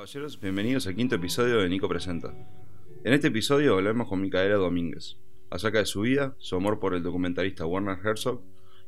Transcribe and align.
caballeros, 0.00 0.40
bienvenidos 0.40 0.86
al 0.86 0.94
quinto 0.96 1.16
episodio 1.16 1.58
de 1.58 1.68
Nico 1.68 1.86
Presenta. 1.86 2.32
En 3.04 3.12
este 3.12 3.28
episodio 3.28 3.74
hablaremos 3.74 4.08
con 4.08 4.18
Micaela 4.22 4.54
Domínguez 4.54 5.18
acerca 5.50 5.76
de 5.80 5.84
su 5.84 6.00
vida, 6.00 6.34
su 6.38 6.56
amor 6.56 6.80
por 6.80 6.94
el 6.94 7.02
documentalista 7.02 7.66
Werner 7.66 7.98
Herzog 8.02 8.40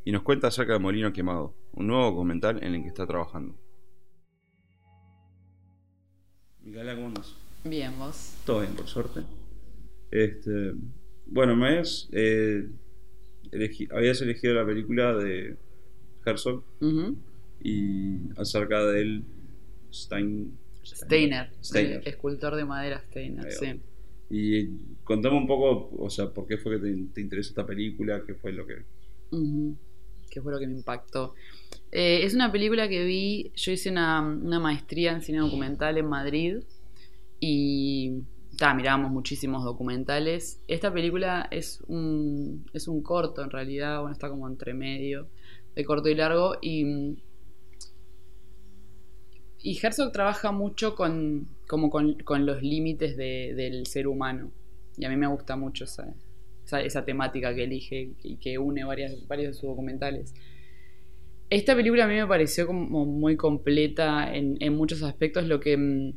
y 0.07 0.13
nos 0.13 0.23
cuenta 0.23 0.47
acerca 0.47 0.73
de 0.73 0.79
Molino 0.79 1.13
Quemado, 1.13 1.55
un 1.73 1.89
nuevo 1.89 2.05
documental 2.07 2.65
en 2.65 2.77
el 2.77 2.81
que 2.83 2.89
está 2.89 3.07
trabajando. 3.07 3.55
Micaela, 6.63 6.95
¿cómo 6.95 7.09
andas? 7.09 7.37
Bien, 7.63 7.93
vos. 7.99 8.35
Todo 8.47 8.61
bien, 8.61 8.75
por 8.75 8.87
suerte. 8.87 9.21
Este, 10.11 10.73
bueno, 11.27 11.55
me 11.57 11.69
habías, 11.69 12.09
eh, 12.13 12.71
elegi- 13.51 13.93
habías 13.95 14.19
elegido 14.23 14.55
la 14.55 14.65
película 14.65 15.15
de 15.15 15.59
Herzog 16.25 16.65
y 17.63 18.31
acerca 18.41 18.83
del 18.87 19.25
Stein, 19.93 20.59
Steiner, 20.85 21.51
escultor 22.05 22.57
de 22.57 22.65
madera 22.65 23.03
Steiner, 23.09 23.51
sí. 23.53 23.81
Y 24.31 24.69
contame 25.05 25.37
un 25.37 25.47
poco, 25.47 25.91
o 25.99 26.09
sea, 26.09 26.31
por 26.31 26.47
qué 26.47 26.57
fue 26.57 26.81
que 26.81 26.89
te, 26.89 27.05
te 27.13 27.21
interesó 27.21 27.51
esta 27.51 27.67
película, 27.67 28.23
qué 28.27 28.35
fue 28.35 28.53
lo 28.53 28.67
que... 28.67 28.85
Que 30.31 30.41
fue 30.41 30.53
lo 30.53 30.59
que 30.59 30.67
me 30.67 30.73
impactó. 30.73 31.35
Eh, 31.91 32.25
es 32.25 32.35
una 32.35 32.51
película 32.51 32.89
que 32.89 33.05
vi, 33.05 33.53
yo 33.55 33.73
hice 33.73 33.91
una, 33.91 34.23
una 34.23 34.59
maestría 34.59 35.13
en 35.13 35.21
cine 35.21 35.39
documental 35.39 35.99
en 35.99 36.07
Madrid 36.07 36.57
y 37.39 38.23
ta, 38.57 38.73
mirábamos 38.73 39.11
muchísimos 39.11 39.65
documentales. 39.65 40.63
Esta 40.69 40.91
película 40.91 41.49
es 41.51 41.83
un, 41.87 42.65
es 42.73 42.89
un 42.89 43.03
corto 43.03 43.43
en 43.43 43.51
realidad, 43.51 44.01
bueno, 44.01 44.15
está 44.15 44.31
como 44.31 44.49
entre 44.49 44.73
medio 44.73 45.29
de 45.75 45.85
corto 45.85 46.09
y 46.09 46.15
largo 46.15 46.57
y, 46.63 47.19
y 49.63 49.79
Herzog 49.83 50.13
trabaja 50.13 50.53
mucho 50.53 50.95
con, 50.95 51.49
como 51.69 51.91
con, 51.91 52.15
con 52.25 52.47
los 52.47 52.63
límites 52.63 53.17
de- 53.17 53.55
del 53.55 53.87
ser 53.87 54.07
humano 54.09 54.51
y 54.97 55.05
a 55.05 55.09
mí 55.11 55.17
me 55.17 55.27
gusta 55.27 55.57
mucho 55.57 55.85
esa, 55.85 56.15
esa, 56.81 57.05
temática 57.05 57.55
que 57.55 57.65
elige 57.65 58.13
y 58.23 58.37
que 58.37 58.59
une 58.59 58.85
varias, 58.85 59.27
varios 59.27 59.49
de 59.49 59.55
sus 59.55 59.69
documentales. 59.71 60.35
Esta 61.51 61.77
película 61.77 62.05
a 62.05 62.09
mí 62.09 62.15
me 62.15 62.27
pareció 62.27 62.67
como 62.67 63.05
muy 63.05 63.37
completa 63.37 64.35
en, 64.35 64.57
en 64.61 64.75
muchos 64.75 65.03
aspectos. 65.03 65.45
Lo 65.47 65.61
que. 65.61 65.77
mm, 65.77 66.13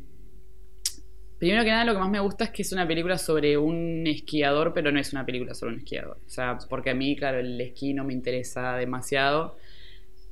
Primero 1.38 1.64
que 1.64 1.70
nada, 1.70 1.84
lo 1.84 1.94
que 1.94 2.00
más 2.00 2.10
me 2.10 2.20
gusta 2.22 2.46
es 2.46 2.50
que 2.52 2.62
es 2.62 2.72
una 2.72 2.88
película 2.88 3.18
sobre 3.18 3.58
un 3.58 4.08
esquiador, 4.08 4.74
pero 4.74 4.92
no 4.92 5.00
es 5.00 5.12
una 5.12 5.26
película 5.26 5.54
sobre 5.54 5.74
un 5.74 5.80
esquiador. 5.80 6.18
O 6.26 6.30
sea, 6.30 6.58
porque 6.70 6.92
a 6.92 6.96
mí, 6.96 7.16
claro, 7.18 7.40
el 7.40 7.60
esquí 7.60 7.94
no 7.94 8.06
me 8.06 8.14
interesa 8.14 8.76
demasiado. 8.78 9.58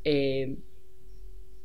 Eh, 0.06 0.58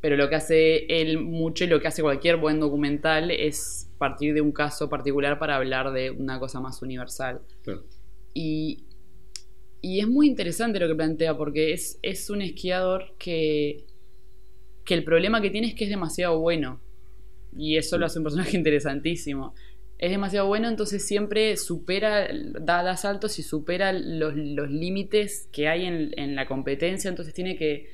pero 0.01 0.17
lo 0.17 0.29
que 0.29 0.37
hace 0.37 1.01
él 1.01 1.19
mucho 1.19 1.65
y 1.65 1.67
lo 1.67 1.81
que 1.81 1.89
hace 1.89 2.03
cualquier 2.03 2.37
buen 2.37 2.61
documental 2.61 3.31
es 3.31 3.91
partir 3.99 4.33
de 4.33 4.41
un 4.41 4.53
caso 4.53 4.89
particular 4.89 5.39
para 5.39 5.57
hablar 5.57 5.93
de 5.93 6.11
una 6.11 6.39
cosa 6.39 6.61
más 6.61 6.81
universal. 6.83 7.41
Claro. 7.63 7.85
Y, 8.33 8.85
y 9.81 10.01
es 10.01 10.07
muy 10.07 10.29
interesante 10.29 10.79
lo 10.79 10.87
que 10.87 10.95
plantea 10.95 11.37
porque 11.37 11.73
es, 11.73 11.99
es 12.03 12.31
un 12.31 12.43
esquiador 12.43 13.15
que, 13.19 13.85
que 14.85 14.95
el 14.95 15.05
problema 15.05 15.41
que 15.41 15.51
tiene 15.51 15.67
es 15.67 15.75
que 15.75 15.85
es 15.85 15.91
demasiado 15.91 16.39
bueno. 16.39 16.81
Y 17.57 17.77
eso 17.77 17.99
lo 17.99 18.07
hace 18.07 18.19
un 18.19 18.25
personaje 18.25 18.57
interesantísimo. 18.57 19.55
Es 19.99 20.13
demasiado 20.13 20.47
bueno, 20.47 20.69
entonces 20.69 21.05
siempre 21.05 21.57
supera, 21.57 22.29
da, 22.61 22.85
da 22.85 22.97
saltos 22.97 23.41
y 23.41 23.43
supera 23.43 23.93
los, 23.93 24.37
los 24.37 24.71
límites 24.71 25.49
que 25.51 25.67
hay 25.67 25.87
en, 25.87 26.13
en 26.17 26.37
la 26.37 26.47
competencia, 26.47 27.09
entonces 27.09 27.35
tiene 27.35 27.57
que, 27.57 27.89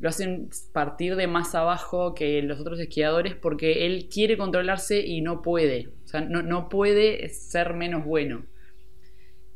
lo 0.00 0.08
hacen 0.08 0.48
partir 0.72 1.16
de 1.16 1.26
más 1.26 1.54
abajo 1.54 2.14
que 2.14 2.40
los 2.42 2.60
otros 2.60 2.78
esquiadores 2.80 3.34
porque 3.34 3.86
él 3.86 4.08
quiere 4.12 4.36
controlarse 4.36 5.00
y 5.04 5.20
no 5.20 5.42
puede. 5.42 5.88
O 6.04 6.08
sea, 6.08 6.20
no, 6.20 6.42
no 6.42 6.68
puede 6.68 7.28
ser 7.30 7.74
menos 7.74 8.04
bueno. 8.04 8.44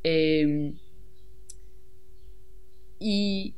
Eh, 0.05 0.73
y, 2.99 3.55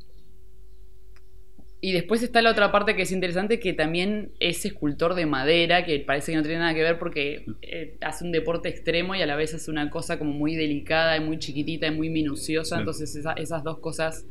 y 1.81 1.91
después 1.91 2.23
está 2.23 2.41
la 2.41 2.51
otra 2.51 2.71
parte 2.71 2.95
que 2.95 3.03
es 3.03 3.11
interesante, 3.11 3.59
que 3.59 3.73
también 3.73 4.31
es 4.39 4.65
escultor 4.65 5.13
de 5.13 5.25
madera, 5.27 5.85
que 5.85 5.99
parece 5.99 6.31
que 6.31 6.37
no 6.37 6.43
tiene 6.43 6.59
nada 6.59 6.73
que 6.73 6.81
ver 6.81 6.97
porque 6.97 7.45
eh, 7.61 7.97
hace 8.01 8.23
un 8.25 8.31
deporte 8.31 8.69
extremo 8.69 9.13
y 9.15 9.21
a 9.21 9.25
la 9.27 9.35
vez 9.35 9.53
hace 9.53 9.69
una 9.69 9.89
cosa 9.91 10.17
como 10.17 10.31
muy 10.31 10.55
delicada 10.55 11.17
y 11.17 11.19
muy 11.19 11.37
chiquitita 11.37 11.87
y 11.87 11.91
muy 11.91 12.09
minuciosa. 12.09 12.79
Entonces 12.79 13.15
esa- 13.15 13.33
esas 13.33 13.63
dos 13.63 13.79
cosas 13.79 14.25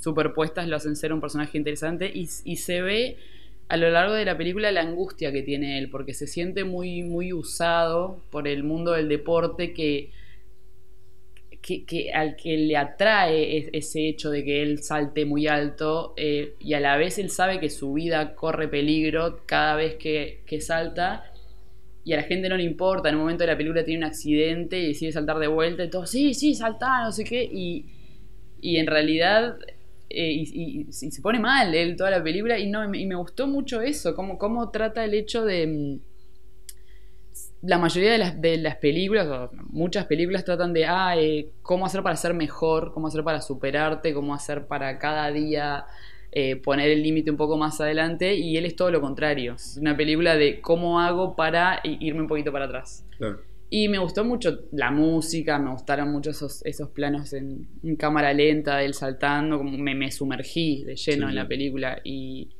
superpuestas 0.00 0.66
lo 0.68 0.76
hacen 0.76 0.96
ser 0.96 1.12
un 1.12 1.20
personaje 1.20 1.58
interesante 1.58 2.10
y, 2.12 2.26
se 2.26 2.82
ve 2.82 3.16
a 3.68 3.76
lo 3.76 3.90
largo 3.90 4.14
de 4.14 4.24
la 4.24 4.36
película 4.36 4.72
la 4.72 4.80
angustia 4.80 5.30
que 5.32 5.42
tiene 5.42 5.78
él, 5.78 5.90
porque 5.90 6.14
se 6.14 6.26
siente 6.26 6.64
muy, 6.64 7.02
muy 7.02 7.32
usado 7.32 8.20
por 8.30 8.48
el 8.48 8.64
mundo 8.64 8.92
del 8.92 9.08
deporte 9.08 9.72
que, 9.72 10.10
que, 11.62 12.10
al 12.12 12.36
que 12.36 12.56
le 12.56 12.76
atrae 12.76 13.58
es- 13.58 13.68
ese 13.72 14.08
hecho 14.08 14.30
de 14.30 14.44
que 14.44 14.62
él 14.62 14.82
salte 14.82 15.24
muy 15.24 15.46
alto 15.46 16.14
eh, 16.16 16.54
y 16.58 16.74
a 16.74 16.80
la 16.80 16.96
vez 16.96 17.18
él 17.18 17.30
sabe 17.30 17.60
que 17.60 17.70
su 17.70 17.92
vida 17.92 18.34
corre 18.34 18.66
peligro 18.68 19.40
cada 19.46 19.76
vez 19.76 19.96
que, 19.96 20.40
que 20.46 20.60
salta 20.60 21.24
y 22.04 22.14
a 22.14 22.16
la 22.16 22.22
gente 22.24 22.48
no 22.48 22.56
le 22.56 22.64
importa, 22.64 23.08
en 23.10 23.16
un 23.16 23.22
momento 23.22 23.44
de 23.44 23.48
la 23.48 23.56
película 23.56 23.84
tiene 23.84 23.98
un 23.98 24.04
accidente 24.10 24.78
y 24.80 24.88
decide 24.88 25.12
saltar 25.12 25.38
de 25.38 25.48
vuelta 25.48 25.84
y 25.84 25.90
todo, 25.90 26.06
sí, 26.06 26.34
sí, 26.34 26.54
saltá, 26.54 27.04
no 27.04 27.12
sé 27.12 27.24
qué, 27.24 27.44
y, 27.44 27.86
y 28.60 28.78
en 28.78 28.86
realidad 28.86 29.58
eh, 30.12 30.32
y, 30.32 30.86
se 30.90 31.22
pone 31.22 31.38
mal 31.38 31.72
él 31.72 31.94
toda 31.96 32.10
la 32.10 32.22
película 32.22 32.58
y 32.58 32.68
no 32.68 32.82
y 32.92 33.06
me, 33.06 33.14
gustó 33.14 33.46
mucho 33.46 33.80
eso 33.80 34.16
cómo, 34.16 34.38
cómo 34.38 34.68
trata 34.70 35.04
el 35.04 35.14
hecho 35.14 35.44
de 35.44 35.66
mm, 35.68 36.00
la 37.62 37.78
mayoría 37.78 38.10
de 38.10 38.18
las, 38.18 38.40
de 38.40 38.56
las 38.56 38.76
películas 38.76 39.28
o 39.28 39.50
muchas 39.68 40.06
películas 40.06 40.44
tratan 40.44 40.72
de 40.72 40.86
ah, 40.86 41.14
eh, 41.16 41.50
cómo 41.62 41.86
hacer 41.86 42.02
para 42.02 42.16
ser 42.16 42.34
mejor 42.34 42.92
cómo 42.92 43.06
hacer 43.06 43.22
para 43.22 43.40
superarte 43.40 44.12
cómo 44.12 44.34
hacer 44.34 44.66
para 44.66 44.98
cada 44.98 45.30
día 45.30 45.84
eh, 46.32 46.56
poner 46.56 46.90
el 46.90 47.04
límite 47.04 47.30
un 47.30 47.36
poco 47.36 47.56
más 47.56 47.80
adelante 47.80 48.34
y 48.34 48.56
él 48.56 48.66
es 48.66 48.74
todo 48.74 48.90
lo 48.90 49.00
contrario 49.00 49.54
es 49.54 49.76
una 49.76 49.96
película 49.96 50.36
de 50.36 50.60
cómo 50.60 50.98
hago 50.98 51.36
para 51.36 51.80
irme 51.84 52.22
un 52.22 52.28
poquito 52.28 52.50
para 52.50 52.64
atrás 52.64 53.04
Claro. 53.16 53.49
Y 53.70 53.88
me 53.88 53.98
gustó 53.98 54.24
mucho 54.24 54.64
la 54.72 54.90
música, 54.90 55.58
me 55.58 55.70
gustaron 55.70 56.10
mucho 56.12 56.30
esos, 56.30 56.64
esos 56.66 56.90
planos 56.90 57.32
en, 57.32 57.68
en 57.84 57.96
cámara 57.96 58.32
lenta, 58.34 58.82
él 58.82 58.94
saltando, 58.94 59.58
como 59.58 59.78
me, 59.78 59.94
me 59.94 60.10
sumergí 60.10 60.84
de 60.84 60.96
lleno 60.96 61.28
Sí, 61.28 61.30
en 61.30 61.34
la 61.36 61.46
película. 61.48 62.00
Y, 62.04 62.50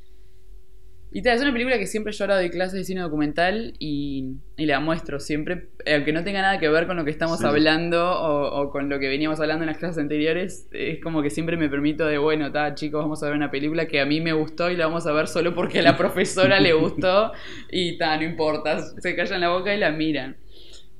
y 1.13 1.21
tal, 1.21 1.35
es 1.35 1.41
una 1.41 1.51
película 1.51 1.77
que 1.77 1.87
siempre 1.87 2.13
yo 2.13 2.23
ahora 2.23 2.37
doy 2.37 2.49
clases 2.49 2.73
de 2.73 2.83
cine 2.85 3.01
documental 3.01 3.73
y, 3.79 4.37
y 4.55 4.65
la 4.65 4.79
muestro 4.79 5.19
siempre, 5.19 5.67
aunque 5.85 6.13
no 6.13 6.23
tenga 6.23 6.41
nada 6.41 6.57
que 6.57 6.69
ver 6.69 6.87
con 6.87 6.95
lo 6.95 7.03
que 7.03 7.11
estamos 7.11 7.39
Sí. 7.39 7.45
hablando 7.45 8.09
o, 8.11 8.61
o 8.61 8.69
con 8.71 8.87
lo 8.87 8.97
que 8.97 9.09
veníamos 9.09 9.41
hablando 9.41 9.63
en 9.63 9.67
las 9.67 9.77
clases 9.77 9.97
anteriores, 9.97 10.69
es 10.71 11.01
como 11.03 11.21
que 11.21 11.29
siempre 11.29 11.57
me 11.57 11.67
permito 11.67 12.05
de, 12.07 12.17
bueno, 12.17 12.45
está 12.47 12.73
chicos, 12.75 13.01
vamos 13.01 13.21
a 13.23 13.25
ver 13.27 13.35
una 13.35 13.51
película 13.51 13.87
que 13.89 13.99
a 13.99 14.05
mí 14.05 14.21
me 14.21 14.31
gustó 14.31 14.71
y 14.71 14.77
la 14.77 14.85
vamos 14.85 15.05
a 15.05 15.11
ver 15.11 15.27
solo 15.27 15.53
porque 15.53 15.79
a 15.79 15.81
la 15.81 15.97
profesora 15.97 16.61
le 16.61 16.71
gustó 16.71 17.33
y 17.69 17.97
ta, 17.97 18.15
no 18.15 18.23
importa, 18.23 18.79
se 19.01 19.13
callan 19.13 19.41
la 19.41 19.49
boca 19.49 19.75
y 19.75 19.79
la 19.79 19.91
miran. 19.91 20.37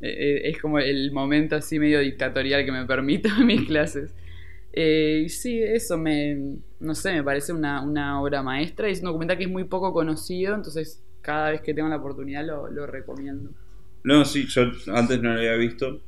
Eh, 0.02 0.50
es 0.50 0.60
como 0.60 0.80
el 0.80 1.12
momento 1.12 1.56
así 1.56 1.80
medio 1.80 2.00
dictatorial 2.00 2.66
que 2.66 2.72
me 2.72 2.86
permito 2.86 3.30
en 3.40 3.46
mis 3.46 3.66
clases. 3.68 4.14
Eh, 4.74 5.26
sí, 5.30 5.62
eso 5.62 5.98
me, 5.98 6.56
no 6.80 6.96
sé, 6.96 7.14
me 7.14 7.24
parece 7.24 7.54
una, 7.54 7.82
una 7.84 8.22
obra 8.22 8.42
maestra 8.42 8.90
y 8.90 8.94
es 8.94 9.00
un 9.00 9.06
documental 9.06 9.38
que 9.38 9.44
es 9.44 9.50
muy 9.50 9.66
poco 9.66 9.92
conocido, 9.94 10.56
entonces 10.56 11.04
cada 11.22 11.52
vez 11.52 11.62
que 11.62 11.74
tengo 11.74 11.90
la 11.90 11.98
oportunidad 11.98 12.46
lo, 12.46 12.70
lo 12.70 12.88
recomiendo. 12.88 13.52
No, 14.04 14.26
sí, 14.26 14.48
yo 14.48 14.64
antes 14.94 15.22
no 15.22 15.34
lo 15.34 15.40
había 15.40 15.56
visto 15.56 16.00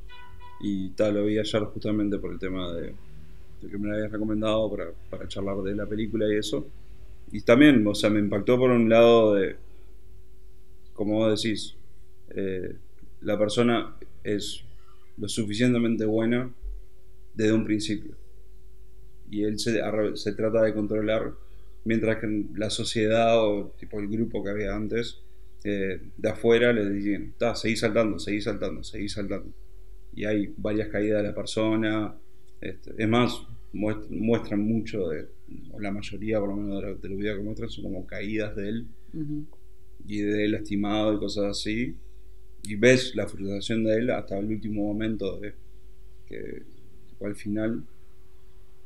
y 0.62 0.90
tal, 0.92 1.16
lo 1.16 1.26
vi 1.26 1.38
ayer 1.38 1.64
justamente 1.66 2.18
por 2.18 2.32
el 2.32 2.40
tema 2.40 2.72
de, 2.74 2.94
de 3.62 3.70
que 3.70 3.78
me 3.78 3.90
lo 3.90 3.96
habías 3.96 4.12
recomendado 4.12 4.72
para, 4.72 4.86
para 5.10 5.28
charlar 5.28 5.58
de 5.58 5.76
la 5.76 5.86
película 5.86 6.26
y 6.34 6.38
eso. 6.38 6.66
Y 7.32 7.42
también, 7.42 7.86
o 7.86 7.94
sea, 7.94 8.10
me 8.10 8.20
impactó 8.20 8.58
por 8.58 8.72
un 8.72 8.90
lado 8.90 9.36
de, 9.36 9.58
como 10.94 11.16
vos 11.16 11.42
decís, 11.44 11.76
eh, 12.30 12.76
la 13.24 13.38
persona 13.38 13.96
es 14.24 14.64
lo 15.18 15.28
suficientemente 15.28 16.06
buena 16.06 16.52
desde 17.34 17.54
un 17.54 17.64
principio. 17.66 18.16
Y 19.30 19.44
él 19.44 19.58
se, 19.60 19.74
trata 20.34 20.62
de 20.64 20.74
controlar, 20.74 21.34
mientras 21.86 22.18
que 22.20 22.46
la 22.56 22.70
sociedad 22.70 23.40
o 23.44 23.74
tipo 23.80 24.00
el 24.00 24.08
grupo 24.08 24.44
que 24.44 24.50
había 24.52 24.76
antes, 24.76 25.20
eh, 25.64 26.00
de 26.18 26.30
afuera 26.30 26.74
le 26.74 26.90
dicen, 26.90 27.34
"Ta, 27.38 27.56
seguí 27.56 27.76
saltando, 27.76 28.20
seguí 28.20 28.42
saltando, 28.42 28.84
seguí 28.84 29.10
saltando. 29.10 29.52
Y 30.16 30.26
hay 30.26 30.54
varias 30.58 30.90
caídas 30.90 31.22
de 31.24 31.30
la 31.30 31.36
persona. 31.36 32.16
este, 32.62 32.94
es 32.98 33.10
más, 33.10 33.42
muest- 33.74 34.08
muestran 34.10 34.62
mucho 34.62 35.10
de, 35.10 35.28
o 35.72 35.80
la 35.82 35.92
mayoría 35.92 36.40
por 36.40 36.48
lo 36.50 36.56
menos 36.56 37.02
de, 37.02 37.10
los 37.10 37.18
videos 37.18 37.38
que 37.38 37.44
muestran 37.44 37.70
son 37.70 37.84
como 37.84 38.06
caídas 38.08 38.56
de 38.56 38.70
él 38.70 38.88
y 40.08 40.20
de 40.22 40.46
él 40.46 40.52
lastimado 40.54 41.14
y 41.14 41.18
cosas 41.20 41.46
así. 41.46 41.96
Y 42.64 42.76
ves 42.76 43.16
la 43.16 43.28
frustración 43.28 43.84
de 43.84 43.96
él 43.98 44.10
hasta 44.12 44.38
el 44.38 44.46
último 44.46 44.84
momento 44.84 45.38
de 45.40 45.54
que 46.26 46.64
al 47.22 47.36
final 47.36 47.84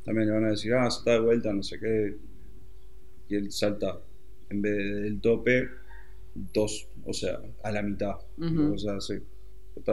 también 0.04 0.28
le 0.28 0.34
van 0.34 0.46
a 0.46 0.50
decir, 0.52 0.74
ah, 0.74 0.90
salta 0.90 1.12
de 1.14 1.20
vuelta, 1.20 1.54
no 1.54 1.62
sé 1.64 1.80
qué. 1.80 2.16
Y 3.30 3.36
él 3.36 3.52
salta 3.52 4.00
en 4.50 4.62
vez 4.62 4.76
del 4.78 5.20
tope, 5.22 5.70
dos, 6.54 6.88
o 7.06 7.14
sea, 7.14 7.40
a 7.64 7.72
la 7.72 7.82
mitad. 7.82 8.16
Ujú. 8.38 8.74
O 8.74 8.78
sea, 8.78 9.00
sí. 9.02 9.16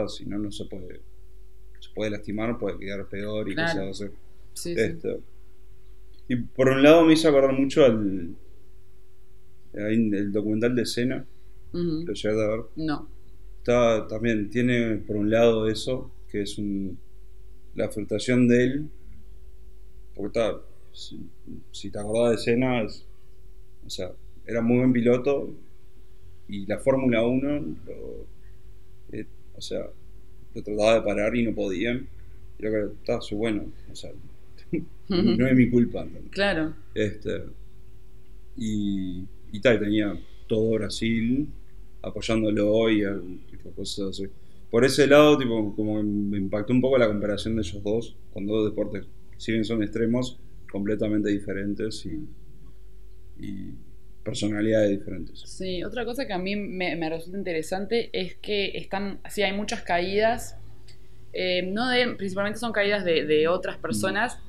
Si 0.09 0.25
no, 0.25 0.39
no 0.39 0.51
se 0.51 0.65
puede. 0.65 1.01
Se 1.79 1.89
puede 1.93 2.09
lastimar, 2.11 2.57
puede 2.57 2.79
quedar 2.79 3.07
peor 3.07 3.47
y 3.49 3.53
Claro. 3.55 3.87
cosas 3.87 4.07
así. 4.09 4.15
Sí, 4.53 4.73
sí. 4.73 4.81
Este, 4.81 5.19
y 6.27 6.35
por 6.37 6.69
un 6.69 6.81
lado 6.81 7.05
me 7.05 7.13
hizo 7.13 7.29
acordar 7.29 7.53
mucho 7.53 7.85
al. 7.85 8.35
el 9.73 10.31
documental 10.31 10.75
de 10.75 10.81
escena, 10.83 11.25
Ujú. 11.73 12.05
lo 12.07 12.13
llegaste 12.13 12.43
a 12.43 12.47
ver. 12.47 12.61
No. 12.77 13.09
Está, 13.65 14.07
también 14.07 14.51
tiene 14.51 14.97
por 14.97 15.15
un 15.15 15.31
lado 15.31 15.67
eso, 15.67 16.11
que 16.29 16.43
es 16.43 16.59
un, 16.59 16.99
la 17.75 17.89
frustración 17.89 18.47
de 18.47 18.63
él. 18.63 18.89
Porque 20.13 20.39
está, 20.39 20.61
si, 20.93 21.19
si 21.71 21.89
te 21.89 21.97
acordás 21.99 22.29
de 22.29 22.35
escenas, 22.35 23.05
o 23.85 23.89
sea, 23.89 24.11
era 24.45 24.61
muy 24.61 24.77
buen 24.77 24.93
piloto 24.93 25.49
y 26.47 26.67
la 26.67 26.77
Fórmula 26.77 27.25
1, 27.25 27.59
lo- 27.87 28.27
eh, 29.11 29.25
o 29.55 29.61
sea, 29.61 29.87
lo 30.53 30.61
trataba 30.63 30.95
de 30.95 31.01
parar 31.01 31.35
y 31.35 31.43
no 31.43 31.55
podían. 31.55 32.07
Y 32.59 32.63
yo 32.63 32.69
creo 32.69 32.89
que 32.89 32.93
está, 32.97 33.19
soy 33.21 33.37
bueno, 33.39 33.65
o 33.91 33.95
sea, 33.95 34.11
no 35.09 35.47
es 35.47 35.55
mi 35.55 35.69
culpa. 35.71 36.07
Claro. 36.29 36.75
Este, 36.93 37.41
y, 38.57 39.23
y 39.51 39.59
tal, 39.59 39.79
tenía 39.79 40.17
todo 40.47 40.71
Brasil 40.75 41.47
apoyándolo 42.05 42.89
y 42.89 43.03
al- 43.03 43.39
tipo, 43.49 43.71
cosas 43.71 44.09
así. 44.09 44.27
Por 44.69 44.83
ese 44.85 45.07
lado, 45.07 45.37
tipo, 45.37 45.75
como 45.75 46.01
me 46.03 46.37
impactó 46.37 46.73
un 46.73 46.81
poco 46.81 46.97
la 46.97 47.07
comparación 47.07 47.55
de 47.55 47.61
ellos 47.61 47.83
dos, 47.83 48.17
con 48.33 48.45
dos 48.45 48.65
deportes, 48.69 49.05
si 49.37 49.51
bien 49.51 49.65
son 49.65 49.83
extremos, 49.83 50.39
completamente 50.71 51.29
diferentes 51.29 52.05
y, 52.05 52.27
personalidades 54.23 54.89
diferentes. 54.89 55.41
Sí, 55.41 55.83
otra 55.83 56.03
cosa 56.03 56.25
que 56.25 56.33
a 56.33 56.39
mí 56.39 56.55
me, 56.55 56.95
me 56.95 57.09
resulta 57.11 57.37
interesante 57.37 58.09
es 58.11 58.33
que 58.35 58.75
están, 58.75 59.19
sí, 59.29 59.43
hay 59.43 59.53
muchas 59.53 59.83
caídas, 59.83 60.57
eh, 61.31 61.61
no 61.61 61.87
de, 61.89 62.15
principalmente 62.15 62.57
son 62.59 62.71
caídas 62.71 63.05
de, 63.05 63.23
de 63.25 63.47
otras 63.47 63.77
personas, 63.77 64.39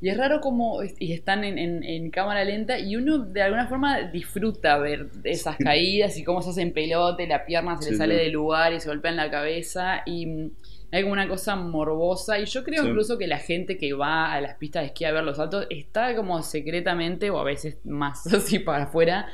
y 0.00 0.08
es 0.10 0.16
raro 0.16 0.40
como, 0.40 0.80
y 0.98 1.12
están 1.12 1.44
en, 1.44 1.58
en- 1.58 1.82
en 1.84 2.10
cámara 2.10 2.44
lenta, 2.44 2.78
y 2.78 2.96
uno 2.96 3.18
de 3.18 3.42
alguna 3.42 3.66
forma 3.68 4.02
disfruta 4.02 4.78
ver 4.78 5.08
esas 5.24 5.56
caídas 5.58 6.16
y 6.18 6.24
cómo 6.24 6.40
se 6.42 6.50
hacen 6.50 6.72
pelote, 6.72 7.26
la 7.26 7.44
pierna 7.44 7.76
se 7.78 7.86
le 7.90 7.94
sale 7.94 8.14
sí. 8.14 8.16
del 8.16 8.32
lugar 8.32 8.72
y 8.72 8.80
se 8.80 8.88
golpea 8.88 9.10
en 9.10 9.16
la 9.16 9.30
cabeza, 9.30 10.02
y 10.06 10.52
hay 10.90 11.02
como 11.02 11.12
una 11.12 11.28
cosa 11.28 11.56
morbosa, 11.56 12.38
y 12.38 12.46
yo 12.46 12.64
creo 12.64 12.84
incluso 12.86 13.18
que 13.18 13.26
la 13.26 13.38
gente 13.38 13.76
que 13.76 13.92
va 13.92 14.32
a 14.32 14.40
las 14.40 14.54
pistas 14.56 14.82
de 14.82 14.86
esquí 14.86 15.04
a 15.04 15.12
ver 15.12 15.24
los 15.24 15.36
saltos 15.36 15.66
está 15.70 16.14
como 16.16 16.42
secretamente, 16.42 17.30
o 17.30 17.38
a 17.38 17.44
veces 17.44 17.78
más 17.84 18.26
así 18.32 18.58
para 18.60 18.84
afuera, 18.84 19.26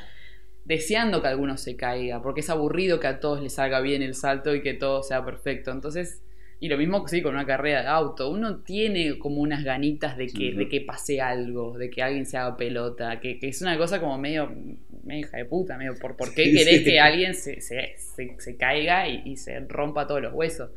deseando 0.65 1.21
que 1.21 1.27
alguno 1.27 1.57
se 1.57 1.75
caiga, 1.75 2.21
porque 2.21 2.41
es 2.41 2.49
aburrido 2.49 2.99
que 2.99 3.07
a 3.07 3.19
todos 3.19 3.41
les 3.41 3.53
salga 3.53 3.81
bien 3.81 4.01
el 4.01 4.15
salto 4.15 4.55
y 4.55 4.61
que 4.61 4.73
todo 4.73 5.03
sea 5.03 5.23
perfecto. 5.23 5.71
Entonces, 5.71 6.21
y 6.59 6.69
lo 6.69 6.77
mismo 6.77 7.03
que 7.03 7.09
sí 7.09 7.21
con 7.21 7.33
una 7.35 7.45
carrera 7.45 7.81
de 7.81 7.87
auto, 7.87 8.29
uno 8.29 8.57
tiene 8.63 9.19
como 9.19 9.41
unas 9.41 9.63
ganitas 9.63 10.17
de 10.17 10.27
que, 10.27 10.53
de 10.53 10.69
que 10.69 10.81
pase 10.81 11.19
algo, 11.21 11.77
de 11.77 11.89
que 11.89 12.01
alguien 12.01 12.25
se 12.25 12.37
haga 12.37 12.55
pelota, 12.57 13.19
que, 13.19 13.37
que 13.39 13.49
es 13.49 13.61
una 13.61 13.77
cosa 13.77 13.99
como 13.99 14.17
medio, 14.17 14.49
medio 15.03 15.21
hija 15.27 15.37
de 15.37 15.45
puta, 15.45 15.77
medio, 15.77 15.95
¿por, 15.99 16.15
por 16.15 16.33
qué 16.33 16.45
Sí, 16.45 16.53
querés 16.57 16.77
sí. 16.79 16.83
que 16.85 16.99
alguien 16.99 17.33
se, 17.33 17.59
se, 17.61 17.95
se- 17.97 18.35
se 18.39 18.57
caiga 18.57 19.07
y, 19.09 19.21
y 19.25 19.35
se 19.37 19.59
rompa 19.61 20.07
todos 20.07 20.21
los 20.21 20.33
huesos? 20.33 20.69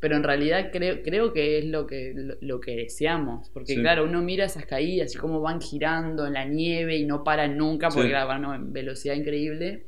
Pero 0.00 0.16
en 0.16 0.22
realidad 0.24 0.68
creo, 0.70 1.02
creo 1.02 1.32
que 1.32 1.58
es 1.58 1.64
lo 1.64 1.86
que, 1.86 2.12
lo, 2.14 2.34
lo 2.42 2.60
que 2.60 2.76
deseamos. 2.76 3.48
Porque 3.54 3.74
Sí. 3.74 3.80
claro, 3.80 4.04
uno 4.04 4.20
mira 4.20 4.44
esas 4.44 4.66
caídas 4.66 5.14
y 5.14 5.18
cómo 5.18 5.40
van 5.40 5.62
girando 5.62 6.26
en 6.26 6.34
la 6.34 6.44
nieve 6.44 6.96
y 6.98 7.06
no 7.06 7.24
paran 7.24 7.56
nunca 7.56 7.88
porque 7.88 8.12
van 8.12 8.44
a 8.44 8.48
una 8.48 8.58
velocidad 8.58 9.14
increíble. 9.14 9.84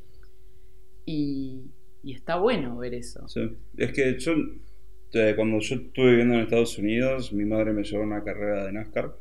Y, 1.05 1.61
y 2.02 2.14
está 2.14 2.37
bueno 2.37 2.78
ver 2.78 2.94
eso. 2.94 3.28
Sí. 3.28 3.43
Es 3.76 3.93
que 3.93 4.19
yo, 4.19 4.32
cuando 5.34 5.60
yo 5.60 5.76
estuve 5.76 6.10
viviendo 6.10 6.34
en 6.34 6.40
Estados 6.40 6.78
Unidos, 6.78 7.32
mi 7.32 7.44
madre 7.44 7.72
me 7.72 7.82
llevó 7.82 8.02
a 8.02 8.06
una 8.06 8.24
carrera 8.24 8.66
de 8.66 8.72
NASCAR 8.72 9.16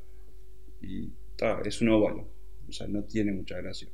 y 0.81 1.09
ta, 1.35 1.61
es 1.63 1.81
un 1.81 1.89
óvalo, 1.89 2.27
o 2.67 2.71
sea, 2.71 2.87
no 2.87 3.03
tiene 3.03 3.31
mucha 3.31 3.57
gracia. 3.57 3.87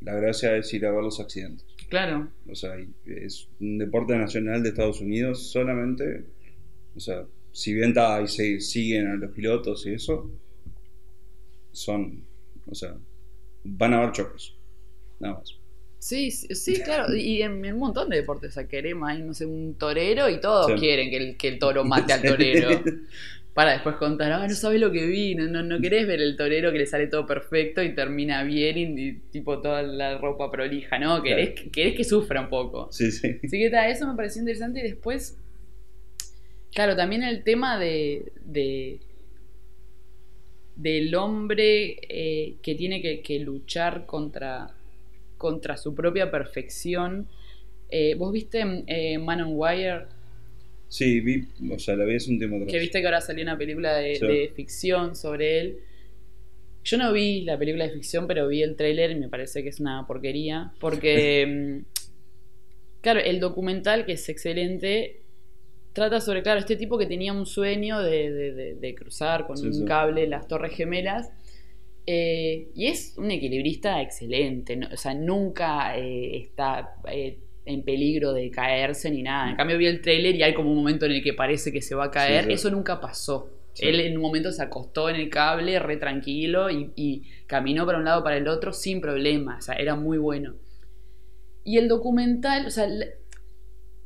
La 0.00 0.14
gracia 0.14 0.56
es 0.56 0.72
ir 0.72 0.86
a 0.86 0.92
ver 0.92 1.02
los 1.02 1.20
accidentes. 1.20 1.66
Claro, 1.88 2.30
O 2.48 2.54
sea, 2.54 2.78
y 2.78 2.88
es 3.04 3.48
un 3.60 3.78
deporte 3.78 4.16
nacional 4.16 4.62
de 4.62 4.70
Estados 4.70 5.00
Unidos 5.00 5.50
solamente. 5.50 6.24
O 6.94 7.00
sea, 7.00 7.26
si 7.52 7.74
bien 7.74 7.92
ta, 7.92 8.16
ahí 8.16 8.28
se 8.28 8.60
siguen 8.60 9.08
a 9.08 9.14
los 9.16 9.30
pilotos 9.32 9.86
y 9.86 9.94
eso, 9.94 10.30
son, 11.72 12.24
o 12.66 12.74
sea, 12.74 12.96
van 13.64 13.92
a 13.92 13.98
haber 13.98 14.12
choques. 14.12 14.54
Nada 15.18 15.34
más. 15.34 15.59
Sí, 16.00 16.30
sí, 16.32 16.52
sí, 16.56 16.82
claro. 16.82 17.14
Y 17.14 17.42
en, 17.42 17.64
en 17.64 17.74
un 17.74 17.80
montón 17.80 18.08
de 18.08 18.16
deportes, 18.16 18.50
o 18.50 18.52
sea, 18.54 18.66
queremos 18.66 19.08
ahí, 19.08 19.22
no 19.22 19.32
sé, 19.34 19.46
un 19.46 19.74
torero 19.78 20.28
y 20.28 20.40
todos 20.40 20.66
Sí. 20.72 20.78
quieren 20.80 21.10
que 21.10 21.16
el, 21.18 21.36
que 21.36 21.46
el 21.48 21.58
toro 21.60 21.84
mate 21.84 22.12
al 22.12 22.22
torero. 22.32 22.70
Para 23.54 23.72
después 23.72 23.96
contar, 23.96 24.32
ah, 24.32 24.46
no 24.48 24.54
sabes 24.54 24.80
lo 24.80 24.90
que 24.92 25.06
vi, 25.06 25.34
no, 25.34 25.46
no, 25.46 25.62
no 25.62 25.80
querés 25.80 26.06
ver 26.06 26.20
el 26.20 26.36
torero 26.36 26.70
que 26.72 26.78
le 26.78 26.86
sale 26.86 27.08
todo 27.08 27.26
perfecto 27.26 27.82
y 27.82 27.94
termina 27.94 28.42
bien 28.44 28.78
y, 28.78 29.08
y 29.08 29.12
tipo 29.32 29.60
toda 29.60 29.82
la 29.82 30.18
ropa 30.18 30.50
prolija, 30.50 30.98
¿no? 31.00 31.20
Querés, 31.22 31.50
que- 31.60 31.68
querés 31.70 31.94
que 31.96 32.04
sufra 32.04 32.40
un 32.40 32.48
poco. 32.48 32.88
Sí, 32.92 33.10
sí. 33.10 33.38
Así 33.44 33.58
que 33.58 33.68
ta, 33.70 33.88
eso 33.88 34.06
me 34.08 34.14
pareció 34.16 34.40
interesante 34.40 34.80
y 34.80 34.84
después, 34.84 35.36
claro, 36.72 36.94
también 36.96 37.22
el 37.24 37.42
tema 37.42 37.78
de, 37.78 38.32
de 38.44 39.00
del 40.76 41.14
hombre 41.14 41.98
eh, 42.08 42.54
que 42.62 42.74
tiene 42.74 43.02
que, 43.02 43.20
que 43.20 43.40
luchar 43.40 44.06
contra, 44.06 44.70
contra 45.40 45.78
su 45.78 45.94
propia 45.94 46.30
perfección. 46.30 47.26
Eh, 47.88 48.14
¿Vos 48.14 48.30
viste 48.30 48.62
eh, 48.86 49.16
Man 49.16 49.40
on 49.40 49.52
Wire? 49.54 50.04
Sí, 50.88 51.20
vi, 51.20 51.48
o 51.72 51.78
sea, 51.78 51.96
la 51.96 52.04
vi 52.04 52.16
hace 52.16 52.30
un 52.30 52.38
tiempo 52.38 52.56
atrás. 52.56 52.70
Que 52.70 52.78
viste 52.78 53.00
que 53.00 53.06
ahora 53.06 53.22
salió 53.22 53.42
una 53.42 53.56
película 53.56 53.96
de, 53.96 54.16
Sí. 54.16 54.26
de 54.26 54.52
ficción 54.54 55.16
sobre 55.16 55.60
él. 55.60 55.78
Yo 56.84 56.98
no 56.98 57.10
vi 57.12 57.40
la 57.42 57.58
película 57.58 57.84
de 57.86 57.90
ficción, 57.94 58.26
pero 58.26 58.48
vi 58.48 58.62
el 58.62 58.76
tráiler 58.76 59.10
y 59.12 59.14
me 59.14 59.28
parece 59.30 59.62
que 59.62 59.70
es 59.70 59.80
una 59.80 60.06
porquería. 60.06 60.72
Porque, 60.78 61.46
mm, 61.46 63.00
claro, 63.00 63.20
el 63.20 63.40
documental, 63.40 64.04
que 64.04 64.12
es 64.12 64.28
excelente, 64.28 65.22
trata 65.94 66.20
sobre, 66.20 66.42
claro, 66.42 66.60
este 66.60 66.76
tipo 66.76 66.98
que 66.98 67.06
tenía 67.06 67.32
un 67.32 67.46
sueño 67.46 68.00
de, 68.02 68.30
de- 68.30 68.52
de- 68.52 68.74
de 68.74 68.94
cruzar 68.94 69.46
con 69.46 69.56
Sí, 69.56 69.66
un 69.68 69.72
sí. 69.74 69.84
cable 69.86 70.26
las 70.26 70.46
Torres 70.48 70.72
Gemelas. 70.76 71.30
Eh, 72.06 72.68
y 72.74 72.86
es 72.86 73.14
un 73.18 73.30
equilibrista 73.30 74.00
excelente. 74.02 74.76
no- 74.76 74.88
o 74.92 74.96
sea, 74.96 75.14
nunca 75.14 75.96
eh, 75.98 76.36
está 76.38 76.94
eh, 77.10 77.38
en 77.66 77.82
peligro 77.82 78.32
de 78.32 78.50
caerse 78.50 79.10
ni 79.10 79.22
nada. 79.22 79.50
En 79.50 79.56
cambio, 79.56 79.78
vi 79.78 79.86
el 79.86 80.00
tráiler 80.00 80.34
y 80.34 80.42
hay 80.42 80.54
como 80.54 80.70
un 80.70 80.76
momento 80.76 81.06
en 81.06 81.12
el 81.12 81.22
que 81.22 81.34
parece 81.34 81.70
que 81.72 81.82
se 81.82 81.94
va 81.94 82.06
a 82.06 82.10
caer. 82.10 82.44
Sí, 82.44 82.48
sí. 82.48 82.54
Eso 82.54 82.70
nunca 82.70 83.00
pasó. 83.00 83.50
Sí. 83.74 83.86
Él 83.86 84.00
en 84.00 84.16
un 84.16 84.22
momento 84.22 84.50
se 84.50 84.62
acostó 84.62 85.08
en 85.08 85.16
el 85.16 85.30
cable, 85.30 85.78
re 85.78 85.96
tranquilo, 85.96 86.70
y, 86.70 86.90
y 86.96 87.22
caminó 87.46 87.86
para 87.86 87.98
un 87.98 88.04
lado 88.04 88.24
para 88.24 88.36
el 88.36 88.48
otro 88.48 88.72
sin 88.72 89.00
problema. 89.00 89.58
O 89.58 89.60
sea, 89.62 89.76
era 89.76 89.94
muy 89.94 90.18
bueno. 90.18 90.54
Y 91.64 91.78
el 91.78 91.86
documental, 91.86 92.66
o 92.66 92.70
sea, 92.70 92.88
la, 92.88 93.06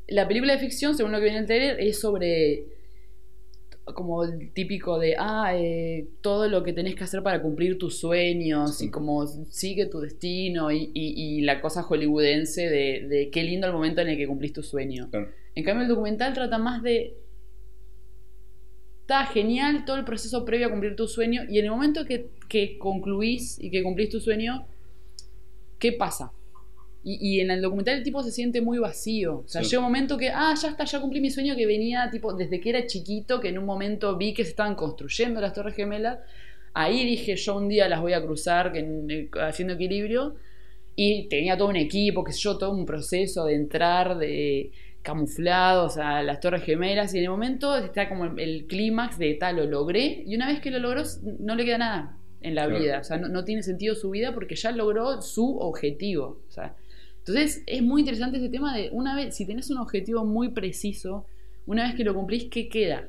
la 0.09 0.29
película 0.29 0.53
de 0.53 0.59
ficción, 0.59 0.95
según 0.95 1.13
lo 1.13 1.19
que 1.19 1.25
viene 1.25 1.39
en 1.39 1.43
el 1.45 1.47
trailer, 1.47 1.81
es 1.81 1.99
sobre 2.01 2.67
como 3.93 4.25
el 4.25 4.51
típico 4.53 4.99
de, 4.99 5.15
ah, 5.19 5.53
eh, 5.55 6.07
todo 6.23 6.49
lo 6.49 6.63
que 6.63 6.73
tenés 6.73 6.95
que 6.95 7.05
hacer 7.05 7.23
para 7.23 7.43
cumplir 7.43 7.77
tus 7.79 7.99
sueños 7.99 8.79
Sí. 8.79 8.87
y 8.87 8.91
como 8.91 9.27
sigue 9.27 9.87
tu 9.87 10.01
destino 10.01 10.71
y, 10.71 10.91
y- 10.95 11.15
y 11.39 11.41
la 11.43 11.61
cosa 11.61 11.83
hollywoodense 11.83 12.63
de, 12.69 13.07
de 13.09 13.31
qué 13.31 13.43
lindo 13.43 13.67
el 13.67 13.73
momento 13.75 14.01
en 14.01 14.09
el 14.09 14.17
que 14.17 14.27
cumplís 14.27 14.53
tu 14.55 14.63
sueño. 14.63 15.09
Claro. 15.11 15.29
En 15.55 15.65
cambio, 15.65 15.83
el 15.83 15.89
documental 15.89 16.33
trata 16.33 16.57
más 16.59 16.83
de. 16.83 17.15
Está 19.03 19.27
genial 19.27 19.85
todo 19.85 19.97
el 19.97 20.05
proceso 20.05 20.45
previo 20.47 20.69
a 20.69 20.71
cumplir 20.71 20.97
tu 20.97 21.07
sueño. 21.07 21.43
Y 21.49 21.59
en 21.59 21.67
el 21.67 21.71
momento 21.71 22.07
que, 22.07 22.31
que 22.49 22.79
concluís 22.79 23.59
y 23.61 23.71
que 23.71 23.83
cumplís 23.83 24.09
tu 24.09 24.19
sueño, 24.19 24.67
¿qué 25.79 25.93
pasa? 25.93 26.33
Y, 27.05 27.19
y 27.37 27.41
en 27.41 27.51
el 27.51 27.61
documental 27.61 27.99
el 27.99 28.03
tipo 28.03 28.23
se 28.23 28.33
siente 28.33 28.61
muy 28.63 28.79
vacío. 28.79 29.41
O 29.45 29.49
sea, 29.49 29.63
Sí. 29.63 29.69
llega 29.71 29.81
un 29.81 29.85
momento 29.85 30.17
que, 30.17 30.31
ah, 30.31 30.55
ya 30.61 30.69
está, 30.71 30.85
ya 30.85 31.01
cumplí 31.01 31.21
mi 31.21 31.31
sueño 31.31 31.55
que 31.55 31.67
venía 31.67 32.09
tipo 32.11 32.33
desde 32.33 32.61
que 32.61 32.71
era 32.71 32.87
chiquito, 32.87 33.41
que 33.41 33.49
en 33.49 33.59
un 33.59 33.67
momento 33.67 34.17
vi 34.17 34.33
que 34.33 34.43
se 34.45 34.51
estaban 34.51 34.75
construyendo 34.75 35.41
las 35.41 35.53
Torres 35.53 35.75
Gemelas. 35.75 36.19
Ahí 36.73 37.05
dije, 37.05 37.37
yo 37.37 37.57
un 37.59 37.69
día 37.69 37.89
las 37.89 38.01
voy 38.01 38.15
a 38.15 38.23
cruzar 38.23 38.73
que 38.73 38.79
en- 38.81 39.31
haciendo 39.41 39.75
equilibrio. 39.75 40.35
Y 40.97 41.29
tenía 41.29 41.57
todo 41.59 41.69
un 41.69 41.77
equipo, 41.77 42.25
que 42.25 42.33
sé 42.33 42.39
yo, 42.41 42.57
todo 42.57 42.71
un 42.71 42.87
proceso 42.87 43.45
de 43.47 43.55
entrar, 43.55 44.17
de 44.17 44.71
camuflados 45.03 45.99
a 45.99 46.23
las 46.23 46.41
Torres 46.41 46.63
Gemelas. 46.65 47.15
Y 47.15 47.19
en 47.19 47.25
el 47.25 47.31
momento 47.31 47.77
está 47.77 48.09
como 48.09 48.25
el, 48.25 48.39
el 48.41 48.67
clímax 48.67 49.19
de 49.19 49.35
tal, 49.35 49.57
lo 49.57 49.67
logré. 49.67 50.23
Y 50.27 50.35
una 50.35 50.49
vez 50.49 50.61
que 50.61 50.71
lo 50.71 50.79
logró, 50.79 51.03
no 51.41 51.55
le 51.55 51.65
queda 51.65 51.79
nada 51.79 52.19
en 52.41 52.55
la 52.55 52.65
Claro. 52.67 52.81
vida. 52.83 52.99
O 53.01 53.05
sea, 53.05 53.19
no, 53.19 53.29
no 53.29 53.45
tiene 53.45 53.63
sentido 53.63 53.95
su 53.95 54.11
vida 54.11 54.33
porque 54.35 54.55
ya 54.57 54.71
logró 54.73 55.21
su 55.23 55.59
objetivo. 55.59 56.41
O 56.49 56.51
sea, 56.53 56.75
entonces 57.27 57.63
es 57.67 57.83
muy 57.83 58.03
interesante 58.03 58.39
ese 58.39 58.49
tema 58.49 58.77
de 58.77 58.91
una 58.93 59.17
vez, 59.17 59.35
si 59.37 59.47
tenés 59.47 59.71
un 59.71 59.79
objetivo 59.79 60.25
muy 60.25 60.49
preciso, 60.51 61.27
una 61.67 61.85
vez 61.85 61.95
que 61.95 62.05
lo 62.05 62.15
cumplís, 62.15 62.49
¿qué 62.51 62.69
queda? 62.69 63.09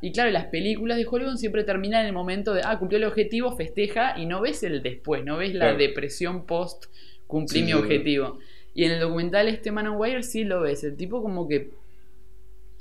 Y 0.00 0.12
claro, 0.12 0.30
las 0.30 0.46
películas 0.46 0.96
de 0.98 1.06
Hollywood 1.10 1.36
siempre 1.36 1.64
terminan 1.64 2.02
en 2.02 2.08
el 2.08 2.12
momento 2.12 2.54
de, 2.54 2.60
ah, 2.64 2.78
cumplió 2.78 2.98
el 2.98 3.04
objetivo, 3.04 3.56
festeja, 3.56 4.18
y 4.18 4.26
no 4.26 4.40
ves 4.40 4.62
el 4.62 4.82
después, 4.82 5.24
no 5.24 5.38
ves 5.38 5.54
la 5.54 5.64
Claro. 5.66 5.78
depresión 5.78 6.44
post, 6.46 6.84
cumplí 7.26 7.60
Sí, 7.60 7.64
mi 7.64 7.72
objetivo. 7.72 8.38
Y 8.74 8.84
en 8.84 8.92
el 8.92 9.00
documental 9.00 9.48
este 9.48 9.72
Man 9.72 9.88
on 9.88 9.96
Wire 9.98 10.22
sí 10.22 10.44
lo 10.44 10.60
ves, 10.60 10.84
el 10.84 10.96
tipo 10.96 11.20
como 11.22 11.48
que 11.48 11.70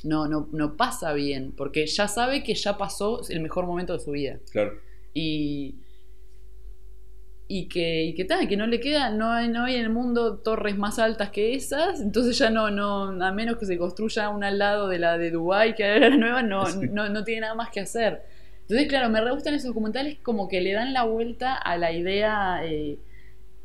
no, 0.04 0.28
no, 0.28 0.48
no 0.52 0.78
pasa 0.78 1.14
bien, 1.14 1.54
porque 1.58 1.88
ya 1.88 2.08
sabe 2.08 2.44
que 2.44 2.54
ya 2.54 2.78
pasó 2.78 3.22
el 3.30 3.40
mejor 3.40 3.66
momento 3.66 3.94
de 3.94 4.00
su 4.00 4.12
vida. 4.12 4.38
Claro. 4.52 4.78
Y, 5.14 5.76
y 7.50 7.68
que, 7.70 8.04
y 8.04 8.14
que 8.14 8.26
tal, 8.26 8.48
que 8.48 8.58
no 8.58 8.68
le 8.68 8.80
queda, 8.82 9.10
no 9.10 9.32
hay, 9.32 9.48
no 9.48 9.64
hay 9.64 9.76
en 9.76 9.84
el 9.84 9.90
mundo 9.90 10.38
torres 10.40 10.78
más 10.78 11.00
altas 11.00 11.30
que 11.30 11.54
esas, 11.54 12.02
entonces 12.02 12.38
ya 12.38 12.50
no, 12.50 12.70
no, 12.72 13.24
a 13.24 13.32
menos 13.32 13.58
que 13.58 13.66
se 13.66 13.78
construya 13.78 14.30
una 14.30 14.48
al 14.50 14.58
lado 14.60 14.88
de 14.90 15.00
la 15.00 15.18
de 15.18 15.32
Dubai 15.32 15.74
que 15.76 15.84
era 15.84 16.10
la 16.10 16.18
nueva, 16.18 16.44
no, 16.44 16.66
Sí. 16.66 16.90
no, 16.92 17.08
no 17.10 17.24
tiene 17.24 17.42
nada 17.42 17.56
más 17.56 17.70
que 17.70 17.80
hacer. 17.80 18.22
Entonces, 18.64 18.88
claro, 18.90 19.10
me 19.10 19.22
re 19.22 19.32
gustan 19.32 19.54
esos 19.54 19.68
documentales 19.70 20.18
como 20.22 20.50
que 20.50 20.60
le 20.60 20.74
dan 20.74 20.92
la 20.92 21.04
vuelta 21.04 21.56
a 21.56 21.78
la 21.78 21.94
idea 21.94 22.60
eh, 22.66 22.98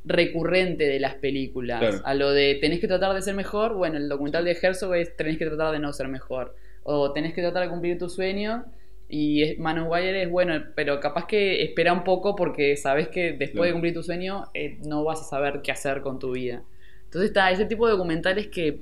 recurrente 0.05 0.85
de 0.85 1.01
las 1.01 1.15
películas. 1.17 1.81
Claro. 1.81 2.01
A 2.05 2.15
lo 2.15 2.31
de 2.31 2.57
tenés 2.61 2.81
que 2.81 2.89
tratar 2.89 3.15
de 3.15 3.23
ser 3.23 3.35
mejor, 3.35 3.75
bueno, 3.75 3.97
el 3.97 4.09
documental 4.09 4.45
de 4.45 4.57
Herzog 4.61 4.95
es 4.95 5.17
tenés 5.17 5.39
que 5.39 5.47
tratar 5.47 5.73
de 5.73 5.79
no 5.79 5.93
ser 5.93 6.09
mejor. 6.09 6.55
O 6.85 7.13
tenés 7.13 7.35
que 7.35 7.41
tratar 7.43 7.63
de 7.65 7.69
cumplir 7.69 7.99
tu 7.99 8.09
sueño. 8.09 8.65
Y 9.15 9.43
es- 9.43 9.59
Man 9.59 9.79
on 9.79 9.89
Wire 9.91 10.23
es 10.23 10.31
bueno, 10.31 10.55
pero 10.75 10.99
capaz 10.99 11.27
que 11.27 11.63
espera 11.63 11.93
un 11.93 12.03
poco 12.03 12.35
porque 12.35 12.77
sabes 12.79 13.09
que 13.09 13.33
después 13.33 13.51
Claro. 13.53 13.67
de 13.67 13.73
cumplir 13.73 13.93
tu 13.95 14.03
sueño 14.03 14.45
eh, 14.55 14.79
no 14.87 15.05
vas 15.05 15.21
a 15.21 15.25
saber 15.25 15.61
qué 15.63 15.71
hacer 15.71 16.01
con 16.01 16.19
tu 16.19 16.33
vida. 16.33 16.63
Entonces 17.05 17.29
está 17.29 17.51
ese 17.51 17.67
tipo 17.67 17.87
de 17.87 17.93
documentales 17.93 18.47
que, 18.49 18.81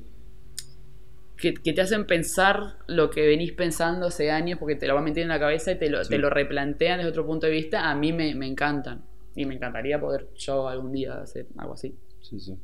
que, 1.36 1.54
que 1.54 1.72
te 1.72 1.80
hacen 1.80 2.06
pensar 2.06 2.76
lo 2.86 3.10
que 3.10 3.26
venís 3.26 3.52
pensando 3.52 4.06
hace 4.06 4.30
años 4.30 4.58
porque 4.60 4.76
te 4.76 4.86
lo 4.86 4.94
van 4.94 5.02
metiendo 5.04 5.32
en 5.34 5.40
la 5.40 5.44
cabeza 5.44 5.72
y 5.72 5.78
te 5.78 5.90
lo, 5.90 6.04
Sí. 6.04 6.10
te 6.10 6.18
lo 6.18 6.30
replantean 6.30 6.98
desde 6.98 7.10
otro 7.10 7.26
punto 7.26 7.46
de 7.46 7.52
vista. 7.52 7.90
A 7.90 7.94
mí 7.96 8.12
me, 8.12 8.34
me 8.36 8.46
encantan. 8.46 9.02
Y 9.34 9.46
me 9.46 9.54
encantaría 9.54 9.98
poder 10.00 10.28
yo 10.36 10.68
algún 10.68 10.92
día 10.92 11.14
hacer 11.22 11.46
algo 11.56 11.74
así. 11.74 11.94
Sí, 12.20 12.38
sí. 12.38 12.56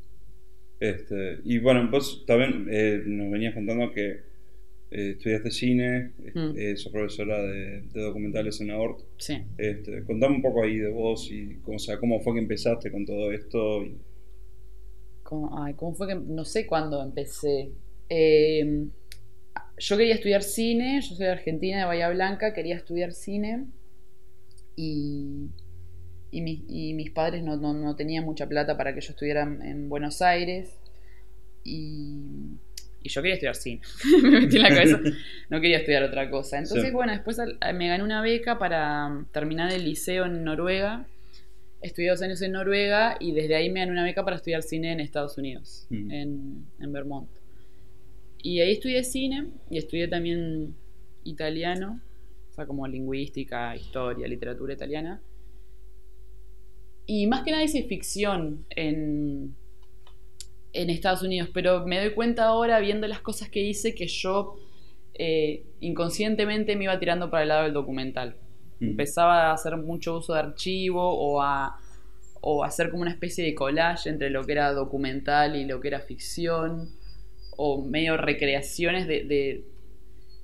Este, 0.78 1.38
y 1.44 1.58
bueno, 1.58 1.88
vos 1.90 2.24
también 2.26 2.68
eh, 2.70 3.02
nos 3.06 3.30
venías 3.32 3.54
contando 3.54 3.90
que 3.92 4.20
eh, 4.90 5.10
estudiaste 5.16 5.50
cine, 5.50 6.12
eh, 6.24 6.32
Mm. 6.34 6.54
eh, 6.58 6.76
sos 6.76 6.92
profesora 6.92 7.42
de, 7.42 7.82
de 7.82 8.00
documentales 8.02 8.60
en 8.60 8.70
AORT. 8.70 9.00
Sí. 9.18 9.42
Este, 9.58 10.04
contame 10.04 10.36
un 10.36 10.42
poco 10.42 10.62
ahí 10.62 10.76
de 10.78 10.88
vos 10.90 11.28
y 11.30 11.56
cómo, 11.62 11.76
o 11.76 11.78
sea, 11.80 11.98
cómo 11.98 12.20
fue 12.20 12.34
que 12.34 12.40
empezaste 12.40 12.90
con 12.92 13.04
todo 13.04 13.32
esto. 13.32 13.84
y- 13.84 13.96
¿Cómo, 15.22 15.60
ay, 15.62 15.74
¿cómo 15.74 15.94
fue 15.94 16.06
que.? 16.06 16.14
No 16.14 16.44
sé 16.44 16.66
cuándo 16.66 17.02
empecé. 17.02 17.72
Eh, 18.08 18.86
yo 19.78 19.96
quería 19.96 20.14
estudiar 20.14 20.42
cine, 20.44 21.00
yo 21.02 21.16
soy 21.16 21.26
de 21.26 21.32
Argentina, 21.32 21.80
de 21.80 21.84
Bahía 21.84 22.08
Blanca, 22.10 22.54
quería 22.54 22.76
estudiar 22.76 23.12
cine. 23.12 23.66
Y. 24.76 25.48
Y, 26.30 26.40
mis- 26.42 26.64
y 26.68 26.92
mis 26.94 27.10
padres 27.10 27.42
no, 27.42 27.56
no- 27.56 27.72
no 27.74 27.96
tenían 27.96 28.24
mucha 28.24 28.48
plata 28.48 28.76
para 28.76 28.94
que 28.94 29.00
yo 29.00 29.10
estudiara 29.10 29.42
en, 29.42 29.62
en 29.62 29.88
Buenos 29.88 30.22
Aires. 30.22 30.78
Y. 31.64 32.20
Y 33.06 33.08
yo 33.08 33.22
quería 33.22 33.34
estudiar 33.34 33.54
cine. 33.54 33.80
Me 34.22 34.40
metí 34.40 34.56
en 34.56 34.62
la 34.62 34.68
cabeza. 34.70 35.00
No 35.48 35.60
quería 35.60 35.78
estudiar 35.78 36.02
otra 36.02 36.28
cosa. 36.28 36.58
Entonces, 36.58 36.86
Sí. 36.88 36.90
bueno, 36.92 37.12
después 37.12 37.38
al- 37.38 37.56
me 37.74 37.86
gané 37.88 38.02
una 38.02 38.20
beca 38.20 38.58
para 38.58 39.24
terminar 39.32 39.72
el 39.72 39.84
liceo 39.84 40.24
en 40.26 40.42
Noruega. 40.42 41.06
Estudié 41.82 42.08
dos 42.10 42.20
años 42.22 42.42
en 42.42 42.50
Noruega 42.52 43.16
y 43.20 43.30
desde 43.32 43.54
ahí 43.54 43.70
me 43.70 43.78
gané 43.80 43.92
una 43.92 44.02
beca 44.02 44.24
para 44.24 44.36
estudiar 44.36 44.62
cine 44.62 44.90
en 44.92 44.98
Estados 44.98 45.38
Unidos, 45.38 45.86
Mm. 45.90 46.10
en, 46.10 46.66
en 46.80 46.92
Vermont. 46.92 47.28
Y 48.42 48.60
ahí 48.60 48.72
estudié 48.72 49.04
cine 49.04 49.46
y 49.70 49.78
estudié 49.78 50.08
también 50.08 50.74
italiano, 51.22 52.00
o 52.50 52.54
sea, 52.54 52.66
como 52.66 52.88
lingüística, 52.88 53.76
historia, 53.76 54.26
literatura 54.26 54.72
italiana. 54.72 55.20
Y 57.06 57.26
más 57.28 57.42
que 57.44 57.52
nada 57.52 57.62
hice 57.62 57.84
ficción 57.84 58.64
en, 58.70 59.54
en 60.82 60.90
Estados 60.90 61.22
Unidos, 61.22 61.48
pero 61.52 61.86
me 61.86 61.98
doy 61.98 62.12
cuenta 62.14 62.44
ahora, 62.46 62.78
viendo 62.80 63.06
las 63.06 63.20
cosas 63.20 63.48
que 63.48 63.60
hice, 63.60 63.94
que 63.94 64.06
yo 64.06 64.56
eh, 65.14 65.64
inconscientemente 65.80 66.76
me 66.76 66.84
iba 66.84 66.98
tirando 66.98 67.30
para 67.30 67.42
el 67.42 67.48
lado 67.48 67.62
del 67.64 67.72
documental 67.72 68.36
Mm. 68.78 68.90
empezaba 68.90 69.46
a 69.50 69.52
hacer 69.54 69.74
mucho 69.78 70.18
uso 70.18 70.34
de 70.34 70.40
archivo 70.40 71.00
o 71.02 71.40
a, 71.40 71.78
o 72.42 72.62
a 72.62 72.66
hacer 72.66 72.90
como 72.90 73.00
una 73.00 73.10
especie 73.10 73.42
de 73.42 73.54
collage 73.54 74.10
entre 74.10 74.28
lo 74.28 74.44
que 74.44 74.52
era 74.52 74.70
documental 74.74 75.56
y 75.56 75.64
lo 75.64 75.80
que 75.80 75.88
era 75.88 76.00
ficción, 76.00 76.90
o 77.56 77.82
medio 77.82 78.18
recreaciones 78.18 79.06
de, 79.08 79.24
de, 79.24 79.64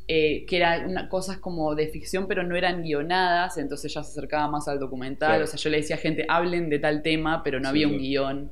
eh, 0.09 0.47
que 0.47 0.57
eran 0.57 0.89
una- 0.89 1.09
cosas 1.11 1.37
como 1.39 1.75
de 1.75 1.89
ficción 1.89 2.27
pero 2.27 2.43
no 2.43 2.57
eran 2.57 2.83
guionadas, 2.83 3.59
entonces 3.59 3.93
ya 3.93 4.03
se 4.03 4.13
acercaba 4.13 4.49
más 4.49 4.67
al 4.67 4.79
documental, 4.79 5.29
Claro. 5.29 5.45
o 5.45 5.47
sea, 5.47 5.59
yo 5.59 5.69
le 5.69 5.77
decía 5.77 5.97
a 5.97 5.99
gente, 5.99 6.25
hablen 6.27 6.71
de 6.71 6.79
tal 6.79 7.03
tema, 7.03 7.43
pero 7.43 7.59
no 7.61 7.65
Sí, 7.65 7.69
había 7.69 7.87
un 7.89 7.95
sí. 8.01 8.09
guion. 8.09 8.51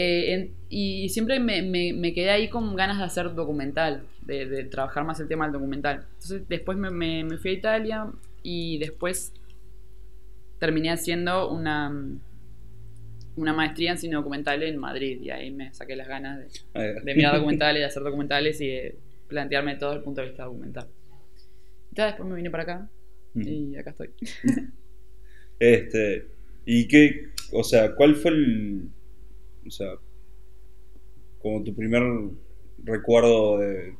Eh, 0.00 0.32
en- 0.34 0.54
y 0.68 1.08
siempre 1.08 1.40
me, 1.40 1.60
me- 1.62 1.92
me 1.92 2.12
quedé 2.12 2.30
ahí 2.30 2.48
con 2.48 2.76
ganas 2.76 2.98
de 2.98 3.04
hacer 3.04 3.34
documental, 3.34 4.04
de, 4.22 4.46
de 4.46 4.62
trabajar 4.64 5.02
más 5.04 5.18
el 5.18 5.26
tema 5.26 5.44
del 5.46 5.54
documental. 5.54 6.04
Entonces 6.14 6.42
después 6.48 6.78
me, 6.78 7.26
fui 7.38 7.50
a 7.50 7.54
Italia 7.54 8.06
y 8.44 8.78
después 8.78 9.32
terminé 10.60 10.90
haciendo 10.90 11.50
una, 11.50 11.92
una 13.36 13.52
maestría 13.52 13.90
en 13.92 13.98
cine 13.98 14.14
documental 14.16 14.62
en 14.62 14.76
Madrid 14.76 15.20
y 15.20 15.30
ahí 15.30 15.50
me 15.50 15.72
saqué 15.74 15.96
las 15.96 16.06
ganas 16.06 16.38
de, 16.74 17.00
de 17.02 17.14
mirar 17.16 17.34
documentales, 17.38 17.80
de 17.80 17.84
hacer 17.86 18.02
documentales 18.04 18.60
y 18.60 18.68
de 18.68 18.98
plantearme 19.26 19.76
todo 19.76 19.90
desde 19.90 19.98
el 19.98 20.04
punto 20.04 20.20
de 20.20 20.28
vista 20.28 20.44
documental. 20.44 20.86
Entonces 21.90 22.12
después 22.12 22.28
me 22.28 22.36
vine 22.36 22.50
para 22.50 22.62
acá 22.62 22.88
Mm. 23.34 23.42
y 23.46 23.76
acá 23.76 23.90
estoy. 23.90 24.10
Este, 25.60 26.28
y 26.64 26.86
qué, 26.88 27.30
o 27.52 27.64
sea, 27.64 27.94
¿cuál 27.94 28.14
fue 28.16 28.30
el, 28.30 28.88
o 29.66 29.70
sea, 29.70 29.88
como 31.40 31.62
tu 31.62 31.74
primer 31.74 32.02
recuerdo 32.84 33.58
de 33.58 33.94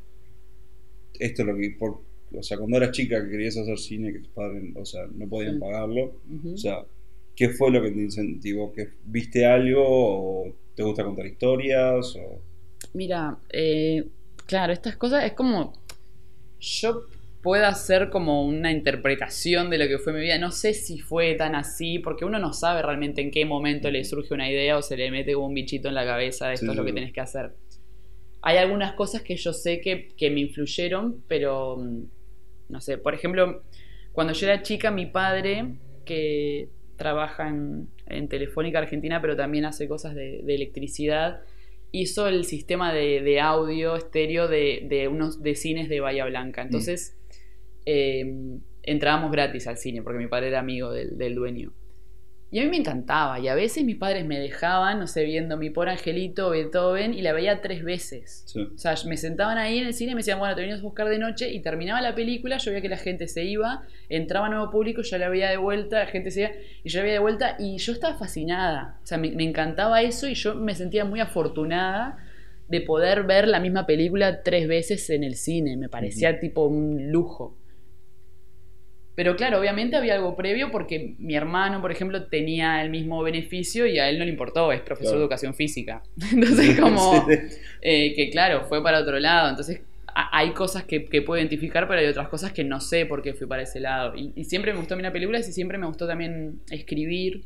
esto, 1.18 1.44
lo 1.44 1.56
que, 1.56 1.70
por, 1.78 2.00
o 2.34 2.42
sea, 2.42 2.58
cuando 2.58 2.76
eras 2.76 2.92
chica 2.92 3.22
que 3.24 3.30
querías 3.30 3.56
hacer 3.56 3.78
cine, 3.78 4.12
que 4.12 4.20
tus 4.20 4.28
padres, 4.28 4.64
o 4.76 4.84
sea, 4.84 5.06
no 5.12 5.28
podían 5.28 5.54
Sí. 5.54 5.60
pagarlo, 5.60 6.14
o 6.52 6.56
sea, 6.56 6.84
¿qué 7.34 7.48
fue 7.50 7.70
lo 7.70 7.82
que 7.82 7.90
te 7.90 8.00
incentivó? 8.00 8.72
¿Que 8.72 8.88
viste 9.04 9.46
algo 9.46 9.82
o 9.86 10.54
te 10.74 10.82
gusta 10.82 11.04
contar 11.04 11.26
historias? 11.26 12.16
O... 12.16 12.40
Mira, 12.94 13.38
eh, 13.50 14.04
claro, 14.46 14.72
estas 14.72 14.96
cosas 14.96 15.24
es 15.24 15.32
como. 15.32 15.72
Yo 16.60 17.02
puedo 17.42 17.66
hacer 17.66 18.10
como 18.10 18.44
una 18.44 18.72
interpretación 18.72 19.70
de 19.70 19.78
lo 19.78 19.86
que 19.86 19.98
fue 19.98 20.12
mi 20.12 20.20
vida. 20.20 20.38
No 20.38 20.50
sé 20.50 20.74
si 20.74 20.98
fue 20.98 21.34
tan 21.34 21.54
así, 21.54 21.98
porque 21.98 22.24
uno 22.24 22.38
no 22.38 22.52
sabe 22.52 22.82
realmente 22.82 23.20
en 23.20 23.30
qué 23.30 23.44
momento 23.44 23.90
le 23.90 24.04
surge 24.04 24.34
una 24.34 24.50
idea 24.50 24.76
o 24.76 24.82
se 24.82 24.96
le 24.96 25.10
mete 25.10 25.34
como 25.34 25.46
un 25.46 25.54
bichito 25.54 25.88
en 25.88 25.94
la 25.94 26.04
cabeza 26.04 26.48
de 26.48 26.54
esto 26.54 26.66
Sí, 26.66 26.72
es 26.72 26.76
lo 26.76 26.84
que 26.84 26.92
tenés 26.92 27.12
que 27.12 27.20
hacer. 27.20 27.52
Hay 28.42 28.56
algunas 28.56 28.92
cosas 28.94 29.22
que 29.22 29.36
yo 29.36 29.52
sé 29.52 29.80
que, 29.80 30.08
que 30.16 30.30
me 30.30 30.40
influyeron, 30.40 31.22
pero 31.28 31.76
mm, 31.76 32.02
no 32.70 32.80
sé. 32.80 32.98
Por 32.98 33.14
ejemplo, 33.14 33.62
cuando 34.12 34.32
yo 34.32 34.46
era 34.46 34.62
chica, 34.62 34.90
mi 34.90 35.06
padre, 35.06 35.76
que 36.04 36.68
trabaja 36.96 37.48
en, 37.48 37.88
en 38.06 38.28
Telefónica 38.28 38.78
Argentina, 38.78 39.20
pero 39.20 39.36
también 39.36 39.64
hace 39.64 39.86
cosas 39.86 40.14
de, 40.14 40.40
de 40.42 40.54
electricidad, 40.54 41.40
hizo 41.92 42.28
el 42.28 42.44
sistema 42.44 42.92
de, 42.92 43.22
de 43.22 43.40
audio 43.40 43.96
estéreo 43.96 44.48
de, 44.48 44.86
de 44.88 45.08
unos 45.08 45.42
de 45.42 45.54
cines 45.54 45.88
de 45.88 46.00
Bahía 46.00 46.26
Blanca. 46.26 46.62
Entonces, 46.62 47.17
eh, 47.90 48.60
entrábamos 48.82 49.32
gratis 49.32 49.66
al 49.66 49.78
cine 49.78 50.02
porque 50.02 50.18
mi 50.18 50.26
padre 50.26 50.48
era 50.48 50.60
amigo 50.60 50.92
del, 50.92 51.16
del 51.16 51.34
dueño. 51.34 51.72
Y 52.50 52.60
a 52.60 52.64
mí 52.64 52.70
me 52.70 52.76
encantaba. 52.78 53.38
Y 53.40 53.48
a 53.48 53.54
veces 53.54 53.84
mis 53.84 53.96
padres 53.96 54.26
me 54.26 54.38
dejaban, 54.38 54.98
no 54.98 55.06
sé, 55.06 55.24
viendo 55.24 55.56
mi 55.56 55.70
por 55.70 55.88
Angelito, 55.88 56.50
Beethoven, 56.50 57.12
y 57.14 57.22
la 57.22 57.32
veía 57.32 57.60
tres 57.60 57.84
veces. 57.84 58.42
Sí. 58.46 58.60
O 58.74 58.78
sea, 58.78 58.94
me 59.06 59.16
sentaban 59.16 59.58
ahí 59.58 59.78
en 59.78 59.86
el 59.86 59.94
cine 59.94 60.12
y 60.12 60.14
me 60.14 60.20
decían, 60.20 60.38
bueno, 60.38 60.54
te 60.54 60.62
venimos 60.62 60.80
a 60.80 60.84
buscar 60.84 61.08
de 61.08 61.18
noche, 61.18 61.50
y 61.50 61.60
terminaba 61.60 62.00
la 62.00 62.14
película, 62.14 62.56
yo 62.56 62.70
veía 62.70 62.80
que 62.80 62.88
la 62.88 62.96
gente 62.96 63.28
se 63.28 63.44
iba, 63.44 63.82
entraba 64.08 64.48
nuevo 64.48 64.70
público, 64.70 65.02
ya 65.02 65.18
la 65.18 65.28
veía 65.28 65.50
de 65.50 65.58
vuelta, 65.58 65.98
la 65.98 66.06
gente 66.06 66.30
se 66.30 66.40
iba, 66.40 66.50
y 66.84 66.88
yo 66.88 67.00
la 67.00 67.02
veía 67.02 67.14
de 67.14 67.20
vuelta, 67.20 67.56
y 67.58 67.76
yo 67.76 67.92
estaba 67.92 68.16
fascinada. 68.16 68.98
O 69.02 69.06
sea, 69.06 69.18
me, 69.18 69.30
me 69.32 69.44
encantaba 69.44 70.00
eso 70.00 70.26
y 70.26 70.34
yo 70.34 70.54
me 70.54 70.74
sentía 70.74 71.04
muy 71.04 71.20
afortunada 71.20 72.18
de 72.68 72.80
poder 72.80 73.24
ver 73.24 73.48
la 73.48 73.60
misma 73.60 73.84
película 73.84 74.42
tres 74.42 74.68
veces 74.68 75.10
en 75.10 75.24
el 75.24 75.36
cine. 75.36 75.76
Me 75.76 75.90
parecía 75.90 76.40
tipo 76.40 76.64
un 76.64 77.10
lujo. 77.10 77.57
Pero 79.18 79.34
claro, 79.34 79.58
obviamente 79.58 79.96
había 79.96 80.14
algo 80.14 80.36
previo 80.36 80.70
porque 80.70 81.16
mi 81.18 81.34
hermano, 81.34 81.80
por 81.80 81.90
ejemplo, 81.90 82.26
tenía 82.28 82.80
el 82.82 82.88
mismo 82.90 83.20
beneficio 83.20 83.84
y 83.84 83.98
a 83.98 84.08
él 84.08 84.16
no 84.16 84.24
le 84.24 84.30
importó, 84.30 84.70
es 84.70 84.80
profesor 84.80 85.06
Claro. 85.14 85.18
de 85.18 85.24
educación 85.24 85.54
física. 85.54 86.04
Entonces, 86.32 86.78
como 86.80 87.26
eh, 87.82 88.14
que 88.14 88.30
claro, 88.30 88.66
fue 88.68 88.80
para 88.80 89.00
otro 89.00 89.18
lado. 89.18 89.48
Entonces, 89.50 89.80
hay 90.14 90.52
cosas 90.52 90.84
que, 90.84 91.04
que 91.06 91.20
puedo 91.22 91.40
identificar, 91.40 91.88
pero 91.88 91.98
hay 92.00 92.06
otras 92.06 92.28
cosas 92.28 92.52
que 92.52 92.62
no 92.62 92.80
sé 92.80 93.06
por 93.06 93.20
qué 93.22 93.34
fui 93.34 93.48
para 93.48 93.62
ese 93.62 93.80
lado. 93.80 94.14
Y, 94.14 94.32
y 94.36 94.44
siempre 94.44 94.72
me 94.72 94.78
gustó 94.78 94.94
mirar 94.94 95.12
películas 95.12 95.48
y 95.48 95.52
siempre 95.52 95.78
me 95.78 95.86
gustó 95.88 96.06
también 96.06 96.60
escribir. 96.70 97.42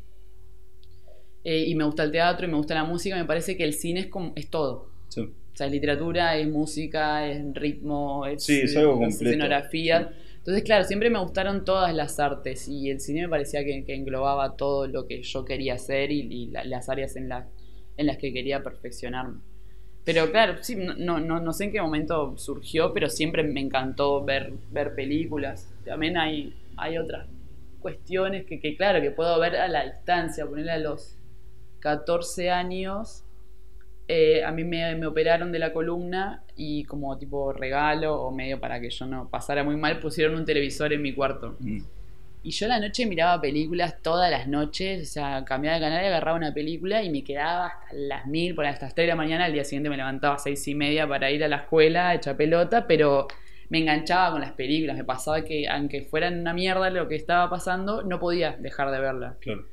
Eh, 1.43 1.65
y 1.67 1.73
me 1.75 1.85
gusta 1.85 2.03
el 2.03 2.11
teatro 2.11 2.45
y 2.45 2.49
me 2.51 2.57
gusta 2.57 2.75
la 2.75 2.83
música. 2.83 3.15
Me 3.15 3.25
parece 3.25 3.57
que 3.57 3.63
el 3.63 3.73
cine 3.73 4.01
es, 4.01 4.07
como, 4.07 4.33
es 4.35 4.47
todo. 4.49 4.89
Sí. 5.09 5.21
O 5.21 5.55
sea, 5.55 5.65
es 5.67 5.73
literatura, 5.73 6.37
es 6.37 6.47
música, 6.47 7.27
es 7.27 7.41
ritmo, 7.55 8.25
es, 8.27 8.43
Sí, 8.43 8.61
es 8.61 8.77
algo 8.77 8.93
completo. 8.99 9.25
escenografía. 9.25 10.13
Entonces, 10.43 10.63
claro, 10.63 10.83
siempre 10.83 11.09
me 11.09 11.19
gustaron 11.19 11.63
todas 11.63 11.93
las 11.95 12.19
artes 12.19 12.67
y 12.67 12.89
el 12.89 12.99
cine 12.99 13.21
me 13.23 13.29
parecía 13.29 13.63
que, 13.63 13.83
englobaba 13.95 14.57
todo 14.57 14.87
lo 14.87 15.07
que 15.07 15.23
yo 15.23 15.45
quería 15.45 15.75
hacer 15.75 16.11
y, 16.11 16.19
y 16.21 16.47
la- 16.47 16.65
las 16.65 16.89
áreas 16.89 17.15
en, 17.15 17.29
la- 17.29 17.47
en 17.97 18.07
las 18.07 18.17
que 18.17 18.33
quería 18.33 18.61
perfeccionarme. 18.61 19.39
Pero 20.03 20.29
claro, 20.31 20.55
sí, 20.61 20.75
no, 20.75 21.19
no, 21.19 21.39
no 21.39 21.53
sé 21.53 21.65
en 21.65 21.71
qué 21.71 21.81
momento 21.81 22.37
surgió, 22.37 22.93
pero 22.93 23.09
siempre 23.09 23.43
me 23.43 23.61
encantó 23.61 24.23
ver, 24.25 24.53
ver 24.71 24.95
películas. 24.95 25.69
También 25.85 26.17
hay, 26.17 26.53
hay 26.77 26.97
otras 26.97 27.27
cuestiones 27.79 28.45
que, 28.45 28.59
que, 28.59 28.75
claro, 28.75 29.01
que 29.01 29.11
puedo 29.11 29.39
ver 29.39 29.55
a 29.55 29.67
la 29.69 29.85
distancia, 29.85 30.45
ponerle 30.45 30.71
a 30.73 30.77
los 30.79 31.17
14 31.79 32.49
años. 32.51 33.22
Eh, 34.15 34.43
a 34.43 34.51
mí 34.51 34.63
me, 34.63 34.95
me, 34.95 35.07
operaron 35.07 35.51
de 35.51 35.57
la 35.57 35.73
columna 35.73 36.43
y 36.55 36.83
como 36.83 37.17
tipo 37.17 37.51
regalo 37.51 38.21
o 38.21 38.29
medio 38.31 38.59
para 38.59 38.79
que 38.79 38.91
yo 38.91 39.07
no 39.07 39.27
pasara 39.27 39.63
muy 39.63 39.75
mal 39.75 39.99
pusieron 39.99 40.35
un 40.35 40.45
televisor 40.45 40.93
en 40.93 41.01
mi 41.01 41.13
cuarto. 41.13 41.55
Mm. 41.59 41.79
Y 42.43 42.51
yo 42.51 42.67
la 42.67 42.79
noche 42.79 43.07
miraba 43.07 43.41
películas 43.41 44.03
todas 44.03 44.29
las 44.29 44.47
noches, 44.47 45.01
o 45.01 45.11
sea, 45.11 45.43
cambiaba 45.45 45.77
de 45.77 45.81
canal 45.81 46.03
y 46.03 46.07
agarraba 46.07 46.37
una 46.37 46.53
película 46.53 47.01
y 47.01 47.09
me 47.09 47.23
quedaba 47.23 47.67
hasta 47.67 47.87
las 47.95 48.27
mil, 48.27 48.53
por 48.53 48.67
hasta 48.67 48.85
las 48.85 48.93
tres 48.93 49.05
de 49.05 49.07
la 49.07 49.15
mañana, 49.15 49.45
al 49.45 49.53
día 49.53 49.63
siguiente 49.63 49.89
me 49.89 49.97
levantaba 49.97 50.35
a 50.35 50.39
seis 50.39 50.67
y 50.67 50.75
media 50.75 51.07
para 51.07 51.31
ir 51.31 51.43
a 51.43 51.47
la 51.47 51.55
escuela, 51.55 52.13
hecha 52.13 52.37
pelota, 52.37 52.85
pero 52.85 53.27
me 53.69 53.79
enganchaba 53.79 54.33
con 54.33 54.41
las 54.41 54.51
películas, 54.51 54.95
me 54.95 55.05
pasaba 55.05 55.43
que 55.43 55.67
aunque 55.67 56.01
fueran 56.03 56.39
una 56.39 56.53
mierda 56.53 56.91
lo 56.91 57.07
que 57.07 57.15
estaba 57.15 57.49
pasando, 57.49 58.03
no 58.03 58.19
podía 58.19 58.57
dejar 58.59 58.91
de 58.91 58.99
verla. 58.99 59.37
Claro. 59.39 59.65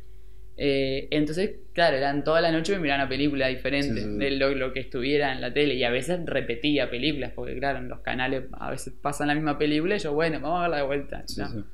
Eh, 0.62 1.08
entonces, 1.10 1.52
claro, 1.72 1.96
eran 1.96 2.22
toda 2.22 2.42
la 2.42 2.52
noche 2.52 2.74
me 2.74 2.80
miraba 2.80 3.04
una 3.04 3.08
película 3.08 3.48
diferente 3.48 4.06
de 4.06 4.30
lo, 4.32 4.54
lo, 4.54 4.74
que 4.74 4.80
estuviera 4.80 5.32
en 5.32 5.40
la 5.40 5.54
tele 5.54 5.74
y 5.74 5.84
a 5.84 5.90
veces 5.90 6.20
repetía 6.26 6.90
películas, 6.90 7.32
porque 7.34 7.56
claro, 7.56 7.78
en 7.78 7.88
los 7.88 8.00
canales 8.00 8.44
a 8.52 8.70
veces 8.70 8.92
pasan 9.00 9.28
la 9.28 9.34
misma 9.34 9.56
película 9.56 9.96
y 9.96 10.00
yo, 10.00 10.12
bueno, 10.12 10.38
vamos 10.38 10.58
a 10.58 10.62
verla 10.62 10.76
de 10.76 10.82
vuelta. 10.82 11.24
¿no? 11.38 11.64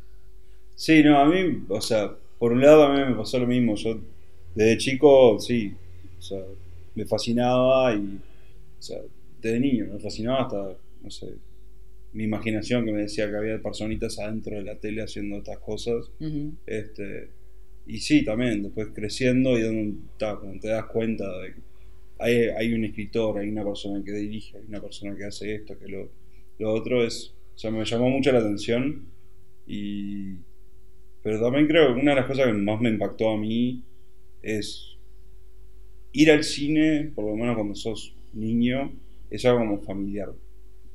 Sí, 0.76 1.02
no, 1.02 1.18
a 1.18 1.26
mí, 1.26 1.64
o 1.68 1.80
sea, 1.80 2.12
por 2.38 2.52
un 2.52 2.60
lado 2.60 2.84
a 2.84 2.94
mí 2.94 3.00
me 3.10 3.16
pasó 3.16 3.40
lo 3.40 3.48
mismo. 3.48 3.74
Yo, 3.74 3.98
desde 4.54 4.78
chico, 4.78 5.40
sí, 5.40 5.74
o 6.16 6.22
sea, 6.22 6.42
me 6.94 7.04
fascinaba 7.06 7.92
y, 7.92 8.20
o 8.78 8.82
sea, 8.82 9.00
desde 9.42 9.58
niño 9.58 9.88
me 9.94 9.98
fascinaba 9.98 10.42
hasta, 10.42 10.76
no 11.02 11.10
sé, 11.10 11.26
mi 12.12 12.22
imaginación 12.22 12.84
que 12.84 12.92
me 12.92 13.02
decía 13.02 13.28
que 13.28 13.36
había 13.36 13.60
personitas 13.60 14.16
adentro 14.20 14.54
de 14.54 14.62
la 14.62 14.76
tele 14.76 15.02
haciendo 15.02 15.38
estas 15.38 15.58
cosas. 15.58 16.08
este, 16.66 17.30
y 17.86 17.98
sí, 17.98 18.24
también, 18.24 18.62
después 18.62 18.88
creciendo 18.94 19.58
y 19.58 19.62
donde, 19.62 19.98
cuando 20.18 20.60
te 20.60 20.68
das 20.68 20.86
cuenta 20.86 21.24
de 21.38 21.54
que 21.54 21.60
hay, 22.18 22.34
hay, 22.56 22.72
un 22.72 22.84
escritor, 22.84 23.38
hay 23.38 23.48
una 23.48 23.64
persona 23.64 24.02
que 24.04 24.12
dirige, 24.12 24.58
hay 24.58 24.64
una 24.68 24.80
persona 24.80 25.16
que 25.16 25.24
hace 25.24 25.54
esto, 25.54 25.78
que 25.78 25.88
lo, 25.88 26.08
lo 26.58 26.72
otro 26.72 27.04
es, 27.04 27.34
o 27.54 27.58
sea, 27.58 27.70
me 27.70 27.84
llamó 27.84 28.08
mucho 28.08 28.32
la 28.32 28.38
atención 28.38 29.06
y 29.66 30.36
pero 31.26 31.40
también 31.40 31.66
creo 31.66 31.92
que 31.92 32.00
una 32.00 32.12
de 32.12 32.20
las 32.20 32.28
cosas 32.28 32.46
que 32.46 32.52
más 32.52 32.80
me 32.80 32.88
impactó 32.88 33.30
a 33.30 33.36
mí 33.36 33.82
es 34.42 34.96
ir 36.12 36.30
al 36.30 36.44
cine, 36.44 37.10
por 37.16 37.24
lo 37.24 37.34
menos 37.34 37.56
cuando 37.56 37.74
sos 37.74 38.14
niño, 38.32 38.92
es 39.28 39.44
algo 39.44 39.58
como 39.58 39.80
familiar. 39.80 40.32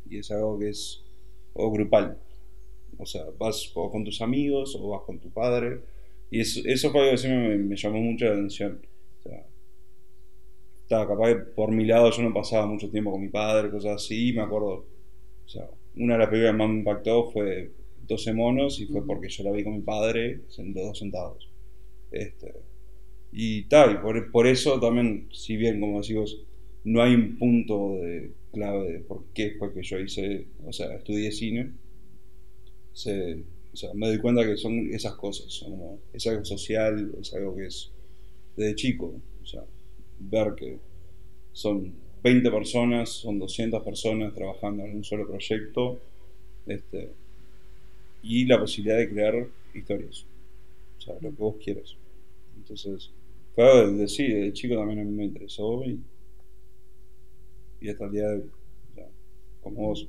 Y 0.09 0.19
es 0.19 0.31
algo 0.31 0.57
que 0.57 0.69
es 0.69 1.03
o 1.51 1.69
grupal. 1.69 2.17
O 2.97 3.05
sea, 3.05 3.25
vas 3.37 3.71
o 3.75 3.91
con 3.91 4.05
tus 4.05 4.21
amigos 4.21 4.73
o 4.79 4.91
vas 4.91 5.01
con 5.01 5.19
tu 5.19 5.29
padre. 5.31 5.81
Y 6.31 6.39
eso, 6.39 6.61
eso 6.65 6.91
fue 6.91 7.01
algo 7.01 7.11
que 7.11 7.17
siempre 7.17 7.57
me, 7.57 7.75
llamó 7.75 7.99
mucho 7.99 8.25
la 8.25 8.31
atención. 8.31 8.79
O 9.19 9.21
sea, 9.21 9.45
estaba 10.81 11.07
capaz 11.07 11.27
que 11.27 11.35
por 11.35 11.71
mi 11.71 11.85
lado 11.85 12.09
yo 12.09 12.23
no 12.23 12.33
pasaba 12.33 12.65
mucho 12.65 12.89
tiempo 12.89 13.11
con 13.11 13.21
mi 13.21 13.29
padre, 13.29 13.69
cosas 13.69 14.03
así. 14.03 14.29
Y 14.29 14.33
me 14.33 14.41
acuerdo, 14.41 14.85
o 15.45 15.49
sea, 15.49 15.69
una 15.97 16.13
de 16.13 16.19
las 16.19 16.29
películas 16.29 16.53
que 16.53 16.57
más 16.57 16.69
me 16.69 16.79
impactó 16.79 17.31
fue 17.31 17.71
12 18.07 18.33
monos 18.33 18.79
y 18.79 18.87
fue 18.87 19.05
porque 19.05 19.29
yo 19.29 19.43
la 19.43 19.51
vi 19.51 19.63
con 19.63 19.73
mi 19.73 19.81
padre, 19.81 20.39
los 20.57 20.73
dos 20.73 20.97
sentados. 20.97 21.49
Este, 22.11 22.53
y 23.33 23.63
tal, 23.63 24.01
por, 24.01 24.31
por, 24.31 24.47
eso 24.47 24.79
también, 24.79 25.27
si 25.31 25.57
bien, 25.57 25.79
como 25.79 25.99
decimos, 25.99 26.43
no 26.83 27.01
hay 27.01 27.13
un 27.13 27.37
punto 27.37 27.95
de 28.01 28.31
clave 28.51 28.91
de 28.91 28.99
por 28.99 29.25
qué 29.33 29.55
fue 29.57 29.73
que 29.73 29.83
yo 29.83 29.99
hice, 29.99 30.47
o 30.65 30.73
sea, 30.73 30.95
estudié 30.95 31.31
cine, 31.31 31.71
se, 32.93 33.43
o 33.73 33.77
sea, 33.77 33.93
me 33.93 34.07
doy 34.07 34.19
cuenta 34.19 34.45
que 34.45 34.57
son 34.57 34.93
esas 34.93 35.15
cosas, 35.15 35.65
es 36.13 36.27
algo 36.27 36.43
social, 36.43 37.13
es 37.19 37.33
algo 37.33 37.55
que 37.55 37.67
es 37.67 37.89
desde 38.55 38.75
chico, 38.75 39.13
o 39.41 39.45
sea, 39.45 39.63
ver 40.19 40.53
que 40.55 40.77
son 41.53 41.93
20 42.23 42.51
personas, 42.51 43.09
son 43.09 43.39
200 43.39 43.83
personas 43.83 44.33
trabajando 44.33 44.83
en 44.83 44.97
un 44.97 45.03
solo 45.03 45.27
proyecto, 45.27 45.99
este, 46.67 47.11
y 48.23 48.45
la 48.45 48.59
posibilidad 48.59 48.97
de 48.97 49.09
crear 49.09 49.47
historias. 49.73 50.25
O 50.97 51.01
sea, 51.01 51.15
lo 51.15 51.31
que 51.31 51.35
vos 51.37 51.55
quieras. 51.63 51.95
Entonces, 52.57 53.09
fue 53.55 53.63
algo 53.69 53.97
de, 53.97 54.07
sí, 54.07 54.27
de 54.27 54.53
chico 54.53 54.75
también 54.75 54.99
a 54.99 55.03
mí 55.03 55.11
me 55.11 55.25
interesó 55.25 55.83
y, 55.83 55.99
y 57.79 57.89
hasta 57.89 58.05
el 58.05 58.11
día 58.11 58.27
de 58.27 58.35
hoy, 58.35 58.51
como 59.63 59.87
vos, 59.87 60.07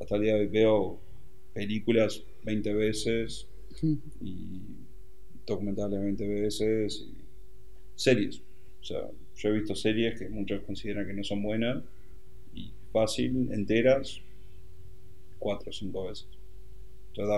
hasta 0.00 0.16
el 0.16 0.22
día 0.22 0.34
de 0.34 0.40
hoy 0.40 0.46
veo 0.46 0.98
películas 1.52 2.22
20 2.44 2.74
veces 2.74 3.46
y 4.22 4.60
documentales 5.46 6.00
20 6.00 6.28
veces 6.28 7.06
y 7.08 7.14
series. 7.94 8.40
O 8.80 8.84
sea, 8.84 9.08
yo 9.36 9.48
he 9.48 9.52
visto 9.52 9.74
series 9.74 10.18
que 10.18 10.28
muchos 10.28 10.62
consideran 10.62 11.06
que 11.06 11.12
no 11.12 11.24
son 11.24 11.42
buenas 11.42 11.82
y 12.54 12.72
fácil, 12.92 13.48
enteras, 13.52 14.20
cuatro 15.38 15.70
o 15.70 15.72
cinco 15.72 16.06
veces 16.08 16.28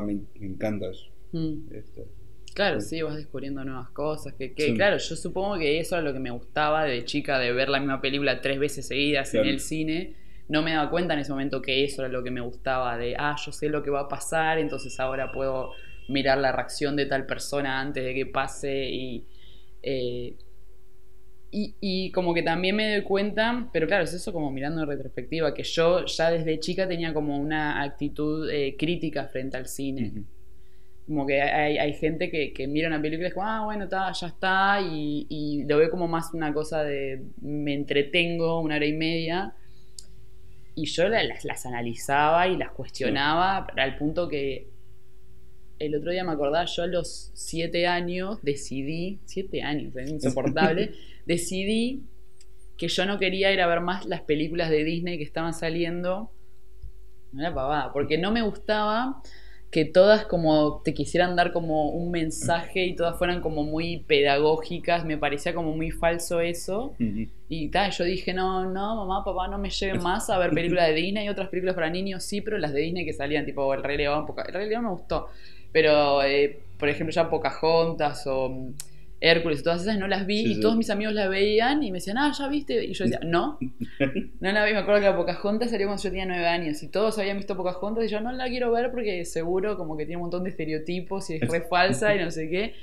me, 0.04 0.18
encanta 0.46 0.90
eso. 0.90 1.06
Mm. 1.32 1.72
Este, 1.72 2.06
claro, 2.54 2.80
sí, 2.80 3.02
vas 3.02 3.16
descubriendo 3.16 3.64
nuevas 3.64 3.90
cosas. 3.90 4.34
Que, 4.34 4.52
claro, 4.74 4.98
yo 4.98 5.16
supongo 5.16 5.58
que 5.58 5.80
eso 5.80 5.96
era 5.96 6.04
lo 6.04 6.12
que 6.12 6.20
me 6.20 6.30
gustaba 6.30 6.84
de 6.84 7.04
chica, 7.04 7.38
de 7.38 7.52
ver 7.52 7.68
la 7.68 7.78
misma 7.78 8.00
película 8.00 8.40
tres 8.40 8.58
veces 8.58 8.86
seguidas 8.86 9.34
en 9.34 9.46
el 9.46 9.60
cine. 9.60 10.14
No 10.48 10.62
me 10.62 10.72
daba 10.72 10.90
cuenta 10.90 11.14
en 11.14 11.20
ese 11.20 11.32
momento 11.32 11.60
que 11.60 11.84
eso 11.84 12.02
era 12.02 12.12
lo 12.12 12.22
que 12.22 12.30
me 12.30 12.40
gustaba, 12.40 12.96
de, 12.96 13.16
ah, 13.18 13.36
yo 13.44 13.52
sé 13.52 13.68
lo 13.68 13.82
que 13.82 13.90
va 13.90 14.00
a 14.02 14.08
pasar, 14.08 14.58
entonces 14.58 14.98
ahora 15.00 15.32
puedo 15.32 15.72
mirar 16.08 16.38
la 16.38 16.52
reacción 16.52 16.96
de 16.96 17.06
tal 17.06 17.26
persona 17.26 17.80
antes 17.80 18.04
de 18.04 18.14
que 18.14 18.26
pase 18.26 18.88
y... 18.90 19.24
Eh, 19.82 20.36
y, 21.58 22.10
como 22.10 22.34
que 22.34 22.42
también 22.42 22.76
me 22.76 22.92
doy 22.92 23.02
cuenta, 23.02 23.70
pero 23.72 23.86
claro, 23.86 24.04
es 24.04 24.12
eso 24.12 24.32
como 24.32 24.50
mirando 24.50 24.82
en 24.82 24.88
retrospectiva, 24.88 25.54
que 25.54 25.62
yo 25.62 26.04
ya 26.04 26.30
desde 26.30 26.60
chica 26.60 26.86
tenía 26.86 27.14
como 27.14 27.38
una 27.38 27.82
actitud 27.82 28.50
eh, 28.50 28.76
crítica 28.78 29.24
frente 29.26 29.56
al 29.56 29.66
cine. 29.66 30.24
Como 31.06 31.24
que 31.26 31.40
hay, 31.40 31.94
gente 31.94 32.30
que, 32.30 32.66
mira 32.66 32.88
una 32.88 33.00
película 33.00 33.28
y 33.28 33.28
es 33.28 33.34
como, 33.34 33.46
ah, 33.46 33.64
bueno, 33.64 33.88
ya 33.88 34.26
está, 34.26 34.80
y, 34.82 35.64
lo 35.66 35.78
veo 35.78 35.88
como 35.90 36.08
más 36.08 36.34
una 36.34 36.52
cosa 36.52 36.82
de 36.82 37.22
me 37.40 37.74
entretengo 37.74 38.60
una 38.60 38.76
hora 38.76 38.86
y 38.86 38.92
media. 38.92 39.54
Y 40.76 40.86
yo 40.86 41.08
las, 41.08 41.44
las 41.44 41.66
analizaba 41.66 42.46
y 42.46 42.56
las 42.56 42.70
cuestionaba 42.70 43.66
al 43.76 43.96
punto 43.96 44.28
que 44.28 44.68
el 45.78 45.94
otro 45.96 46.12
día 46.12 46.22
me 46.22 46.32
acordaba, 46.32 46.64
yo 46.66 46.84
a 46.84 46.86
los 46.86 47.30
siete 47.34 47.86
años 47.86 48.38
decidí, 48.42 49.20
siete 49.24 49.62
años, 49.62 49.96
es 49.96 50.10
insoportable, 50.10 50.92
decidí 51.26 52.04
que 52.76 52.88
yo 52.88 53.06
no 53.06 53.18
quería 53.18 53.52
ir 53.52 53.60
a 53.60 53.66
ver 53.66 53.80
más 53.80 54.06
las 54.06 54.20
películas 54.22 54.70
de 54.70 54.84
Disney 54.84 55.18
que 55.18 55.24
estaban 55.24 55.54
saliendo. 55.54 56.30
Una 57.32 57.52
pavada, 57.52 57.92
porque 57.92 58.18
no 58.18 58.30
me 58.30 58.42
gustaba 58.42 59.22
que 59.70 59.84
todas 59.84 60.24
como 60.26 60.80
te 60.84 60.94
quisieran 60.94 61.36
dar 61.36 61.52
como 61.52 61.90
un 61.90 62.10
mensaje 62.10 62.86
y 62.86 62.94
todas 62.94 63.18
fueran 63.18 63.40
como 63.40 63.64
muy 63.64 63.98
pedagógicas, 64.06 65.04
me 65.04 65.18
parecía 65.18 65.54
como 65.54 65.72
muy 65.72 65.90
falso 65.90 66.40
eso. 66.40 66.94
Y 67.48 67.68
tal, 67.68 67.90
yo 67.90 68.04
dije, 68.04 68.32
no, 68.32 68.64
no, 68.64 68.96
mamá, 68.96 69.24
papá, 69.24 69.48
no 69.48 69.58
me 69.58 69.70
lleven 69.70 70.02
más 70.02 70.30
a 70.30 70.38
ver 70.38 70.50
películas 70.50 70.88
de 70.88 70.94
Disney 70.94 71.26
y 71.26 71.28
otras 71.28 71.48
películas 71.48 71.74
para 71.74 71.90
niños, 71.90 72.22
sí, 72.24 72.40
pero 72.40 72.58
las 72.58 72.72
de 72.72 72.80
Disney 72.80 73.04
que 73.04 73.12
salían, 73.12 73.44
tipo 73.44 73.72
El 73.74 73.82
Rey 73.82 73.96
León, 73.96 74.24
el 74.46 74.54
Rey 74.54 74.68
León 74.68 74.84
me 74.84 74.90
gustó. 74.90 75.28
Pero, 75.72 76.22
eh, 76.22 76.60
por 76.78 76.88
ejemplo, 76.88 77.12
ya 77.12 77.28
Pocahontas 77.28 78.26
o 78.26 78.70
Hércules, 79.20 79.62
todas 79.62 79.82
esas 79.82 79.98
no 79.98 80.06
las 80.08 80.26
vi 80.26 80.52
y 80.52 80.60
todos 80.60 80.76
mis 80.76 80.90
amigos 80.90 81.14
las 81.14 81.30
veían 81.30 81.82
y 81.82 81.90
me 81.90 81.98
decían, 81.98 82.18
ah, 82.18 82.32
ya 82.38 82.48
viste. 82.48 82.84
Y 82.84 82.92
yo 82.92 83.04
decía, 83.04 83.20
no, 83.24 83.58
no 84.40 84.52
la 84.52 84.64
vi. 84.64 84.72
Me 84.72 84.78
acuerdo 84.78 85.00
que 85.00 85.06
la 85.06 85.16
Pocahontas 85.16 85.70
salió 85.70 85.86
cuando 85.86 86.02
yo 86.02 86.10
tenía 86.10 86.26
nueve 86.26 86.46
años 86.46 86.82
y 86.82 86.88
todos 86.88 87.18
habían 87.18 87.38
visto 87.38 87.56
Pocahontas 87.56 88.04
y 88.04 88.08
yo 88.08 88.20
no 88.20 88.30
la 88.32 88.46
quiero 88.48 88.70
ver 88.72 88.90
porque 88.90 89.24
seguro 89.24 89.76
como 89.76 89.96
que 89.96 90.04
tiene 90.04 90.16
un 90.16 90.22
montón 90.22 90.44
de 90.44 90.50
estereotipos 90.50 91.30
y 91.30 91.36
es 91.36 91.48
re 91.48 91.60
falsa 91.70 92.14
y 92.14 92.18
no 92.18 92.30
sé 92.30 92.48
qué. 92.50 92.74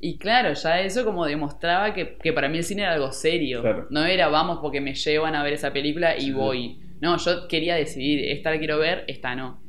Y 0.00 0.16
claro, 0.18 0.52
ya 0.54 0.80
eso 0.80 1.04
como 1.04 1.24
demostraba 1.26 1.94
que, 1.94 2.16
que 2.16 2.32
para 2.32 2.48
mí 2.48 2.58
el 2.58 2.64
cine 2.64 2.82
era 2.82 2.92
algo 2.92 3.12
serio. 3.12 3.86
No 3.90 4.04
era 4.04 4.28
vamos 4.28 4.58
porque 4.60 4.80
me 4.80 4.94
llevan 4.94 5.34
a 5.34 5.42
ver 5.42 5.52
esa 5.52 5.72
película 5.72 6.18
y 6.18 6.30
voy. 6.32 6.78
No, 7.00 7.18
yo 7.18 7.46
quería 7.48 7.74
decidir, 7.74 8.24
esta 8.30 8.50
la 8.50 8.58
quiero 8.58 8.78
ver, 8.78 9.04
esta 9.06 9.34
no. 9.34 9.60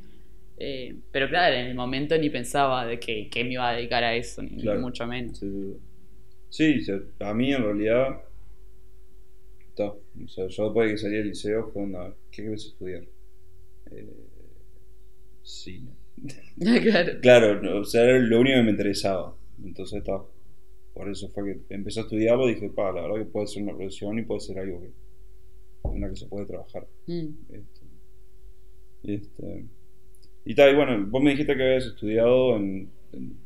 Eh, 0.58 0.96
pero 1.12 1.28
claro, 1.28 1.56
en 1.56 1.68
el 1.68 1.76
momento 1.76 2.18
ni 2.18 2.30
pensaba 2.30 2.86
de 2.86 3.00
que, 3.00 3.30
me 3.44 3.54
iba 3.54 3.70
a 3.70 3.74
dedicar 3.74 4.04
a 4.04 4.16
eso, 4.16 4.42
ni, 4.42 4.64
mucho 4.78 5.06
menos. 5.06 5.40
Sí, 5.40 5.78
a 7.20 7.34
mí 7.34 7.54
en 7.54 7.64
realidad, 7.64 8.22
o 9.78 10.28
sea, 10.28 10.48
yo 10.48 10.64
después 10.66 10.88
de 10.88 10.94
que 10.94 10.98
salí 10.98 11.18
del 11.18 11.28
liceo 11.28 11.68
fue 11.68 11.84
una, 11.84 12.14
¿qué 12.32 12.44
quieres 12.44 12.66
estudiar? 12.66 13.04
Eh, 13.92 14.10
cine. 15.44 15.92
claro. 16.60 17.20
claro, 17.22 17.82
o 17.82 17.84
sea, 17.84 18.04
era 18.04 18.20
lo 18.20 18.40
único 18.40 18.58
que 18.58 18.64
me 18.64 18.72
interesaba. 18.72 19.36
Entonces 19.64 20.00
estaba. 20.00 20.26
por 20.94 21.10
eso 21.10 21.30
fue 21.30 21.44
que 21.44 21.74
empecé 21.74 22.00
a 22.00 22.04
estudiarlo 22.04 22.50
y 22.50 22.56
dije, 22.56 22.70
pa, 22.70 22.92
la 22.92 23.02
verdad 23.02 23.18
que 23.18 23.26
puede 23.26 23.48
ser 23.48 23.64
una 23.64 23.76
profesión 23.76 24.18
y 24.18 24.24
puede 24.24 24.40
ser 24.40 24.60
algo 24.60 24.82
que, 24.82 24.92
en 25.94 26.02
la 26.02 26.10
que 26.10 26.16
se 26.16 26.28
puede 26.28 26.46
trabajar. 26.46 26.88
Mm. 27.08 27.28
Este, 27.50 27.86
este, 29.04 29.66
y 30.46 30.56
tal, 30.56 30.72
y 30.72 30.76
bueno, 30.76 31.06
vos 31.08 31.22
me 31.22 31.32
dijiste 31.32 31.56
que 31.56 31.64
habías 31.64 31.86
estudiado 31.86 32.56
en, 32.56 32.90
en 33.12 33.38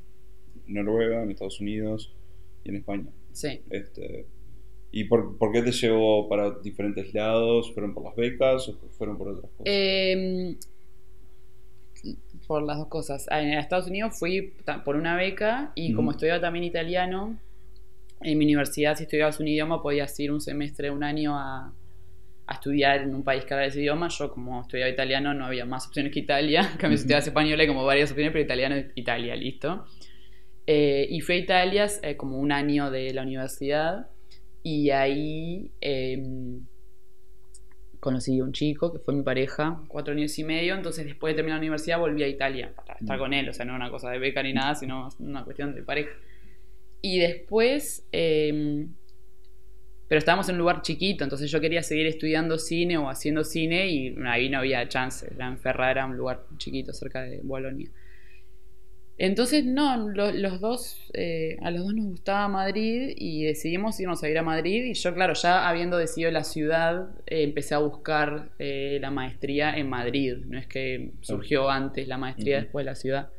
Noruega, 0.67 1.23
en 1.23 1.31
Estados 1.31 1.59
Unidos 1.59 2.13
y 2.63 2.69
en 2.69 2.75
España. 2.77 3.07
Sí. 3.31 3.61
Este, 3.69 4.25
¿Y 4.91 5.03
por, 5.05 5.37
por 5.37 5.51
qué 5.51 5.61
te 5.61 5.71
llevó 5.71 6.27
para 6.27 6.51
diferentes 6.59 7.13
lados? 7.13 7.71
¿Fueron 7.73 7.93
por 7.93 8.03
las 8.03 8.15
becas 8.15 8.67
o 8.69 8.73
fueron 8.97 9.17
por 9.17 9.29
otras 9.29 9.51
cosas? 9.51 9.63
Eh, 9.65 10.55
por 12.47 12.63
las 12.63 12.77
dos 12.77 12.87
cosas. 12.87 13.27
Ah, 13.29 13.41
En 13.41 13.53
Estados 13.53 13.87
Unidos 13.87 14.17
fui 14.17 14.53
por 14.85 14.95
una 14.95 15.15
beca 15.15 15.71
y 15.75 15.93
como 15.93 16.11
estudiaba 16.11 16.39
también 16.41 16.63
italiano, 16.63 17.37
en 18.21 18.37
mi 18.37 18.45
universidad 18.45 18.95
si 18.95 19.03
estudiabas 19.03 19.39
un 19.39 19.47
idioma 19.47 19.81
podías 19.81 20.19
ir 20.19 20.31
un 20.31 20.41
semestre, 20.41 20.89
un 20.91 21.03
año 21.03 21.37
a, 21.37 21.73
a 22.47 22.53
estudiar 22.53 23.01
en 23.01 23.13
un 23.13 23.23
país 23.23 23.45
que 23.45 23.53
habla 23.53 23.67
ese 23.67 23.79
idioma. 23.81 24.07
Yo 24.09 24.31
como 24.31 24.61
estudiaba 24.61 24.89
italiano 24.89 25.33
no 25.33 25.45
había 25.45 25.65
más 25.65 25.87
opciones 25.87 26.11
que 26.11 26.19
Italia. 26.21 26.61
En 26.61 26.77
cambio 26.77 26.79
si 26.79 26.85
Ujú. 26.87 26.95
estudiabas 27.01 27.27
español 27.27 27.59
hay 27.59 27.67
como 27.67 27.85
varias 27.85 28.09
opciones, 28.09 28.31
pero 28.31 28.43
italiano 28.43 28.75
es 28.75 28.87
Italia, 28.95 29.35
listo. 29.35 29.85
Eh, 30.71 31.07
y 31.09 31.21
fui 31.21 31.33
a 31.33 31.37
Italia 31.39 31.87
eh, 32.03 32.15
como 32.15 32.37
un 32.37 32.51
año 32.51 32.91
de 32.91 33.11
la 33.11 33.23
universidad 33.23 34.05
y 34.61 34.91
ahí 34.91 35.71
em, 35.81 36.61
conocí 37.99 38.37
a 38.37 38.43
un 38.43 38.53
chico 38.53 38.93
que 38.93 38.99
fue 38.99 39.15
mi 39.15 39.23
pareja, 39.23 39.81
cuatro 39.87 40.13
años 40.13 40.37
y 40.37 40.43
medio, 40.43 40.75
entonces 40.75 41.07
después 41.07 41.33
de 41.33 41.37
terminar 41.37 41.57
la 41.57 41.61
universidad 41.61 41.97
volví 41.97 42.21
a 42.21 42.27
Italia 42.27 42.71
para 42.75 42.99
estar 42.99 43.17
Mm. 43.17 43.19
con 43.19 43.33
él, 43.33 43.49
o 43.49 43.53
sea, 43.53 43.65
no 43.65 43.75
una 43.75 43.89
cosa 43.89 44.11
de 44.11 44.19
beca 44.19 44.43
ni 44.43 44.53
nada, 44.53 44.75
sino 44.75 45.09
una 45.17 45.43
cuestión 45.43 45.73
de 45.73 45.81
pareja. 45.81 46.11
Y 47.01 47.17
después, 47.17 48.05
em, 48.11 48.89
pero 50.07 50.19
estábamos 50.19 50.49
en 50.49 50.53
un 50.53 50.59
lugar 50.59 50.83
chiquito, 50.83 51.23
entonces 51.23 51.49
yo 51.49 51.59
quería 51.59 51.81
seguir 51.81 52.05
estudiando 52.05 52.59
cine 52.59 52.99
o 52.99 53.09
haciendo 53.09 53.43
cine 53.43 53.87
y 53.87 54.15
ahí 54.27 54.49
no 54.49 54.59
había 54.59 54.87
chance, 54.87 55.25
era 55.33 55.47
en 55.47 55.57
Ferrara, 55.57 56.05
un 56.05 56.15
lugar 56.15 56.45
chiquito 56.57 56.93
cerca 56.93 57.23
de 57.23 57.41
Bolonia. 57.41 57.89
Entonces, 59.21 59.65
no, 59.65 59.97
lo- 60.09 60.31
los 60.31 60.61
dos, 60.61 61.11
eh, 61.13 61.57
a 61.61 61.71
los 61.71 61.83
dos 61.83 61.93
nos 61.93 62.05
gustaba 62.05 62.47
Madrid 62.47 63.13
y 63.17 63.43
decidimos 63.43 63.99
irnos 63.99 64.23
a 64.23 64.29
ir 64.29 64.37
a 64.37 64.43
Madrid. 64.43 64.85
Y 64.85 64.93
yo, 64.93 65.13
claro, 65.13 65.33
ya 65.33 65.67
habiendo 65.67 65.97
decidido 65.97 66.31
la 66.31 66.45
ciudad, 66.45 67.09
eh, 67.27 67.43
empecé 67.43 67.75
a 67.75 67.79
buscar 67.79 68.51
eh, 68.59 68.97
la 69.01 69.11
maestría 69.11 69.77
en 69.77 69.89
Madrid. 69.89 70.37
No 70.47 70.57
es 70.57 70.67
que 70.67 71.11
surgió 71.21 71.69
antes 71.69 72.07
la 72.07 72.17
maestría 72.17 72.57
Ujú. 72.57 72.63
después 72.63 72.85
de 72.85 72.91
la 72.91 72.95
ciudad. 72.95 73.29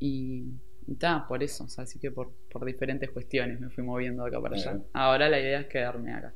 Y 0.00 0.44
está, 0.90 1.26
por 1.28 1.42
eso. 1.42 1.64
O 1.64 1.68
sea, 1.68 1.84
así 1.84 1.98
que 1.98 2.10
por, 2.10 2.32
por 2.50 2.64
diferentes 2.64 3.10
cuestiones 3.10 3.60
me 3.60 3.70
fui 3.70 3.84
moviendo 3.84 4.24
de 4.24 4.30
acá 4.30 4.40
para 4.40 4.56
allá. 4.56 4.80
Ahora 4.92 5.28
la 5.28 5.40
idea 5.40 5.60
es 5.60 5.66
quedarme 5.66 6.12
acá. 6.12 6.34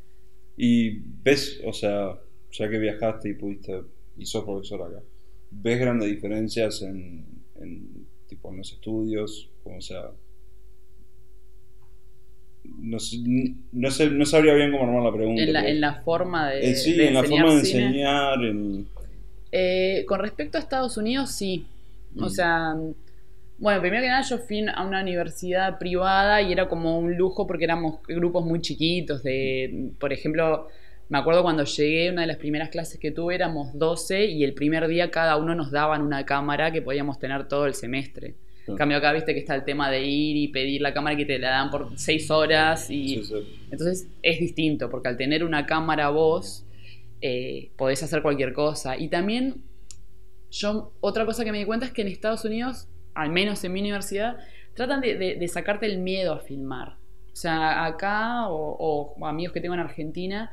Y 0.56 1.00
ves, 1.22 1.61
o 1.66 1.72
sea, 1.72 2.18
ya 2.52 2.70
que 2.70 2.78
viajaste 2.78 3.28
y 3.30 3.35
pudiste, 3.35 3.82
y 4.16 4.24
sos 4.24 4.44
profesor 4.44 4.82
acá, 4.82 5.02
¿ves 5.50 5.80
grandes 5.80 6.09
diferencias 6.09 6.80
en, 6.82 7.26
en, 7.56 8.06
tipo, 8.28 8.50
en 8.50 8.58
los 8.58 8.72
estudios? 8.72 9.48
O 9.64 9.80
sea, 9.80 10.10
no, 12.64 12.98
sé, 12.98 13.18
no, 13.72 13.90
sé, 13.90 14.10
no 14.10 14.24
sabría 14.24 14.54
bien 14.54 14.72
cómo 14.72 14.84
armar 14.84 15.02
la 15.04 15.12
pregunta. 15.16 15.42
En 15.42 15.52
la, 15.52 15.60
pero- 15.60 15.72
en 15.72 15.80
la 15.80 15.94
forma 16.02 16.50
de. 16.50 16.70
Eh, 16.70 16.74
sí, 16.74 16.94
de 16.94 17.08
en 17.08 17.14
la 17.14 17.22
forma 17.24 17.54
de 17.54 17.64
cine. 17.64 17.86
enseñar, 17.86 18.44
en... 18.44 18.86
Eh, 19.52 20.04
con 20.06 20.20
respecto 20.20 20.58
a 20.58 20.60
Estados 20.60 20.96
Unidos, 20.96 21.30
sí. 21.30 21.66
O 22.18 22.26
Mm. 22.26 22.30
sea, 22.30 22.74
bueno, 23.58 23.80
primero 23.80 24.02
que 24.02 24.08
nada 24.08 24.22
yo 24.22 24.38
fui 24.38 24.64
a 24.68 24.82
una 24.84 25.00
universidad 25.00 25.78
privada 25.78 26.42
y 26.42 26.52
era 26.52 26.68
como 26.68 26.98
un 26.98 27.16
lujo 27.16 27.46
porque 27.46 27.64
éramos 27.64 28.00
grupos 28.06 28.44
muy 28.44 28.60
chiquitos. 28.60 29.22
De, 29.22 29.90
por 29.98 30.12
ejemplo, 30.12 30.68
me 31.08 31.18
acuerdo 31.18 31.42
cuando 31.42 31.64
llegué, 31.64 32.10
una 32.10 32.22
de 32.22 32.26
las 32.26 32.36
primeras 32.36 32.68
clases 32.70 32.98
que 32.98 33.10
tuve 33.12 33.34
éramos 33.34 33.70
12 33.78 34.26
y 34.26 34.42
el 34.44 34.54
primer 34.54 34.86
día 34.88 35.10
cada 35.10 35.36
uno 35.36 35.54
nos 35.54 35.70
daban 35.70 36.02
una 36.02 36.24
cámara 36.26 36.72
que 36.72 36.82
podíamos 36.82 37.18
tener 37.18 37.46
todo 37.48 37.66
el 37.66 37.74
semestre. 37.74 38.34
En 38.66 38.74
cambio 38.74 38.98
acá 38.98 39.12
viste 39.12 39.32
que 39.32 39.38
está 39.38 39.54
el 39.54 39.62
tema 39.62 39.88
de 39.92 40.04
ir 40.04 40.36
y 40.36 40.48
pedir 40.48 40.80
la 40.82 40.92
cámara 40.92 41.16
que 41.16 41.24
te 41.24 41.38
la 41.38 41.50
dan 41.50 41.70
por 41.70 41.96
6 41.96 42.30
horas 42.32 42.90
y 42.90 43.18
Sí, 43.18 43.24
sí. 43.24 43.34
entonces 43.70 44.08
es 44.22 44.40
distinto, 44.40 44.90
porque 44.90 45.08
al 45.08 45.16
tener 45.16 45.44
una 45.44 45.66
cámara 45.66 46.08
vos, 46.10 46.66
eh, 47.20 47.70
podés 47.76 48.02
hacer 48.02 48.22
cualquier 48.22 48.52
cosa. 48.52 48.96
Y 48.98 49.06
también, 49.08 49.62
yo, 50.50 50.92
otra 51.00 51.24
cosa 51.26 51.44
que 51.44 51.52
me 51.52 51.58
di 51.58 51.64
cuenta 51.64 51.86
es 51.86 51.92
que 51.92 52.02
en 52.02 52.08
Estados 52.08 52.44
Unidos, 52.44 52.88
al 53.14 53.30
menos 53.30 53.62
en 53.62 53.72
mi 53.72 53.80
universidad, 53.80 54.36
tratan 54.74 55.00
de, 55.00 55.14
de- 55.16 55.36
de 55.36 55.48
sacarte 55.48 55.86
el 55.86 55.98
miedo 55.98 56.32
a 56.32 56.40
filmar. 56.40 56.96
O 57.32 57.36
sea, 57.36 57.84
acá, 57.84 58.48
o, 58.48 59.14
o 59.18 59.26
amigos 59.26 59.52
que 59.52 59.60
tengo 59.60 59.74
en 59.74 59.80
Argentina, 59.80 60.50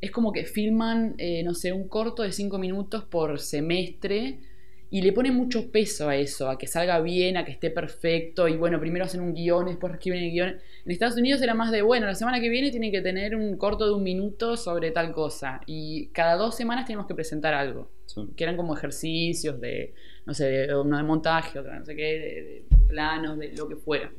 es 0.00 0.10
como 0.10 0.32
que 0.32 0.44
filman, 0.44 1.14
eh, 1.18 1.42
no 1.42 1.54
sé, 1.54 1.72
un 1.72 1.88
corto 1.88 2.22
de 2.22 2.32
cinco 2.32 2.58
minutos 2.58 3.04
por 3.04 3.40
semestre 3.40 4.40
y 4.88 5.02
le 5.02 5.12
ponen 5.12 5.34
mucho 5.34 5.70
peso 5.72 6.08
a 6.08 6.16
eso, 6.16 6.48
a 6.48 6.58
que 6.58 6.66
salga 6.66 7.00
bien, 7.00 7.36
a 7.36 7.44
que 7.44 7.50
esté 7.50 7.70
perfecto. 7.70 8.46
Y 8.46 8.56
bueno, 8.56 8.78
primero 8.78 9.04
hacen 9.04 9.20
un 9.20 9.34
guion, 9.34 9.66
después 9.66 9.92
escriben 9.92 10.22
el 10.22 10.30
guion. 10.30 10.48
En 10.84 10.92
Estados 10.92 11.16
Unidos 11.16 11.42
era 11.42 11.54
más 11.54 11.72
de, 11.72 11.82
bueno, 11.82 12.06
la 12.06 12.14
semana 12.14 12.40
que 12.40 12.48
viene 12.48 12.70
tienen 12.70 12.92
que 12.92 13.00
tener 13.00 13.34
un 13.34 13.56
corto 13.56 13.86
de 13.86 13.94
un 13.94 14.02
minuto 14.02 14.56
sobre 14.56 14.92
tal 14.92 15.12
cosa. 15.12 15.60
Y 15.66 16.08
cada 16.08 16.36
dos 16.36 16.54
semanas 16.56 16.86
tenemos 16.86 17.06
que 17.06 17.14
presentar 17.14 17.52
algo. 17.54 17.90
sí. 18.06 18.28
Que 18.36 18.44
eran 18.44 18.56
como 18.56 18.76
ejercicios 18.76 19.60
de, 19.60 19.92
no 20.24 20.34
sé, 20.34 20.44
de, 20.44 20.76
uno 20.76 20.96
de 20.96 21.02
montaje, 21.02 21.58
otro 21.58 21.74
no 21.74 21.84
sé 21.84 21.96
qué, 21.96 22.02
de, 22.02 22.42
de 22.78 22.86
planos, 22.86 23.38
de 23.38 23.52
lo 23.56 23.68
que 23.68 23.76
fuera. 23.76 24.12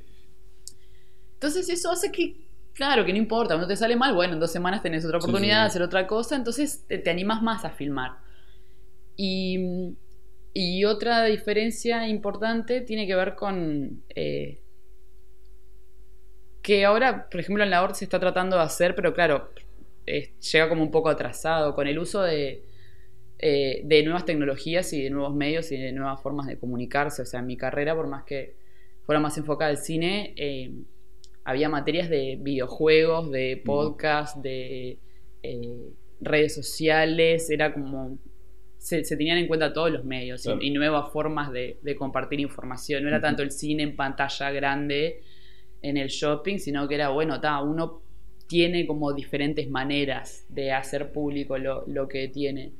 Entonces 1.35 1.69
eso 1.69 1.91
hace 1.91 2.11
que, 2.11 2.46
claro, 2.77 3.03
que 3.05 3.11
no 3.11 3.17
importa, 3.17 3.57
no 3.57 3.65
te 3.65 3.75
sale 3.75 3.95
mal, 3.95 4.13
bueno, 4.13 4.33
en 4.33 4.39
dos 4.39 4.51
semanas 4.51 4.83
tenés 4.83 5.03
otra 5.03 5.17
oportunidad 5.17 5.55
sí. 5.55 5.61
de 5.61 5.65
hacer 5.65 5.81
otra 5.81 6.05
cosa, 6.05 6.35
entonces 6.35 6.85
te, 6.87 6.99
te 6.99 7.09
animas 7.09 7.41
más 7.41 7.65
a 7.65 7.71
filmar. 7.71 8.19
Y, 9.15 9.95
y 10.53 10.85
otra 10.85 11.23
diferencia 11.25 12.07
importante 12.07 12.81
tiene 12.81 13.07
que 13.07 13.15
ver 13.15 13.33
con 13.33 14.03
eh, 14.15 14.61
que 16.61 16.85
ahora, 16.85 17.29
por 17.31 17.39
ejemplo, 17.39 17.63
en 17.63 17.71
la 17.71 17.81
ORT 17.81 17.95
se 17.95 18.05
está 18.05 18.19
tratando 18.19 18.57
de 18.57 18.61
hacer, 18.61 18.93
pero 18.93 19.11
claro, 19.11 19.49
eh, 20.05 20.33
llega 20.51 20.69
como 20.69 20.83
un 20.83 20.91
poco 20.91 21.09
atrasado 21.09 21.73
con 21.73 21.87
el 21.87 21.97
uso 21.97 22.21
de, 22.21 22.63
eh, 23.39 23.81
de 23.85 24.03
nuevas 24.03 24.25
tecnologías 24.25 24.93
y 24.93 25.01
de 25.01 25.09
nuevos 25.09 25.33
medios 25.33 25.71
y 25.71 25.77
de 25.77 25.93
nuevas 25.93 26.21
formas 26.21 26.45
de 26.45 26.59
comunicarse. 26.59 27.23
O 27.23 27.25
sea, 27.25 27.39
en 27.39 27.47
mi 27.47 27.57
carrera, 27.57 27.95
por 27.95 28.05
más 28.07 28.23
que 28.23 28.55
fuera 29.03 29.19
más 29.19 29.35
enfocada 29.39 29.71
al 29.71 29.77
cine, 29.77 30.35
eh, 30.37 30.71
había 31.47 31.69
materias 31.69 32.09
de 32.09 32.37
videojuegos, 32.41 33.31
de 33.31 33.61
podcast, 33.63 34.37
de 34.43 34.99
eh, 35.43 35.89
redes 36.21 36.53
sociales, 36.53 37.49
era 37.49 37.73
como... 37.73 38.17
Se, 38.77 39.03
se 39.03 39.17
tenían 39.17 39.37
en 39.37 39.47
cuenta 39.47 39.73
todos 39.73 39.89
los 39.91 40.03
medios 40.05 40.41
y- 40.45 40.49
Claro. 40.49 40.61
y, 40.61 40.69
nuevas 40.71 41.11
formas 41.11 41.51
de, 41.51 41.79
de 41.81 41.95
compartir 41.95 42.39
información. 42.39 43.01
No 43.03 43.09
era 43.09 43.19
tanto 43.21 43.41
el 43.43 43.51
cine 43.51 43.83
en 43.83 43.95
pantalla 43.95 44.51
grande 44.51 45.21
en 45.81 45.97
el 45.97 46.09
shopping, 46.09 46.57
sino 46.59 46.87
que 46.87 46.95
era, 46.95 47.09
bueno, 47.09 47.39
ta, 47.39 47.61
uno 47.61 48.01
tiene 48.47 48.85
como 48.85 49.13
diferentes 49.13 49.69
maneras 49.69 50.45
de 50.49 50.71
hacer 50.71 51.11
público 51.11 51.57
lo, 51.57 51.85
lo 51.87 52.07
que 52.07 52.27
tiene. 52.27 52.71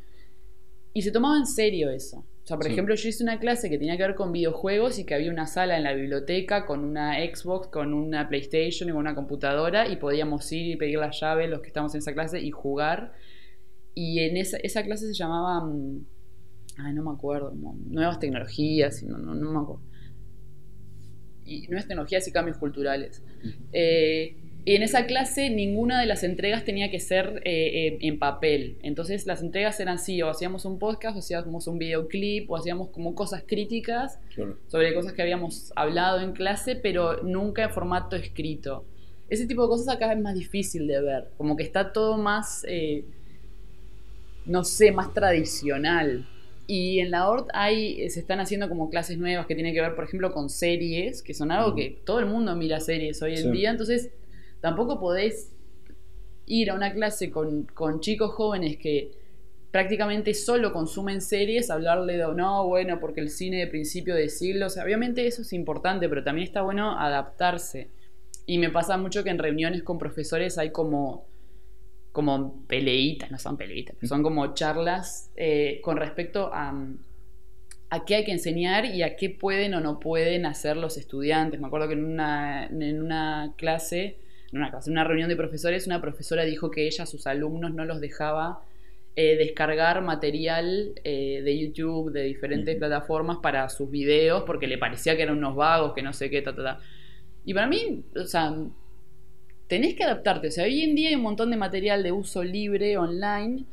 Y 0.94 1.02
se 1.02 1.12
tomaba 1.12 1.38
en 1.38 1.46
serio 1.46 1.90
eso. 1.90 2.26
O 2.48 2.50
sea, 2.50 2.56
por 2.56 2.66
Sí. 2.68 2.72
ejemplo, 2.72 2.96
yo 2.96 3.10
hice 3.10 3.24
una 3.24 3.40
clase 3.42 3.70
que 3.70 3.78
tenía 3.78 3.98
que 3.98 4.04
ver 4.04 4.16
con 4.16 4.32
videojuegos 4.32 5.00
y 5.00 5.04
que 5.04 5.14
había 5.14 5.30
una 5.32 5.48
sala 5.48 5.76
en 5.76 5.84
la 5.84 5.92
biblioteca 5.94 6.66
con 6.66 6.86
una 6.86 7.16
Xbox, 7.18 7.68
con 7.68 7.94
una 7.94 8.30
PlayStation 8.30 8.88
y 8.88 8.94
con 8.94 9.02
una 9.02 9.16
computadora 9.16 9.90
y 9.90 9.98
podíamos 9.98 10.50
ir 10.54 10.66
y 10.72 10.76
pedir 10.78 10.98
la 10.98 11.12
llave 11.12 11.50
los 11.50 11.60
que 11.60 11.68
estamos 11.68 11.94
en 11.94 12.00
esa 12.00 12.14
clase 12.14 12.40
y 12.40 12.52
jugar. 12.52 13.12
Y 13.94 14.20
en 14.22 14.38
esa, 14.38 14.56
esa 14.64 14.82
clase 14.84 15.08
se 15.08 15.14
llamaba, 15.14 15.60
mm, 15.66 16.06
ay, 16.78 16.94
no 16.94 17.04
me 17.04 17.12
acuerdo, 17.12 17.54
nuevas 17.54 18.18
tecnologías, 18.18 19.04
no, 19.04 19.18
no, 19.18 19.36
no 19.36 19.52
me 19.52 19.60
acuerdo. 19.60 19.82
Y 21.44 21.68
nuevas 21.68 21.86
tecnologías 21.88 22.26
y 22.30 22.32
cambios 22.32 22.58
culturales. 22.58 23.22
Eh, 23.74 24.38
y 24.70 24.76
en 24.76 24.84
esa 24.84 25.06
clase 25.06 25.50
ninguna 25.50 26.00
de 26.00 26.06
las 26.08 26.24
entregas 26.24 26.66
tenía 26.66 26.92
que 26.92 27.00
ser 27.00 27.42
eh, 27.46 27.88
eh, 27.88 27.98
en 28.02 28.20
papel. 28.20 28.76
Entonces 28.84 29.26
las 29.26 29.42
entregas 29.42 29.80
eran 29.80 29.98
sí, 29.98 30.22
o 30.22 30.30
hacíamos 30.30 30.66
un 30.66 30.78
podcast, 30.78 31.16
o 31.16 31.20
hacíamos 31.20 31.68
un 31.68 31.80
videoclip, 31.80 32.52
o 32.52 32.58
hacíamos 32.58 32.90
como 32.90 33.16
cosas 33.16 33.44
críticas 33.48 34.20
Claro. 34.36 34.58
sobre 34.68 34.94
cosas 34.94 35.14
que 35.14 35.22
habíamos 35.22 35.72
hablado 35.76 36.20
en 36.20 36.34
clase, 36.34 36.76
pero 36.76 37.24
nunca 37.24 37.64
en 37.64 37.70
formato 37.70 38.16
escrito. 38.18 38.84
Ese 39.30 39.46
tipo 39.48 39.62
de 39.64 39.70
cosas 39.70 39.88
acá 39.96 40.12
es 40.12 40.20
más 40.20 40.36
difícil 40.36 40.86
de 40.88 41.02
ver, 41.02 41.30
como 41.38 41.56
que 41.56 41.64
está 41.64 41.94
todo 41.94 42.18
más, 42.18 42.66
eh, 42.68 43.06
no 44.46 44.64
sé, 44.64 44.92
más 44.92 45.14
tradicional. 45.14 46.26
Y 46.68 47.00
en 47.00 47.12
la 47.12 47.30
ORT 47.30 47.50
hay, 47.54 48.10
se 48.10 48.20
están 48.20 48.42
haciendo 48.42 48.68
como 48.68 48.90
clases 48.90 49.18
nuevas 49.18 49.46
que 49.48 49.56
tienen 49.56 49.74
que 49.74 49.80
ver, 49.82 49.96
por 49.96 50.04
ejemplo, 50.04 50.34
con 50.34 50.50
series, 50.50 51.22
que 51.22 51.34
son 51.34 51.52
algo 51.52 51.74
que 51.76 52.02
todo 52.06 52.20
el 52.20 52.26
mundo 52.26 52.54
mira 52.56 52.82
series 52.82 53.22
hoy 53.22 53.32
en 53.36 53.44
Sí. 53.44 53.52
día, 53.52 53.72
entonces 53.72 54.10
tampoco 54.68 55.00
podés 55.00 55.56
ir 56.46 56.72
a 56.72 56.74
una 56.76 56.92
clase 56.92 57.32
con, 57.32 57.64
con 57.64 58.02
chicos 58.02 58.32
jóvenes 58.34 58.76
que 58.78 59.12
prácticamente 59.72 60.34
solo 60.34 60.74
consumen 60.74 61.22
series, 61.22 61.70
hablarle 61.70 62.18
de, 62.18 62.26
no, 62.36 62.68
bueno, 62.68 63.00
porque 63.00 63.22
el 63.22 63.30
cine 63.30 63.60
de 63.60 63.68
principio 63.68 64.14
de 64.14 64.28
siglo, 64.28 64.66
o 64.66 64.70
sea, 64.70 64.84
obviamente 64.84 65.26
eso 65.26 65.42
es 65.42 65.54
importante, 65.54 66.10
pero 66.10 66.22
también 66.22 66.48
está 66.48 66.64
bueno 66.64 67.00
adaptarse. 67.00 67.90
Y 68.46 68.58
me 68.58 68.70
pasa 68.70 68.98
mucho 68.98 69.24
que 69.24 69.30
en 69.30 69.38
reuniones 69.38 69.84
con 69.84 69.98
profesores 69.98 70.58
hay 70.58 70.72
como, 70.72 71.28
como 72.12 72.66
peleitas, 72.68 73.32
no 73.32 73.40
son 73.40 73.56
peleitas, 73.56 73.96
son 74.04 74.22
como 74.22 74.54
charlas 74.54 75.32
eh, 75.38 75.80
con 75.82 75.96
respecto 75.96 76.50
a, 76.54 76.74
a 77.90 78.06
qué 78.06 78.16
hay 78.16 78.26
que 78.26 78.32
enseñar 78.34 78.86
y 78.86 79.04
a 79.04 79.16
qué 79.16 79.30
pueden 79.30 79.74
o 79.76 79.80
no 79.80 80.00
pueden 80.00 80.46
hacer 80.46 80.76
los 80.76 80.98
estudiantes. 80.98 81.60
Me 81.60 81.68
acuerdo 81.68 81.88
que 81.88 81.94
en 81.94 82.06
una, 82.06 82.68
en 82.68 83.02
una 83.02 83.54
clase, 83.58 84.18
en 84.52 84.60
una 84.60 84.72
clase, 84.72 84.90
en 84.90 84.94
una 84.94 85.04
reunión 85.04 85.30
de 85.30 85.36
profesores, 85.36 85.88
una 85.88 86.02
profesora 86.02 86.44
dijo 86.44 86.72
que 86.72 86.88
ella 86.88 87.04
a 87.04 87.08
sus 87.08 87.28
alumnos 87.28 87.74
no 87.74 87.86
los 87.86 88.00
dejaba 88.00 88.64
eh, 89.16 89.36
descargar 89.36 90.02
material 90.04 90.94
eh, 91.04 91.42
de 91.44 91.58
YouTube, 91.58 92.12
de 92.12 92.24
diferentes 92.24 92.76
plataformas 92.78 93.38
para 93.42 93.68
sus 93.70 93.90
videos, 93.90 94.44
porque 94.46 94.68
le 94.68 94.78
parecía 94.78 95.16
que 95.16 95.24
eran 95.24 95.38
unos 95.38 95.56
vagos, 95.56 95.94
que 95.94 96.04
no 96.04 96.14
sé 96.14 96.30
qué, 96.30 96.42
ta, 96.42 96.56
ta, 96.56 96.64
ta. 96.64 96.80
Y 97.44 97.54
para 97.54 97.66
mí, 97.66 98.04
o 98.16 98.26
sea, 98.26 98.56
tenés 99.68 99.96
que 99.96 100.04
adaptarte. 100.04 100.48
O 100.48 100.52
sea, 100.52 100.66
hoy 100.66 100.82
en 100.82 100.96
día 100.96 101.10
hay 101.10 101.16
un 101.16 101.22
montón 101.22 101.50
de 101.50 101.58
material 101.58 102.04
de 102.04 102.12
uso 102.12 102.44
libre 102.44 102.98
online 102.98 103.66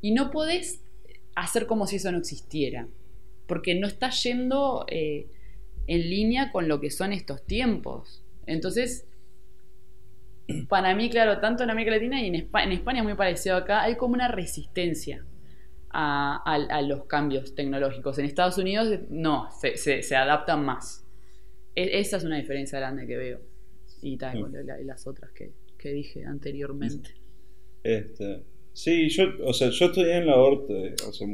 y 0.00 0.12
no 0.12 0.30
podés 0.30 0.80
hacer 1.34 1.66
como 1.66 1.86
si 1.86 1.96
eso 1.96 2.12
no 2.12 2.18
existiera, 2.18 2.86
porque 3.46 3.74
no 3.74 3.86
está 3.86 4.10
yendo 4.10 4.84
eh, 4.88 5.26
en 5.86 6.08
línea 6.08 6.52
con 6.52 6.68
lo 6.68 6.80
que 6.80 6.90
son 6.90 7.12
estos 7.12 7.44
tiempos. 7.44 8.22
Entonces, 8.46 9.06
para 10.68 10.94
mí, 10.94 11.10
claro, 11.10 11.40
tanto 11.40 11.62
en 11.62 11.70
América 11.70 11.92
Latina 11.92 12.22
y 12.22 12.26
en 12.26 12.34
España, 12.34 12.72
es 12.74 13.04
muy 13.04 13.14
parecido 13.14 13.56
acá, 13.56 13.82
hay 13.82 13.96
como 13.96 14.14
una 14.14 14.28
resistencia 14.28 15.24
a, 15.90 16.82
los 16.86 17.04
cambios 17.04 17.54
tecnológicos. 17.54 18.18
En 18.18 18.24
Estados 18.24 18.58
Unidos 18.58 19.00
no, 19.10 19.48
se, 19.52 20.16
adaptan 20.16 20.64
más. 20.64 21.06
E, 21.74 22.00
esa 22.00 22.16
es 22.16 22.24
una 22.24 22.36
diferencia 22.36 22.78
grande 22.78 23.06
que 23.06 23.16
veo. 23.16 23.40
Y, 24.02 24.16
tal, 24.16 24.52
las 24.84 25.06
otras 25.06 25.30
que, 25.32 25.52
dije 25.82 26.24
anteriormente. 26.24 27.10
Este, 27.82 28.42
sí, 28.72 29.08
yo, 29.10 29.24
o 29.44 29.52
sea, 29.52 29.68
yo 29.68 29.86
estudié 29.86 30.16
en 30.16 30.26
la 30.26 30.36
ORT 30.36 30.70
hace 31.06 31.24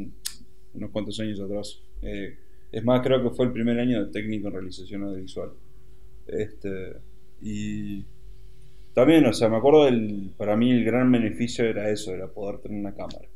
unos 0.74 0.90
cuantos 0.90 1.18
años 1.20 1.40
atrás. 1.40 1.80
Eh, 2.02 2.36
es 2.72 2.84
más, 2.84 3.00
creo 3.00 3.22
que 3.22 3.30
fue 3.30 3.46
el 3.46 3.52
primer 3.52 3.78
año 3.78 4.04
de 4.04 4.12
técnico 4.12 4.48
en 4.48 4.54
realización 4.54 5.04
audiovisual. 5.04 5.52
Este, 6.26 6.96
y 7.40 8.04
también, 8.94 9.24
o 9.26 9.32
sea, 9.32 9.48
me 9.48 9.56
acuerdo 9.56 9.84
del, 9.84 10.32
para 10.36 10.56
mí 10.56 10.70
el 10.70 10.84
gran 10.84 11.10
beneficio 11.10 11.64
era 11.64 11.90
eso, 11.90 12.12
era 12.14 12.28
poder 12.28 12.58
tener 12.58 12.78
una 12.78 12.94
cámara. 12.94 13.28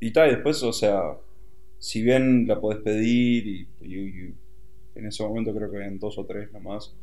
Y 0.00 0.12
tal, 0.12 0.30
después, 0.30 0.62
o 0.62 0.72
sea, 0.72 1.16
si 1.78 2.02
bien 2.02 2.46
la 2.46 2.60
podés 2.60 2.80
pedir 2.80 3.46
y, 3.80 4.34
en 4.94 5.06
ese 5.06 5.22
momento 5.22 5.54
creo 5.54 5.70
que 5.70 5.76
habían 5.76 5.98
dos 5.98 6.18
o 6.18 6.24
tres 6.24 6.52
nomás, 6.52 6.94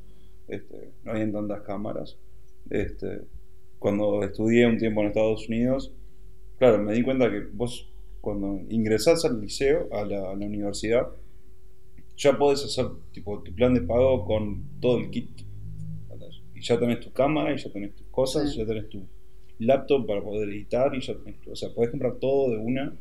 este, 0.48 0.92
no 1.04 1.12
habían 1.12 1.32
tantas 1.32 1.62
cámaras. 1.62 2.18
Este, 2.70 3.22
cuando 3.80 4.24
estudié 4.24 4.66
un 4.66 4.78
tiempo 4.78 5.02
en 5.02 5.08
Estados 5.08 5.48
Unidos, 5.48 5.92
claro, 6.58 6.80
me 6.80 6.94
di 6.94 7.04
cuenta 7.04 7.30
que 7.30 7.42
vos 7.52 7.90
cuando 8.24 8.62
ingresás 8.70 9.26
al 9.26 9.42
liceo, 9.42 9.90
a 9.92 10.06
la, 10.06 10.32
universidad, 10.32 11.10
ya 12.16 12.38
podés 12.38 12.64
hacer 12.64 12.86
tipo 13.12 13.44
tu 13.44 13.54
plan 13.54 13.74
de 13.74 13.82
pago 13.82 14.26
con 14.26 14.64
todo 14.80 14.98
el 15.00 15.10
kit 15.10 15.30
ya 16.64 16.80
tenés 16.80 17.00
tu 17.02 17.12
cámara 17.12 17.54
y 17.54 17.58
ya 17.58 17.70
tenés 17.72 17.94
tus 17.94 18.08
cosas, 18.08 18.56
ya 18.56 18.66
tenés 18.66 18.90
tu 18.90 19.02
laptop 19.60 20.08
para 20.08 20.22
poder 20.22 20.50
editar 20.50 20.94
y 20.96 21.02
ya 21.02 21.14
tenés, 21.16 21.36
o 21.48 21.56
sea, 21.56 21.70
podés 21.70 21.92
comprar 21.92 22.16
todo 22.16 22.52
de 22.52 22.58
una 22.58 22.94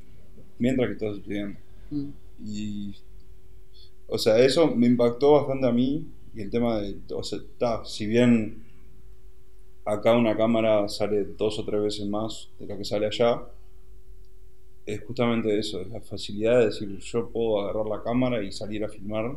mientras 0.58 0.88
que 0.88 0.92
estás 0.94 1.16
estudiando. 1.16 1.58
Mm. 1.90 2.08
Y, 2.44 2.94
o 4.08 4.18
sea, 4.18 4.38
eso 4.38 4.66
me 4.74 4.86
impactó 4.86 5.32
bastante 5.32 5.66
a 5.66 5.72
mí 5.72 6.06
y 6.34 6.40
el 6.40 6.50
tema 6.50 6.80
de, 6.80 6.96
o 7.14 7.22
sea, 7.22 7.38
si 7.84 8.06
bien 8.06 8.64
acá 9.84 10.16
una 10.16 10.36
cámara 10.36 10.88
sale 10.88 11.24
dos 11.24 11.58
o 11.58 11.64
tres 11.64 11.82
veces 11.82 12.06
más 12.06 12.50
de 12.58 12.66
lo 12.66 12.76
que 12.76 12.84
sale 12.84 13.06
allá, 13.06 13.42
es 14.84 15.04
justamente 15.04 15.56
eso, 15.56 15.80
es 15.80 15.88
la 15.88 16.00
facilidad 16.00 16.58
de 16.58 16.66
decir, 16.66 16.98
yo 16.98 17.28
puedo 17.30 17.60
agarrar 17.60 17.86
la 17.86 18.02
cámara 18.02 18.42
y 18.42 18.50
salir 18.50 18.84
a 18.84 18.88
filmar 18.88 19.36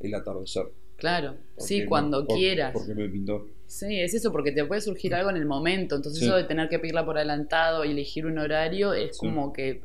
el 0.00 0.14
atardecer. 0.14 0.70
Claro, 0.96 1.36
sí, 1.58 1.84
cuando 1.84 2.26
quieras. 2.26 2.72
Porque 2.72 2.94
me 2.94 3.08
pintó. 3.08 3.46
Sí, 3.66 4.00
es 4.00 4.14
eso, 4.14 4.30
porque 4.30 4.52
te 4.52 4.64
puede 4.64 4.80
surgir 4.80 5.14
algo 5.14 5.30
en 5.30 5.36
el 5.36 5.46
momento. 5.46 5.96
Entonces, 5.96 6.22
eso 6.22 6.36
de 6.36 6.44
tener 6.44 6.68
que 6.68 6.78
pedirla 6.78 7.04
por 7.04 7.16
adelantado 7.16 7.84
y 7.84 7.90
elegir 7.90 8.26
un 8.26 8.38
horario 8.38 8.92
es 8.92 9.18
como 9.18 9.52
que 9.52 9.82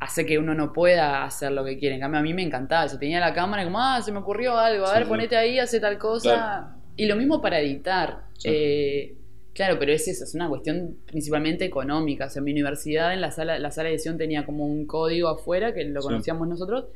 hace 0.00 0.26
que 0.26 0.38
uno 0.38 0.54
no 0.54 0.72
pueda 0.72 1.24
hacer 1.24 1.52
lo 1.52 1.64
que 1.64 1.78
quiere. 1.78 1.94
En 1.94 2.00
cambio, 2.02 2.20
a 2.20 2.22
mí 2.22 2.34
me 2.34 2.42
encantaba. 2.42 2.88
Si 2.88 2.98
tenía 2.98 3.20
la 3.20 3.32
cámara, 3.32 3.64
como, 3.64 3.80
ah, 3.80 4.02
se 4.02 4.12
me 4.12 4.18
ocurrió 4.18 4.58
algo, 4.58 4.84
a 4.84 4.98
ver, 4.98 5.08
ponete 5.08 5.36
ahí, 5.36 5.58
hace 5.58 5.80
tal 5.80 5.98
cosa. 5.98 6.76
Y 6.96 7.06
lo 7.06 7.16
mismo 7.16 7.40
para 7.40 7.60
editar. 7.60 8.24
Eh, 8.44 9.16
claro, 9.54 9.78
pero 9.78 9.92
es 9.92 10.06
eso, 10.06 10.24
es 10.24 10.34
una 10.34 10.48
cuestión 10.48 10.98
principalmente 11.06 11.64
económica. 11.64 12.26
O 12.26 12.30
sea, 12.30 12.40
en 12.40 12.44
mi 12.44 12.52
universidad, 12.52 13.14
en 13.14 13.20
la 13.20 13.30
sala, 13.30 13.58
la 13.58 13.70
sala 13.70 13.88
de 13.88 13.94
edición 13.94 14.18
tenía 14.18 14.44
como 14.44 14.66
un 14.66 14.86
código 14.86 15.28
afuera 15.28 15.72
que 15.72 15.84
lo 15.84 16.02
conocíamos 16.02 16.46
nosotros 16.46 16.86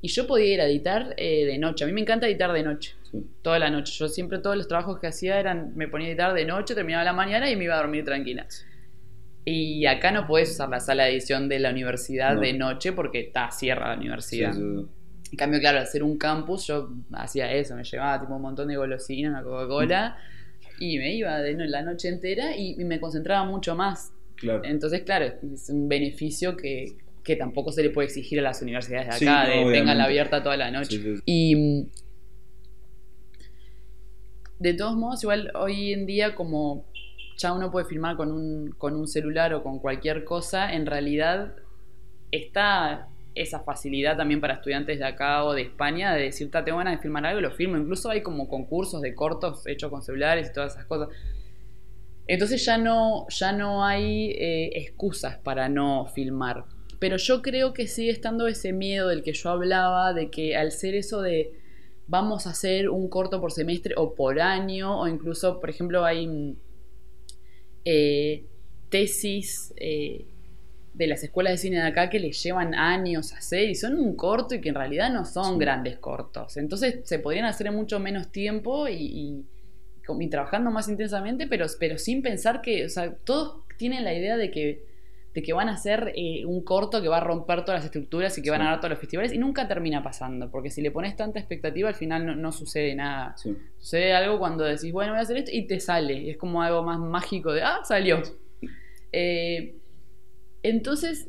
y 0.00 0.08
yo 0.08 0.26
podía 0.26 0.54
ir 0.54 0.60
a 0.60 0.66
editar 0.66 1.14
eh, 1.16 1.44
de 1.44 1.58
noche. 1.58 1.84
A 1.84 1.86
mí 1.86 1.92
me 1.92 2.00
encanta 2.00 2.26
editar 2.26 2.52
de 2.52 2.62
noche. 2.62 2.94
Toda 3.42 3.58
la 3.58 3.70
noche. 3.70 3.92
Yo 3.96 4.08
siempre 4.08 4.38
todos 4.38 4.56
los 4.56 4.68
trabajos 4.68 5.00
que 5.00 5.08
hacía 5.08 5.40
eran, 5.40 5.72
me 5.74 5.88
ponía 5.88 6.08
a 6.08 6.10
editar 6.10 6.34
de 6.34 6.44
noche, 6.44 6.74
terminaba 6.74 7.04
la 7.04 7.12
mañana 7.12 7.50
y 7.50 7.56
me 7.56 7.64
iba 7.64 7.74
a 7.74 7.78
dormir 7.78 8.04
tranquila. 8.04 8.46
Y 9.44 9.86
acá 9.86 10.12
no 10.12 10.26
puedes 10.26 10.50
usar 10.50 10.68
la 10.68 10.78
sala 10.78 11.04
de 11.04 11.12
edición 11.12 11.48
de 11.48 11.58
la 11.58 11.70
universidad 11.70 12.38
de 12.38 12.52
noche 12.52 12.92
porque 12.92 13.20
está 13.20 13.50
cierra 13.50 13.88
la 13.88 13.96
universidad. 13.96 14.54
en 14.54 14.88
cambio, 15.36 15.58
claro, 15.58 15.84
ser 15.86 16.02
un 16.02 16.18
campus, 16.18 16.66
yo 16.66 16.90
hacía 17.14 17.50
eso, 17.52 17.74
me 17.74 17.82
llevaba 17.82 18.20
tipo 18.20 18.36
un 18.36 18.42
montón 18.42 18.68
de 18.68 18.76
golosinas, 18.76 19.32
una 19.32 19.42
Coca-Cola, 19.42 20.18
y 20.78 20.98
me 20.98 21.14
iba 21.14 21.38
de 21.38 21.54
la 21.66 21.82
noche 21.82 22.08
entera 22.08 22.56
y, 22.56 22.76
me 22.84 23.00
concentraba 23.00 23.44
mucho 23.44 23.74
más. 23.74 24.12
Entonces, 24.64 25.02
claro, 25.02 25.24
es 25.24 25.70
un 25.70 25.88
beneficio 25.88 26.56
que, 26.56 26.96
que 27.28 27.36
tampoco 27.36 27.72
se 27.72 27.82
le 27.82 27.90
puede 27.90 28.06
exigir 28.06 28.38
a 28.38 28.42
las 28.42 28.62
universidades 28.62 29.20
de 29.20 29.28
acá, 29.28 29.46
de 29.46 29.70
tengan 29.70 29.98
la 29.98 30.04
abierta 30.04 30.42
toda 30.42 30.56
la 30.56 30.70
noche. 30.70 30.98
Y 31.26 31.54
mm, 31.54 31.90
de 34.60 34.72
todos 34.72 34.96
modos, 34.96 35.22
igual 35.24 35.52
hoy 35.54 35.92
en 35.92 36.06
día 36.06 36.34
como 36.34 36.86
ya 37.36 37.52
uno 37.52 37.70
puede 37.70 37.84
filmar 37.84 38.16
con 38.16 38.32
un, 38.32 38.70
con 38.78 38.96
un 38.96 39.06
celular 39.06 39.52
o 39.52 39.62
con 39.62 39.78
cualquier 39.78 40.24
cosa, 40.24 40.72
en 40.72 40.86
realidad 40.86 41.54
está 42.32 43.08
esa 43.34 43.60
facilidad 43.60 44.16
también 44.16 44.40
para 44.40 44.54
estudiantes 44.54 44.98
de 44.98 45.04
acá 45.04 45.44
o 45.44 45.52
de 45.52 45.60
España 45.60 46.14
de 46.14 46.22
decir, 46.22 46.50
te 46.50 46.72
van 46.72 46.88
a 46.88 46.96
filmar 46.96 47.26
algo 47.26 47.40
y 47.40 47.42
lo 47.42 47.50
filmo. 47.50 47.76
Incluso 47.76 48.08
hay 48.08 48.22
como 48.22 48.48
concursos 48.48 49.02
de 49.02 49.14
cortos 49.14 49.66
hechos 49.66 49.90
con 49.90 50.00
celulares 50.00 50.48
y 50.48 50.52
todas 50.54 50.72
esas 50.72 50.86
cosas. 50.86 51.08
Entonces 52.26 52.64
ya 52.64 52.78
no, 52.78 53.26
ya 53.28 53.52
no 53.52 53.84
hay 53.84 54.30
eh, 54.30 54.70
excusas 54.78 55.36
para 55.36 55.68
no 55.68 56.06
filmar. 56.06 56.64
Pero 56.98 57.16
yo 57.16 57.42
creo 57.42 57.72
que 57.72 57.86
sigue 57.86 58.10
estando 58.10 58.48
ese 58.48 58.72
miedo 58.72 59.08
del 59.08 59.22
que 59.22 59.32
yo 59.32 59.50
hablaba, 59.50 60.12
de 60.12 60.30
que 60.30 60.56
al 60.56 60.72
ser 60.72 60.94
eso 60.94 61.22
de 61.22 61.52
vamos 62.08 62.46
a 62.46 62.50
hacer 62.50 62.88
un 62.88 63.08
corto 63.08 63.40
por 63.40 63.52
semestre 63.52 63.94
o 63.96 64.14
por 64.14 64.40
año, 64.40 65.00
o 65.00 65.06
incluso, 65.06 65.60
por 65.60 65.70
ejemplo, 65.70 66.04
hay 66.04 66.56
eh, 67.84 68.44
tesis 68.88 69.72
eh, 69.76 70.26
de 70.94 71.06
las 71.06 71.22
escuelas 71.22 71.52
de 71.52 71.58
cine 71.58 71.76
de 71.76 71.86
acá 71.86 72.10
que 72.10 72.18
les 72.18 72.42
llevan 72.42 72.74
años 72.74 73.32
a 73.32 73.38
hacer 73.38 73.68
y 73.68 73.74
son 73.74 73.98
un 73.98 74.16
corto 74.16 74.54
y 74.54 74.60
que 74.60 74.70
en 74.70 74.74
realidad 74.74 75.12
no 75.12 75.24
son 75.24 75.58
grandes 75.58 75.98
cortos. 75.98 76.56
Entonces 76.56 77.00
se 77.04 77.18
podrían 77.18 77.44
hacer 77.44 77.68
en 77.68 77.74
mucho 77.74 78.00
menos 78.00 78.32
tiempo 78.32 78.88
y, 78.88 79.44
y, 80.10 80.28
trabajando 80.28 80.70
más 80.70 80.88
intensamente, 80.88 81.46
pero, 81.46 81.66
pero 81.78 81.98
sin 81.98 82.22
pensar 82.22 82.62
que, 82.62 82.86
o 82.86 82.88
sea, 82.88 83.14
todos 83.14 83.62
tienen 83.76 84.04
la 84.04 84.14
idea 84.14 84.36
de 84.36 84.50
que 84.50 84.82
de 85.34 85.42
que 85.42 85.52
van 85.52 85.68
a 85.68 85.74
hacer 85.74 86.12
eh, 86.16 86.44
un 86.46 86.62
corto 86.64 87.02
que 87.02 87.08
va 87.08 87.18
a 87.18 87.20
romper 87.20 87.64
todas 87.64 87.80
las 87.80 87.84
estructuras 87.84 88.36
y 88.38 88.42
que 88.42 88.50
van 88.50 88.62
a 88.62 88.70
dar 88.70 88.80
todos 88.80 88.90
los 88.90 88.98
festivales 88.98 89.32
y 89.32 89.38
nunca 89.38 89.68
termina 89.68 90.02
pasando, 90.02 90.50
porque 90.50 90.70
si 90.70 90.80
le 90.80 90.90
pones 90.90 91.16
tanta 91.16 91.38
expectativa 91.38 91.88
al 91.88 91.94
final 91.94 92.40
no, 92.40 92.52
sucede 92.52 92.94
nada. 92.94 93.36
Sucede 93.36 94.14
algo 94.14 94.38
cuando 94.38 94.64
decís, 94.64 94.92
bueno, 94.92 95.12
voy 95.12 95.20
a 95.20 95.22
hacer 95.22 95.36
esto 95.36 95.50
y 95.52 95.66
te 95.66 95.80
sale, 95.80 96.30
es 96.30 96.36
como 96.36 96.62
algo 96.62 96.82
más 96.82 96.98
mágico 96.98 97.52
de, 97.52 97.62
ah, 97.62 97.80
salió. 97.84 98.22
Eh, 99.12 99.76
entonces, 100.62 101.28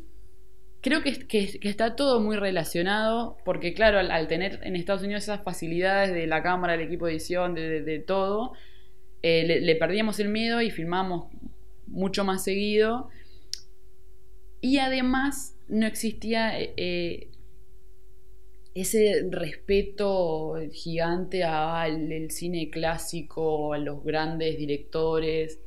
creo 0.82 1.04
que, 1.04 1.28
que, 1.28 1.60
está 1.62 1.96
todo 1.96 2.20
muy 2.22 2.38
relacionado, 2.38 3.38
porque 3.44 3.74
claro, 3.74 4.00
al, 4.00 4.28
tener 4.28 4.60
en 4.64 4.76
Estados 4.76 5.04
Unidos 5.04 5.24
esas 5.24 5.44
facilidades 5.44 6.14
de 6.14 6.26
la 6.26 6.42
cámara, 6.42 6.74
del 6.74 6.88
equipo 6.88 7.06
de 7.06 7.14
edición, 7.14 7.54
de, 7.54 8.04
todo, 8.06 8.54
eh, 9.22 9.44
le, 9.46 9.62
le, 9.62 9.76
perdíamos 9.76 10.20
el 10.20 10.30
miedo 10.30 10.62
y 10.62 10.72
filmamos 10.72 11.28
mucho 11.88 12.24
más 12.24 12.44
seguido. 12.44 13.10
Y 14.62 14.78
además 14.78 15.56
no 15.68 15.86
existía 15.86 16.60
eh, 16.60 16.74
eh, 16.76 17.28
ese 18.74 19.28
respeto 19.30 20.56
gigante 20.72 21.44
al 21.44 22.30
cine 22.32 22.70
clásico, 22.70 23.74
a 23.74 23.78
los 23.78 24.04
grandes 24.04 24.58
directores. 24.58 25.62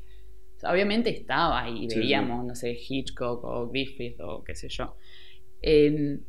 obviamente 0.62 1.11
estaba 1.11 1.62
ahí, 1.62 1.88
veíamos, 1.88 2.44
no 2.44 2.55
sé, 2.55 2.78
Hitchcock 2.88 3.44
o 3.44 3.68
Griffith 3.68 4.20
o 4.20 4.44
qué 4.44 4.55
sé 4.55 4.68
yo. 4.68 4.96
Em, 5.62 6.20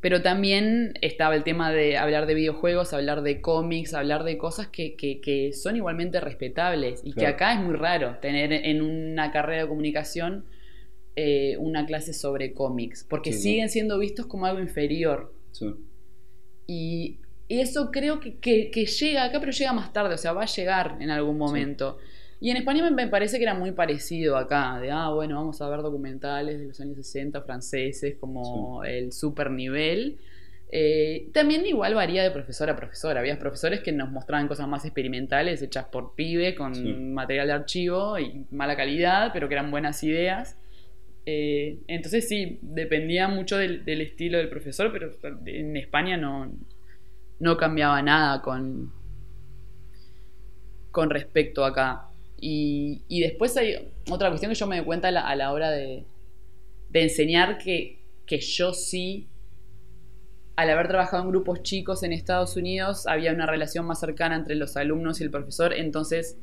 Pero 0.00 0.22
también 0.22 0.94
estaba 1.00 1.34
el 1.34 1.42
tema 1.42 1.72
de 1.72 1.96
hablar 1.96 2.26
de 2.26 2.34
videojuegos, 2.34 2.92
hablar 2.92 3.22
de 3.22 3.40
cómics, 3.40 3.94
hablar 3.94 4.24
de 4.24 4.38
cosas 4.38 4.68
que, 4.68 4.94
que, 4.94 5.20
que 5.20 5.52
son 5.52 5.76
igualmente 5.76 6.20
respetables 6.20 7.00
y 7.04 7.14
que 7.14 7.26
acá 7.26 7.54
es 7.54 7.60
muy 7.60 7.74
raro 7.74 8.16
tener 8.20 8.52
en 8.52 8.82
una 8.82 9.32
carrera 9.32 9.62
de 9.62 9.68
comunicación 9.68 10.44
eh, 11.20 11.56
una 11.58 11.84
clase 11.84 12.12
sobre 12.12 12.52
cómics, 12.52 13.04
porque 13.08 13.32
Sí, 13.32 13.40
siguen 13.42 13.68
siendo 13.70 13.98
vistos 13.98 14.26
como 14.26 14.46
algo 14.46 14.60
inferior. 14.60 15.32
Sí. 15.52 15.66
Y 16.66 17.18
eso 17.48 17.90
creo 17.90 18.20
que, 18.20 18.36
que- 18.36 18.70
que 18.70 18.86
llega 18.86 19.24
acá, 19.24 19.40
pero 19.40 19.52
llega 19.52 19.72
más 19.72 19.92
tarde, 19.92 20.14
o 20.14 20.18
sea, 20.18 20.32
va 20.32 20.42
a 20.42 20.46
llegar 20.46 20.96
en 21.00 21.10
algún 21.10 21.38
momento. 21.38 21.98
Y 22.40 22.50
en 22.50 22.56
España 22.58 22.84
me, 22.84 22.90
me 22.92 23.08
parece 23.08 23.38
que 23.38 23.42
era 23.44 23.54
muy 23.54 23.72
parecido 23.72 24.36
acá, 24.36 24.78
de, 24.80 24.90
ah, 24.92 25.10
bueno, 25.10 25.34
vamos 25.36 25.60
a 25.60 25.68
ver 25.68 25.80
documentales 25.82 26.60
de 26.60 26.66
los 26.66 26.80
años 26.80 26.96
60 26.96 27.40
franceses 27.42 28.16
como 28.20 28.84
el 28.84 29.10
super 29.12 29.50
nivel. 29.50 30.18
Eh, 30.70 31.30
también 31.32 31.64
igual 31.66 31.94
varía 31.94 32.22
de 32.22 32.30
profesor 32.30 32.68
a 32.70 32.76
profesor. 32.76 33.16
Había 33.18 33.38
profesores 33.38 33.80
que 33.80 33.90
nos 33.90 34.10
mostraban 34.12 34.46
cosas 34.46 34.68
más 34.68 34.84
experimentales, 34.84 35.62
hechas 35.62 35.86
por 35.86 36.14
pibe, 36.14 36.54
con 36.54 36.74
Sí. 36.74 36.82
material 36.92 37.46
de 37.48 37.52
archivo 37.54 38.18
y 38.18 38.44
mala 38.50 38.76
calidad, 38.76 39.30
pero 39.32 39.48
que 39.48 39.54
eran 39.54 39.70
buenas 39.70 40.04
ideas. 40.04 40.56
Eh, 41.30 41.80
entonces 41.88 42.26
sí, 42.26 42.58
dependía 42.62 43.28
mucho 43.28 43.58
del, 43.58 43.82
estilo 44.00 44.38
del 44.38 44.48
profesor, 44.48 44.90
pero 44.90 45.12
en 45.44 45.76
España 45.76 46.16
no, 46.16 46.50
no 47.38 47.58
cambiaba 47.58 48.00
nada 48.00 48.40
con, 48.40 48.94
con 50.90 51.10
respecto 51.10 51.66
acá. 51.66 52.08
Y, 52.40 53.02
después 53.20 53.54
hay 53.58 53.92
otra 54.08 54.30
cuestión 54.30 54.50
que 54.50 54.58
yo 54.58 54.66
me 54.66 54.76
doy 54.76 54.86
cuenta 54.86 55.08
a 55.08 55.10
la, 55.10 55.28
a 55.28 55.36
la 55.36 55.52
hora 55.52 55.70
de, 55.70 56.06
de 56.88 57.02
enseñar 57.02 57.58
que, 57.58 58.06
que 58.24 58.40
yo 58.40 58.72
sí, 58.72 59.28
al 60.56 60.70
haber 60.70 60.88
trabajado 60.88 61.24
en 61.24 61.28
grupos 61.28 61.62
chicos 61.62 62.04
en 62.04 62.14
Estados 62.14 62.56
Unidos, 62.56 63.06
había 63.06 63.34
una 63.34 63.44
relación 63.44 63.84
más 63.84 64.00
cercana 64.00 64.34
entre 64.34 64.54
los 64.54 64.78
alumnos 64.78 65.20
y 65.20 65.24
el 65.24 65.30
profesor, 65.30 65.74
entonces 65.74 66.38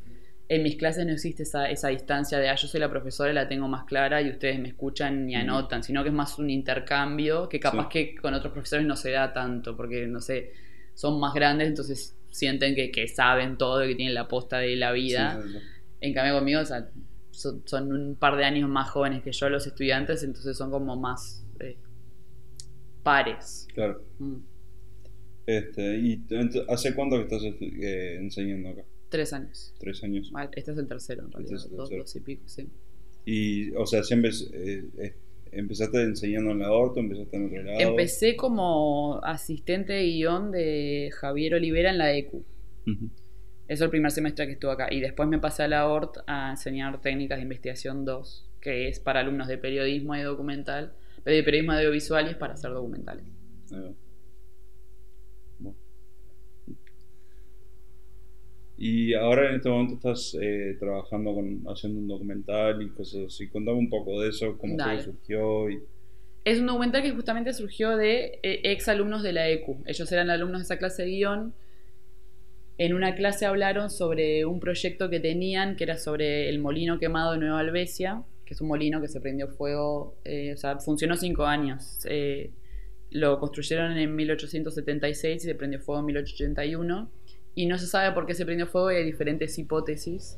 en 0.47 0.61
mis 0.63 0.75
clases 0.75 1.05
no 1.05 1.11
existe 1.13 1.43
esa, 1.43 1.69
esa 1.69 1.87
distancia 1.89 2.37
de, 2.37 2.49
ah, 2.49 2.55
yo 2.55 2.67
soy 2.67 2.79
la 2.79 2.89
profesora 2.89 3.31
y 3.31 3.33
la 3.33 3.47
tengo 3.47 3.67
más 3.67 3.85
clara 3.85 4.21
y 4.21 4.29
ustedes 4.29 4.59
me 4.59 4.67
escuchan 4.67 5.27
y 5.29 5.35
anotan, 5.35 5.81
sino 5.83 6.03
que 6.03 6.09
es 6.09 6.15
más 6.15 6.37
un 6.37 6.49
intercambio 6.49 7.49
que 7.49 7.59
capaz 7.59 7.85
Sí. 7.85 7.89
que 7.91 8.15
con 8.15 8.33
otros 8.33 8.53
profesores 8.53 8.85
no 8.85 8.95
se 8.95 9.11
da 9.11 9.33
tanto, 9.33 9.75
porque 9.75 10.05
no 10.07 10.21
sé, 10.21 10.51
son 10.93 11.19
más 11.19 11.33
grandes, 11.33 11.67
entonces 11.67 12.15
sienten 12.29 12.75
que, 12.75 12.91
que 12.91 13.07
saben 13.07 13.57
todo 13.57 13.83
y 13.83 13.89
que 13.89 13.95
tienen 13.95 14.13
la 14.13 14.27
posta 14.27 14.59
de 14.59 14.75
la 14.75 14.91
vida. 14.91 15.41
Sí. 15.41 15.57
En 16.01 16.13
cambio 16.13 16.35
conmigo, 16.35 16.61
o 16.61 16.65
sea, 16.65 16.89
son, 17.31 17.63
son 17.65 17.91
un 17.91 18.15
par 18.15 18.35
de 18.37 18.45
años 18.45 18.69
más 18.69 18.89
jóvenes 18.91 19.23
que 19.23 19.31
yo 19.31 19.49
los 19.49 19.65
estudiantes, 19.65 20.21
entonces 20.23 20.55
son 20.55 20.69
como 20.69 20.95
más 20.95 21.43
eh, 21.59 21.77
pares. 23.03 23.67
Claro. 23.73 24.03
Mm. 24.19 24.35
Este, 25.47 25.97
¿Y 25.97 26.23
hace 26.69 26.93
cuánto 26.93 27.17
que 27.17 27.23
estás 27.23 27.41
eh, 27.43 28.17
enseñando 28.19 28.69
acá? 28.69 28.83
Tres 29.15 29.33
años. 29.33 29.73
Tres 29.79 30.03
años. 30.03 30.31
Ah, 30.35 30.49
Este 30.53 30.71
es 30.71 30.77
el 30.77 30.87
tercero, 30.87 31.23
en 31.25 31.31
realidad. 31.31 31.55
Este 31.55 31.67
es 31.67 31.71
el 31.71 31.77
dos, 31.77 31.89
tercero. 31.89 32.03
dos 32.03 32.15
y 32.15 32.19
pico, 32.19 32.43
sí. 32.47 32.67
Y, 33.25 33.71
o 33.71 33.85
sea, 33.85 34.03
siempre 34.03 34.31
eh, 34.53 34.83
eh, 34.99 35.15
empezaste 35.51 36.01
enseñando 36.03 36.51
en 36.51 36.59
la 36.59 36.71
Orto, 36.71 36.99
empezaste 36.99 37.37
en 37.37 37.45
otro 37.47 37.63
lado. 37.63 37.79
Empecé 37.79 38.35
como 38.35 39.19
asistente 39.23 39.93
de 39.93 40.03
guion 40.03 40.51
de 40.51 41.09
Javier 41.13 41.55
Olivera 41.55 41.89
en 41.91 41.97
la 41.97 42.13
ECU. 42.13 42.43
Ujú. 42.85 43.09
Eso 43.67 43.83
el 43.85 43.89
primer 43.89 44.11
semestre 44.11 44.45
que 44.45 44.53
estuve 44.53 44.71
acá. 44.73 44.87
Y 44.91 44.99
después 44.99 45.27
me 45.27 45.39
pasé 45.39 45.63
a 45.63 45.67
la 45.67 45.87
ORT 45.87 46.17
a 46.27 46.51
enseñar 46.51 47.01
técnicas 47.01 47.39
de 47.39 47.43
investigación 47.43 48.05
2, 48.05 48.51
que 48.61 48.87
es 48.89 48.99
para 48.99 49.21
alumnos 49.21 49.47
de 49.47 49.57
periodismo 49.57 50.15
y 50.15 50.21
documental, 50.21 50.93
de 51.25 51.41
periodismo 51.41 51.73
audiovisual 51.73 52.27
y 52.27 52.31
es 52.31 52.35
para 52.37 52.53
hacer 52.53 52.71
documentales. 52.71 53.25
Va. 53.73 53.91
Y 58.77 59.13
ahora 59.13 59.49
en 59.49 59.55
este 59.55 59.69
momento 59.69 59.95
estás 59.95 60.37
eh, 60.41 60.75
trabajando 60.79 61.33
con, 61.33 61.63
haciendo 61.67 61.99
un 61.99 62.07
documental 62.07 62.81
y 62.81 62.89
cosas 62.89 63.27
así. 63.27 63.47
Contame 63.47 63.77
un 63.77 63.89
poco 63.89 64.21
de 64.21 64.29
eso, 64.29 64.57
cómo 64.57 64.75
Dale. 64.75 65.01
surgió 65.01 65.69
y 65.69 65.81
Es 66.43 66.59
un 66.59 66.67
documental 66.67 67.01
que 67.01 67.11
justamente 67.11 67.53
surgió 67.53 67.95
de 67.95 68.39
eh, 68.43 68.61
ex 68.63 68.89
alumnos 68.89 69.23
de 69.23 69.33
la 69.33 69.47
ECU. 69.49 69.81
Ellos 69.85 70.11
eran 70.11 70.29
alumnos 70.29 70.59
de 70.59 70.63
esa 70.65 70.77
clase 70.77 71.03
de 71.03 71.09
guion. 71.09 71.53
En 72.77 72.93
una 72.93 73.15
clase 73.15 73.45
hablaron 73.45 73.89
sobre 73.89 74.45
un 74.45 74.59
proyecto 74.59 75.09
que 75.09 75.21
tenían, 75.21 75.77
que 75.77 75.85
era 75.85 75.97
sobre 75.97 76.49
el 76.49 76.59
molino 76.59 76.99
quemado 76.99 77.31
de 77.31 77.37
Nueva 77.37 77.59
Albesia, 77.59 78.23
que 78.45 78.53
es 78.53 78.59
un 78.59 78.67
molino 78.67 78.99
que 78.99 79.07
se 79.07 79.21
prendió 79.21 79.47
fuego, 79.47 80.17
eh, 80.25 80.53
o 80.53 80.57
sea, 80.57 80.77
funcionó 80.79 81.15
cinco 81.15 81.45
años. 81.45 81.99
Eh, 82.03 82.51
lo 83.11 83.39
construyeron 83.39 83.97
en 83.97 84.13
1876 84.13 85.43
y 85.43 85.47
se 85.47 85.55
prendió 85.55 85.79
fuego 85.79 86.01
en 86.01 86.07
1881. 86.07 87.09
Y 87.55 87.65
no 87.67 87.77
se 87.77 87.87
sabe 87.87 88.13
por 88.13 88.25
qué 88.27 88.33
se 88.33 88.45
prendió 88.45 88.67
fuego 88.67 88.91
y 88.91 88.95
hay 88.97 89.03
diferentes 89.03 89.57
hipótesis. 89.57 90.37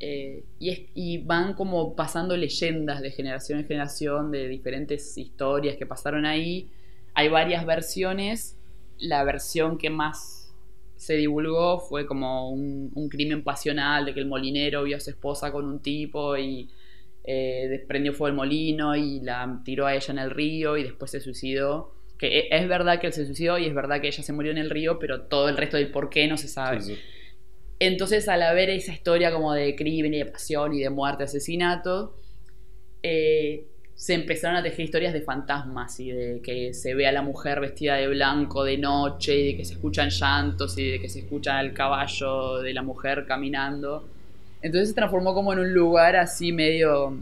Eh, 0.00 0.44
y, 0.58 0.70
es- 0.70 0.82
y 0.94 1.18
van 1.18 1.54
como 1.54 1.94
pasando 1.96 2.36
leyendas 2.36 3.02
de 3.02 3.10
generación 3.10 3.60
en 3.60 3.66
generación 3.66 4.30
de 4.30 4.48
diferentes 4.48 5.16
historias 5.18 5.76
que 5.76 5.86
pasaron 5.86 6.26
ahí. 6.26 6.70
Hay 7.14 7.28
varias 7.28 7.66
versiones. 7.66 8.58
La 8.98 9.24
versión 9.24 9.78
que 9.78 9.90
más 9.90 10.54
se 10.96 11.14
divulgó 11.16 11.80
fue 11.80 12.06
como 12.06 12.50
un, 12.50 13.08
crimen 13.10 13.42
pasional 13.42 14.04
de 14.04 14.12
que 14.14 14.20
el 14.20 14.26
molinero 14.26 14.82
vio 14.84 14.98
a 14.98 15.00
su 15.00 15.10
esposa 15.10 15.50
con 15.50 15.64
un 15.66 15.80
tipo 15.80 16.36
y 16.36 16.68
eh, 17.24 17.66
desprendió 17.70 18.12
fuego 18.12 18.28
el 18.28 18.34
molino 18.34 18.94
y 18.96 19.20
la 19.20 19.62
tiró 19.64 19.86
a 19.86 19.94
ella 19.94 20.12
en 20.12 20.18
el 20.18 20.30
río 20.30 20.76
y 20.76 20.82
después 20.84 21.10
se 21.10 21.20
suicidó. 21.20 21.94
Que 22.20 22.40
e- 22.40 22.48
es 22.50 22.68
verdad 22.68 23.00
que 23.00 23.06
él 23.06 23.14
se 23.14 23.24
suicidó 23.24 23.56
y 23.56 23.64
es 23.64 23.74
verdad 23.74 24.00
que 24.02 24.08
ella 24.08 24.22
se 24.22 24.32
murió 24.34 24.52
en 24.52 24.58
el 24.58 24.68
río, 24.68 24.98
pero 24.98 25.22
todo 25.22 25.48
el 25.48 25.56
resto 25.56 25.78
del 25.78 25.90
por 25.90 26.10
qué 26.10 26.28
no 26.28 26.36
se 26.36 26.48
sabe. 26.48 26.82
Sí, 26.82 26.94
sí. 26.94 27.00
Entonces, 27.78 28.28
al 28.28 28.42
haber 28.42 28.68
esa 28.68 28.92
historia 28.92 29.32
como 29.32 29.54
de 29.54 29.74
crimen 29.74 30.12
y 30.12 30.18
de 30.18 30.26
pasión 30.26 30.74
y 30.74 30.80
de 30.80 30.90
muerte, 30.90 31.24
asesinato, 31.24 32.14
eh, 33.02 33.64
se 33.94 34.14
empezaron 34.14 34.56
a 34.58 34.62
tejer 34.62 34.80
historias 34.84 35.14
de 35.14 35.22
fantasmas 35.22 35.98
y 35.98 36.10
de 36.10 36.40
que 36.42 36.74
se 36.74 36.94
ve 36.94 37.06
a 37.06 37.12
la 37.12 37.22
mujer 37.22 37.60
vestida 37.60 37.96
de 37.96 38.08
blanco 38.08 38.64
de 38.64 38.76
noche 38.76 39.34
y 39.36 39.46
de 39.48 39.56
que 39.56 39.64
se 39.64 39.74
escuchan 39.74 40.10
llantos 40.10 40.76
y 40.78 40.90
de 40.90 41.00
que 41.00 41.08
se 41.08 41.20
escucha 41.20 41.58
el 41.60 41.72
caballo 41.72 42.58
de 42.58 42.74
la 42.74 42.82
mujer 42.82 43.24
caminando. 43.26 44.06
Entonces 44.62 44.90
se 44.90 44.94
transformó 44.94 45.32
como 45.34 45.52
en 45.52 45.60
un 45.60 45.72
lugar 45.72 46.16
así 46.16 46.52
medio 46.52 47.14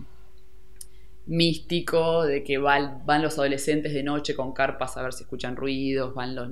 místico, 1.28 2.24
de 2.24 2.42
que 2.42 2.58
va- 2.58 3.02
van 3.04 3.22
los 3.22 3.38
adolescentes 3.38 3.92
de 3.92 4.02
noche 4.02 4.34
con 4.34 4.52
carpas 4.52 4.96
a 4.96 5.02
ver 5.02 5.12
si 5.12 5.22
escuchan 5.24 5.56
ruidos, 5.56 6.14
van 6.14 6.34
los, 6.34 6.50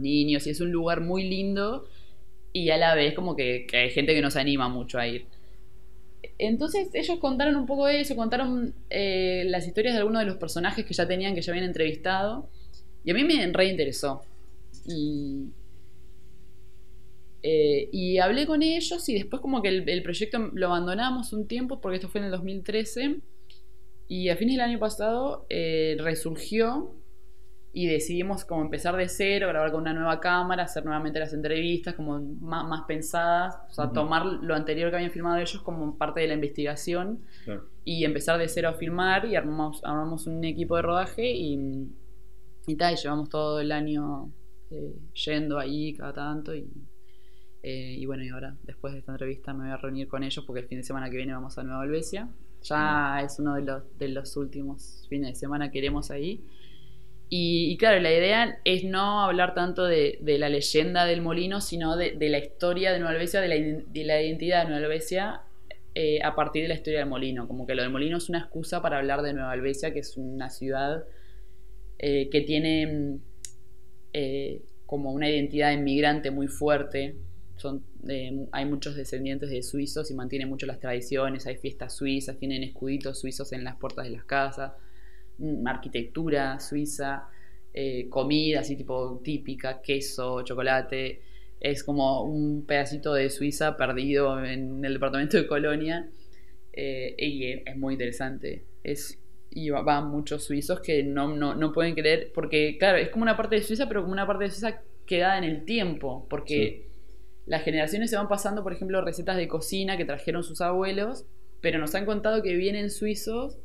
niños, 0.00 0.46
y 0.46 0.50
es 0.50 0.60
un 0.60 0.72
lugar 0.72 1.00
muy 1.00 1.24
lindo 1.28 1.86
y 2.52 2.70
a 2.70 2.78
la 2.78 2.94
vez 2.94 3.14
como 3.14 3.36
que, 3.36 3.66
hay 3.72 3.90
gente 3.90 4.14
que 4.14 4.22
no 4.22 4.30
se 4.30 4.40
anima 4.40 4.68
mucho 4.68 4.98
a 4.98 5.06
ir. 5.08 5.26
Entonces 6.38 6.88
ellos 6.94 7.18
contaron 7.18 7.56
un 7.56 7.66
poco 7.66 7.86
de 7.86 8.00
eso, 8.00 8.16
contaron 8.16 8.74
eh, 8.90 9.44
las 9.46 9.66
historias 9.66 9.94
de 9.94 10.00
algunos 10.00 10.20
de 10.20 10.26
los 10.26 10.36
personajes 10.36 10.84
que 10.84 10.94
ya 10.94 11.06
tenían, 11.08 11.34
que 11.34 11.42
ya 11.42 11.52
habían 11.52 11.66
entrevistado, 11.66 12.48
y 13.04 13.10
a 13.12 13.14
mí 13.14 13.24
me 13.24 13.46
reinteresó. 13.52 14.22
Y, 14.86 15.50
eh, 17.42 18.20
hablé 18.20 18.46
con 18.46 18.62
ellos 18.62 19.08
y 19.08 19.14
después 19.14 19.40
como 19.40 19.62
que 19.62 19.68
el, 19.68 19.88
el 19.88 20.02
proyecto 20.02 20.38
lo 20.54 20.66
abandonamos 20.66 21.32
un 21.32 21.46
tiempo 21.46 21.80
porque 21.80 21.96
esto 21.96 22.08
fue 22.08 22.20
en 22.20 22.26
el 22.26 22.32
2013 22.32 23.20
y 24.08 24.28
a 24.28 24.36
fines 24.36 24.54
del 24.56 24.60
año 24.62 24.78
pasado 24.78 25.46
eh, 25.50 25.96
resurgió 26.00 26.94
y 27.72 27.86
decidimos 27.88 28.44
como 28.46 28.62
empezar 28.62 28.96
de 28.96 29.06
cero, 29.08 29.48
grabar 29.48 29.70
con 29.70 29.82
una 29.82 29.92
nueva 29.92 30.18
cámara, 30.18 30.62
hacer 30.62 30.84
nuevamente 30.86 31.18
las 31.18 31.34
entrevistas 31.34 31.94
como 31.94 32.18
más, 32.40 32.66
más 32.66 32.82
pensadas, 32.88 33.56
o 33.68 33.74
sea, 33.74 33.90
tomar 33.92 34.24
lo 34.24 34.54
anterior 34.54 34.88
que 34.88 34.96
habían 34.96 35.10
filmado 35.10 35.36
ellos 35.36 35.60
como 35.62 35.98
parte 35.98 36.20
de 36.20 36.28
la 36.28 36.34
investigación 36.34 37.20
Claro. 37.44 37.68
y 37.84 38.04
empezar 38.06 38.38
de 38.38 38.48
cero 38.48 38.70
a 38.70 38.72
filmar 38.74 39.26
y 39.26 39.36
armamos, 39.36 39.82
armamos 39.84 40.26
un 40.26 40.42
equipo 40.44 40.76
de 40.76 40.82
rodaje 40.82 41.30
y, 41.30 41.90
y 42.66 42.76
tal, 42.76 42.94
y 42.94 42.96
llevamos 42.96 43.28
todo 43.28 43.60
el 43.60 43.70
año 43.70 44.32
eh, 44.70 44.96
yendo 45.26 45.58
ahí 45.58 45.92
cada 45.92 46.14
tanto 46.14 46.54
y, 46.54 46.70
eh, 47.62 47.94
y 47.98 48.06
bueno, 48.06 48.24
y 48.24 48.30
ahora 48.30 48.56
después 48.62 48.94
de 48.94 49.00
esta 49.00 49.12
entrevista 49.12 49.52
me 49.52 49.64
voy 49.64 49.72
a 49.72 49.76
reunir 49.76 50.08
con 50.08 50.22
ellos 50.22 50.42
porque 50.46 50.60
el 50.62 50.66
fin 50.66 50.78
de 50.78 50.84
semana 50.84 51.10
que 51.10 51.16
viene 51.18 51.34
vamos 51.34 51.58
a 51.58 51.62
Nueva 51.62 51.82
Albesia. 51.82 52.30
Ya 52.68 53.20
es 53.24 53.38
uno 53.38 53.54
de 53.54 53.62
los, 53.62 53.98
de 53.98 54.08
los 54.08 54.36
últimos 54.36 55.06
fines 55.08 55.30
de 55.30 55.34
semana 55.34 55.70
que 55.70 55.78
iremos 55.78 56.10
ahí. 56.10 56.44
Y, 57.28 57.72
y 57.72 57.76
claro, 57.76 58.00
la 58.00 58.12
idea 58.12 58.60
es 58.64 58.84
no 58.84 59.22
hablar 59.22 59.54
tanto 59.54 59.84
de, 59.84 60.18
de 60.22 60.38
la 60.38 60.48
leyenda 60.48 61.06
del 61.06 61.22
molino, 61.22 61.60
sino 61.60 61.96
de, 61.96 62.12
de 62.12 62.28
la 62.28 62.38
historia 62.38 62.92
de 62.92 62.98
Nueva 62.98 63.14
Albesia, 63.14 63.40
de 63.40 63.48
la, 63.48 63.54
de 63.86 64.04
la 64.04 64.22
identidad 64.22 64.62
de 64.62 64.70
Nueva 64.70 64.84
Albesia 64.84 65.42
eh, 65.94 66.20
a 66.22 66.34
partir 66.34 66.62
de 66.62 66.68
la 66.68 66.74
historia 66.74 67.00
del 67.00 67.08
molino. 67.08 67.48
Como 67.48 67.66
que 67.66 67.74
lo 67.74 67.82
del 67.82 67.90
molino 67.90 68.18
es 68.18 68.28
una 68.28 68.38
excusa 68.40 68.82
para 68.82 68.98
hablar 68.98 69.22
de 69.22 69.32
Nueva 69.32 69.52
Albesia, 69.52 69.92
que 69.92 70.00
es 70.00 70.16
una 70.16 70.50
ciudad 70.50 71.04
eh, 71.98 72.28
que 72.30 72.42
tiene 72.42 72.86
mm, 72.86 73.20
eh, 74.12 74.62
como 74.84 75.10
una 75.12 75.30
identidad 75.30 75.72
inmigrante 75.72 76.30
muy 76.30 76.48
fuerte. 76.48 77.16
Son, 77.56 77.82
eh, 78.08 78.46
hay 78.52 78.64
muchos 78.66 78.94
descendientes 78.96 79.50
de 79.50 79.62
suizos 79.62 80.10
y 80.10 80.14
mantienen 80.14 80.48
mucho 80.48 80.66
las 80.66 80.78
tradiciones, 80.80 81.46
hay 81.46 81.56
fiestas 81.56 81.94
suizas, 81.94 82.38
tienen 82.38 82.62
escuditos 82.64 83.18
suizos 83.20 83.52
en 83.52 83.64
las 83.64 83.76
puertas 83.76 84.04
de 84.06 84.10
las 84.12 84.24
casas, 84.24 84.72
mm, 85.38 85.66
arquitectura 85.66 86.58
suiza. 86.60 87.28
eh, 87.78 88.08
comida 88.08 88.60
así 88.60 88.74
tipo 88.74 89.20
típica, 89.22 89.82
queso, 89.82 90.40
chocolate. 90.42 91.20
Es 91.60 91.84
como 91.84 92.22
un 92.22 92.64
pedacito 92.66 93.12
de 93.12 93.28
Suiza 93.28 93.76
perdido 93.76 94.42
en 94.44 94.82
el 94.84 94.94
departamento 94.94 95.36
de 95.36 95.46
Colonia. 95.46 96.08
eh, 96.72 97.14
y 97.18 97.44
es 97.68 97.76
muy 97.76 97.94
interesante. 97.94 98.64
Es, 98.84 99.18
y 99.50 99.70
va- 99.70 99.82
van 99.82 100.10
muchos 100.10 100.44
suizos 100.44 100.80
que 100.80 101.02
no, 101.02 101.34
no, 101.36 101.54
no 101.54 101.72
pueden 101.72 101.94
creer, 101.94 102.30
porque 102.34 102.76
claro, 102.78 102.98
es 102.98 103.08
como 103.10 103.22
una 103.24 103.36
parte 103.36 103.56
de 103.56 103.62
Suiza, 103.62 103.88
pero 103.88 104.02
como 104.02 104.12
una 104.12 104.26
parte 104.26 104.44
de 104.44 104.50
Suiza 104.50 104.80
quedada 105.06 105.38
en 105.38 105.44
el 105.44 105.64
tiempo, 105.64 106.26
porque 106.30 106.86
las 107.46 107.62
generaciones 107.62 108.10
se 108.10 108.16
van 108.16 108.28
pasando, 108.28 108.62
por 108.62 108.72
ejemplo, 108.72 109.00
recetas 109.02 109.36
de 109.36 109.48
cocina 109.48 109.96
que 109.96 110.04
trajeron 110.04 110.42
sus 110.42 110.60
abuelos, 110.60 111.24
pero 111.60 111.78
nos 111.78 111.94
han 111.94 112.04
contado 112.04 112.42
que 112.42 112.54
vienen 112.54 112.90
suizos 112.90 113.58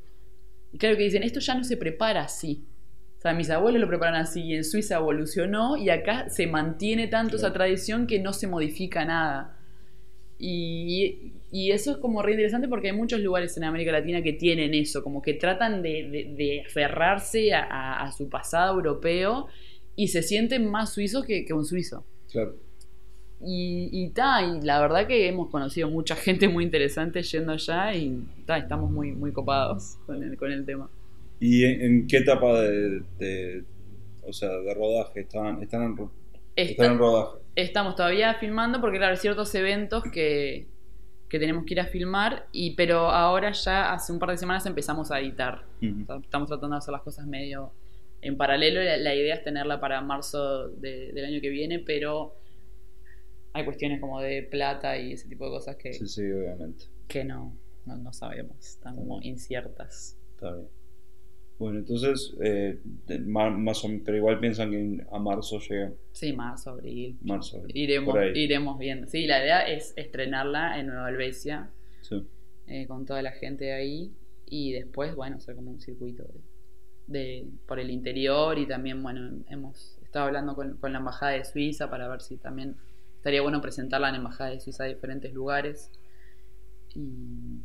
y 0.72 0.78
claro 0.78 0.96
que 0.98 1.04
dicen, 1.04 1.24
esto 1.24 1.40
ya 1.40 1.56
no 1.56 1.64
se 1.64 1.78
prepara 1.78 2.22
así. 2.24 2.64
O 3.18 3.22
sea, 3.22 3.34
mis 3.34 3.50
abuelos 3.50 3.82
lo 3.82 3.88
preparan 3.88 4.16
así 4.16 4.42
y 4.42 4.56
en 4.56 4.64
Suiza 4.64 4.96
evolucionó 4.96 5.78
y 5.78 5.90
acá 5.90 6.30
se 6.30 6.48
mantiene 6.48 7.08
tanto 7.08 7.36
esa 7.36 7.54
tradición 7.54 8.08
que 8.08 8.20
no 8.20 8.34
se 8.34 8.48
modifica 8.48 9.06
nada. 9.06 9.58
Y, 10.40 11.34
y 11.52 11.72
eso 11.72 11.92
es 11.92 11.98
como 11.98 12.24
re 12.24 12.32
interesante 12.32 12.68
porque 12.68 12.90
hay 12.90 12.96
muchos 12.98 13.20
lugares 13.20 13.56
en 13.58 13.64
América 13.64 13.92
Latina 13.92 14.24
que 14.24 14.34
tienen 14.34 14.74
eso, 14.74 15.04
como 15.04 15.22
que 15.22 15.36
tratan 15.36 15.84
de, 15.84 16.10
de- 16.10 16.34
de 16.36 16.64
aferrarse 16.66 17.54
a, 17.54 17.64
a- 17.64 18.04
a 18.06 18.12
su 18.12 18.28
pasado 18.28 18.74
europeo 18.76 19.48
y 19.96 20.08
se 20.08 20.24
sienten 20.24 20.66
más 20.72 20.94
suizos 20.94 21.24
que, 21.26 21.46
que 21.46 21.54
un 21.54 21.66
suizo. 21.66 22.06
Claro. 22.32 22.56
Y, 23.44 23.90
y, 23.92 24.10
ta, 24.10 24.42
y 24.44 24.62
la 24.62 24.80
verdad 24.82 25.08
que 25.08 25.28
hemos 25.28 25.50
conocido 25.50 25.90
mucha 25.90 26.16
gente 26.16 26.48
muy 26.48 26.64
interesante 26.64 27.24
yendo 27.24 27.54
allá 27.54 27.94
y 27.96 28.24
ta, 28.46 28.58
estamos 28.58 28.92
muy, 28.92 29.12
muy 29.14 29.32
copados 29.32 29.98
con 30.06 30.22
el, 30.24 30.38
con 30.38 30.52
el 30.52 30.66
tema. 30.66 30.90
¿Y 31.40 31.64
en, 31.66 31.82
en 31.82 32.08
qué 32.08 32.18
etapa 32.18 32.62
de, 32.62 33.02
de- 33.18 33.64
o 34.24 34.32
sea, 34.32 34.50
de 34.50 34.74
rodaje 34.76 35.22
están? 35.22 35.62
Están 35.64 35.82
en, 35.84 35.98
ro- 35.98 36.12
Está- 36.56 36.72
están 36.72 36.92
en 36.94 36.98
rodaje. 37.00 37.38
estamos 37.56 37.96
todavía 37.96 38.36
filmando 38.36 38.80
porque 38.80 38.98
claro, 39.00 39.14
hay 39.14 39.18
ciertos 39.18 39.54
eventos 39.56 40.04
que, 40.04 40.68
que 41.28 41.40
tenemos 41.40 41.66
que 41.66 41.74
ir 41.74 41.80
a 41.80 41.86
filmar, 41.86 42.46
y, 42.52 42.76
pero 42.76 43.10
ahora 43.10 43.52
ya 43.54 43.92
hace 43.92 44.14
un 44.14 44.20
par 44.20 44.30
de 44.30 44.38
semanas 44.38 44.66
empezamos 44.68 45.10
a 45.12 45.20
editar. 45.20 45.64
Ujú. 45.82 46.04
O 46.04 46.06
sea, 46.06 46.18
estamos 46.18 46.48
tratando 46.48 46.76
de 46.76 46.78
hacer 46.78 46.92
las 46.92 47.02
cosas 47.02 47.26
medio 47.26 47.72
en 48.22 48.38
paralelo. 48.38 48.84
La, 48.84 48.98
la 48.98 49.16
idea 49.16 49.34
es 49.34 49.44
tenerla 49.44 49.80
para 49.80 50.00
marzo 50.02 50.68
de- 50.68 51.12
del 51.14 51.26
año 51.26 51.42
que 51.42 51.50
viene, 51.50 51.80
pero 51.80 52.36
hay 53.54 53.66
cuestiones 53.66 54.00
como 54.00 54.22
de 54.22 54.44
plata 54.44 54.98
y 54.98 55.14
ese 55.14 55.28
tipo 55.28 55.46
de 55.46 55.52
cosas 55.52 55.76
que, 55.76 55.94
Sí, 55.94 56.08
sí, 56.08 56.22
obviamente. 56.32 56.86
que 57.08 57.24
no, 57.24 57.56
no, 57.86 57.98
no 57.98 58.14
sabemos, 58.14 58.58
están 58.66 58.96
como 58.96 59.22
inciertas. 59.22 60.18
Está 60.36 60.56
bien. 60.56 60.68
Bueno, 61.60 61.78
entonces, 61.80 62.34
eh, 62.42 62.80
más 63.20 63.84
o 63.84 63.88
menos, 63.88 64.02
pero 64.04 64.18
igual 64.18 64.40
piensan 64.40 64.72
que 64.72 65.06
a 65.12 65.20
marzo 65.20 65.60
llega. 65.60 65.92
Sí, 66.12 66.34
marzo, 66.34 66.72
abril. 66.72 67.18
Marzo. 67.22 67.58
abril, 67.58 67.78
Iremos, 67.78 68.16
iremos 68.34 68.80
viendo. 68.80 69.08
Sí, 69.08 69.28
la 69.28 69.44
idea 69.44 69.68
es 69.68 69.94
estrenarla 69.96 70.80
en 70.80 70.88
Nueva 70.88 71.10
Helvecia 71.10 71.70
Sí. 72.02 72.26
eh, 72.66 72.88
con 72.88 73.06
toda 73.06 73.22
la 73.22 73.32
gente 73.32 73.74
ahí 73.74 74.12
y 74.48 74.72
después, 74.72 75.14
bueno, 75.16 75.36
hacer 75.38 75.56
como 75.56 75.70
un 75.70 75.80
circuito 75.80 76.24
de, 76.24 76.40
de- 77.20 77.48
por 77.68 77.80
el 77.80 77.92
interior 77.92 78.58
y 78.58 78.66
también, 78.66 79.04
bueno, 79.04 79.44
hemos 79.48 80.00
estado 80.02 80.26
hablando 80.26 80.56
con, 80.56 80.78
con 80.78 80.92
la 80.94 80.98
Embajada 81.00 81.34
de 81.34 81.46
Suiza 81.46 81.92
para 81.92 82.08
ver 82.08 82.22
si 82.22 82.38
también 82.38 82.76
estaría 83.22 83.42
bueno 83.44 83.62
presentarla 83.62 84.08
en 84.08 84.14
la 84.14 84.18
Embajada 84.18 84.50
de 84.50 84.60
Suiza 84.60 84.84
de 84.86 84.96
diferentes 84.96 85.32
lugares. 85.32 85.92
Y- 86.96 87.60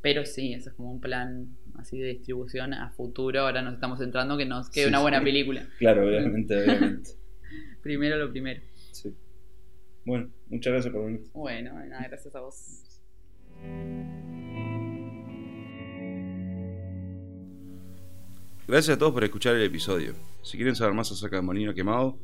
pero 0.00 0.24
sí, 0.24 0.52
eso 0.54 0.70
es 0.70 0.74
como 0.74 0.90
un 0.90 1.00
plan 1.00 1.54
así 1.78 1.98
de 2.00 2.08
distribución 2.08 2.72
a 2.74 2.90
futuro. 2.90 3.42
Ahora 3.42 3.62
nos 3.62 3.74
estamos 3.74 3.98
centrando 4.00 4.36
que 4.38 4.46
nos 4.46 4.68
quede 4.70 4.84
Sí, 4.84 4.88
una 4.88 5.00
buena 5.00 5.18
sí. 5.20 5.24
película. 5.26 5.68
Claro, 5.78 6.06
obviamente, 6.06 6.56
obviamente. 6.60 7.10
Primero 7.82 8.16
lo 8.16 8.30
primero. 8.30 8.60
Sí. 8.90 9.14
Bueno, 10.04 10.30
muchas 10.48 10.72
gracias 10.72 10.92
por 10.92 11.04
venir. 11.04 11.22
Bueno, 11.34 11.74
nada, 11.74 12.06
gracias 12.08 12.34
a 12.34 12.40
vos. 12.40 12.82
Gracias 18.66 18.96
a 18.96 18.98
todos 18.98 19.12
por 19.12 19.24
escuchar 19.24 19.54
el 19.56 19.62
episodio. 19.62 20.14
Si 20.42 20.56
quieren 20.56 20.76
saber 20.76 20.94
más 20.94 21.10
acerca 21.12 21.36
de 21.36 21.42
Molino 21.42 21.74
Quemado, 21.74 22.18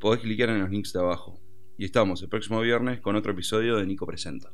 podés 0.00 0.20
clicar 0.20 0.48
en 0.50 0.60
los 0.60 0.70
links 0.70 0.92
de 0.92 1.00
abajo. 1.00 1.38
Y 1.80 1.84
estamos 1.84 2.20
el 2.22 2.28
próximo 2.28 2.60
viernes 2.60 3.00
con 3.00 3.14
otro 3.14 3.30
episodio 3.30 3.76
de 3.76 3.86
Nico 3.86 4.04
Presenta. 4.04 4.50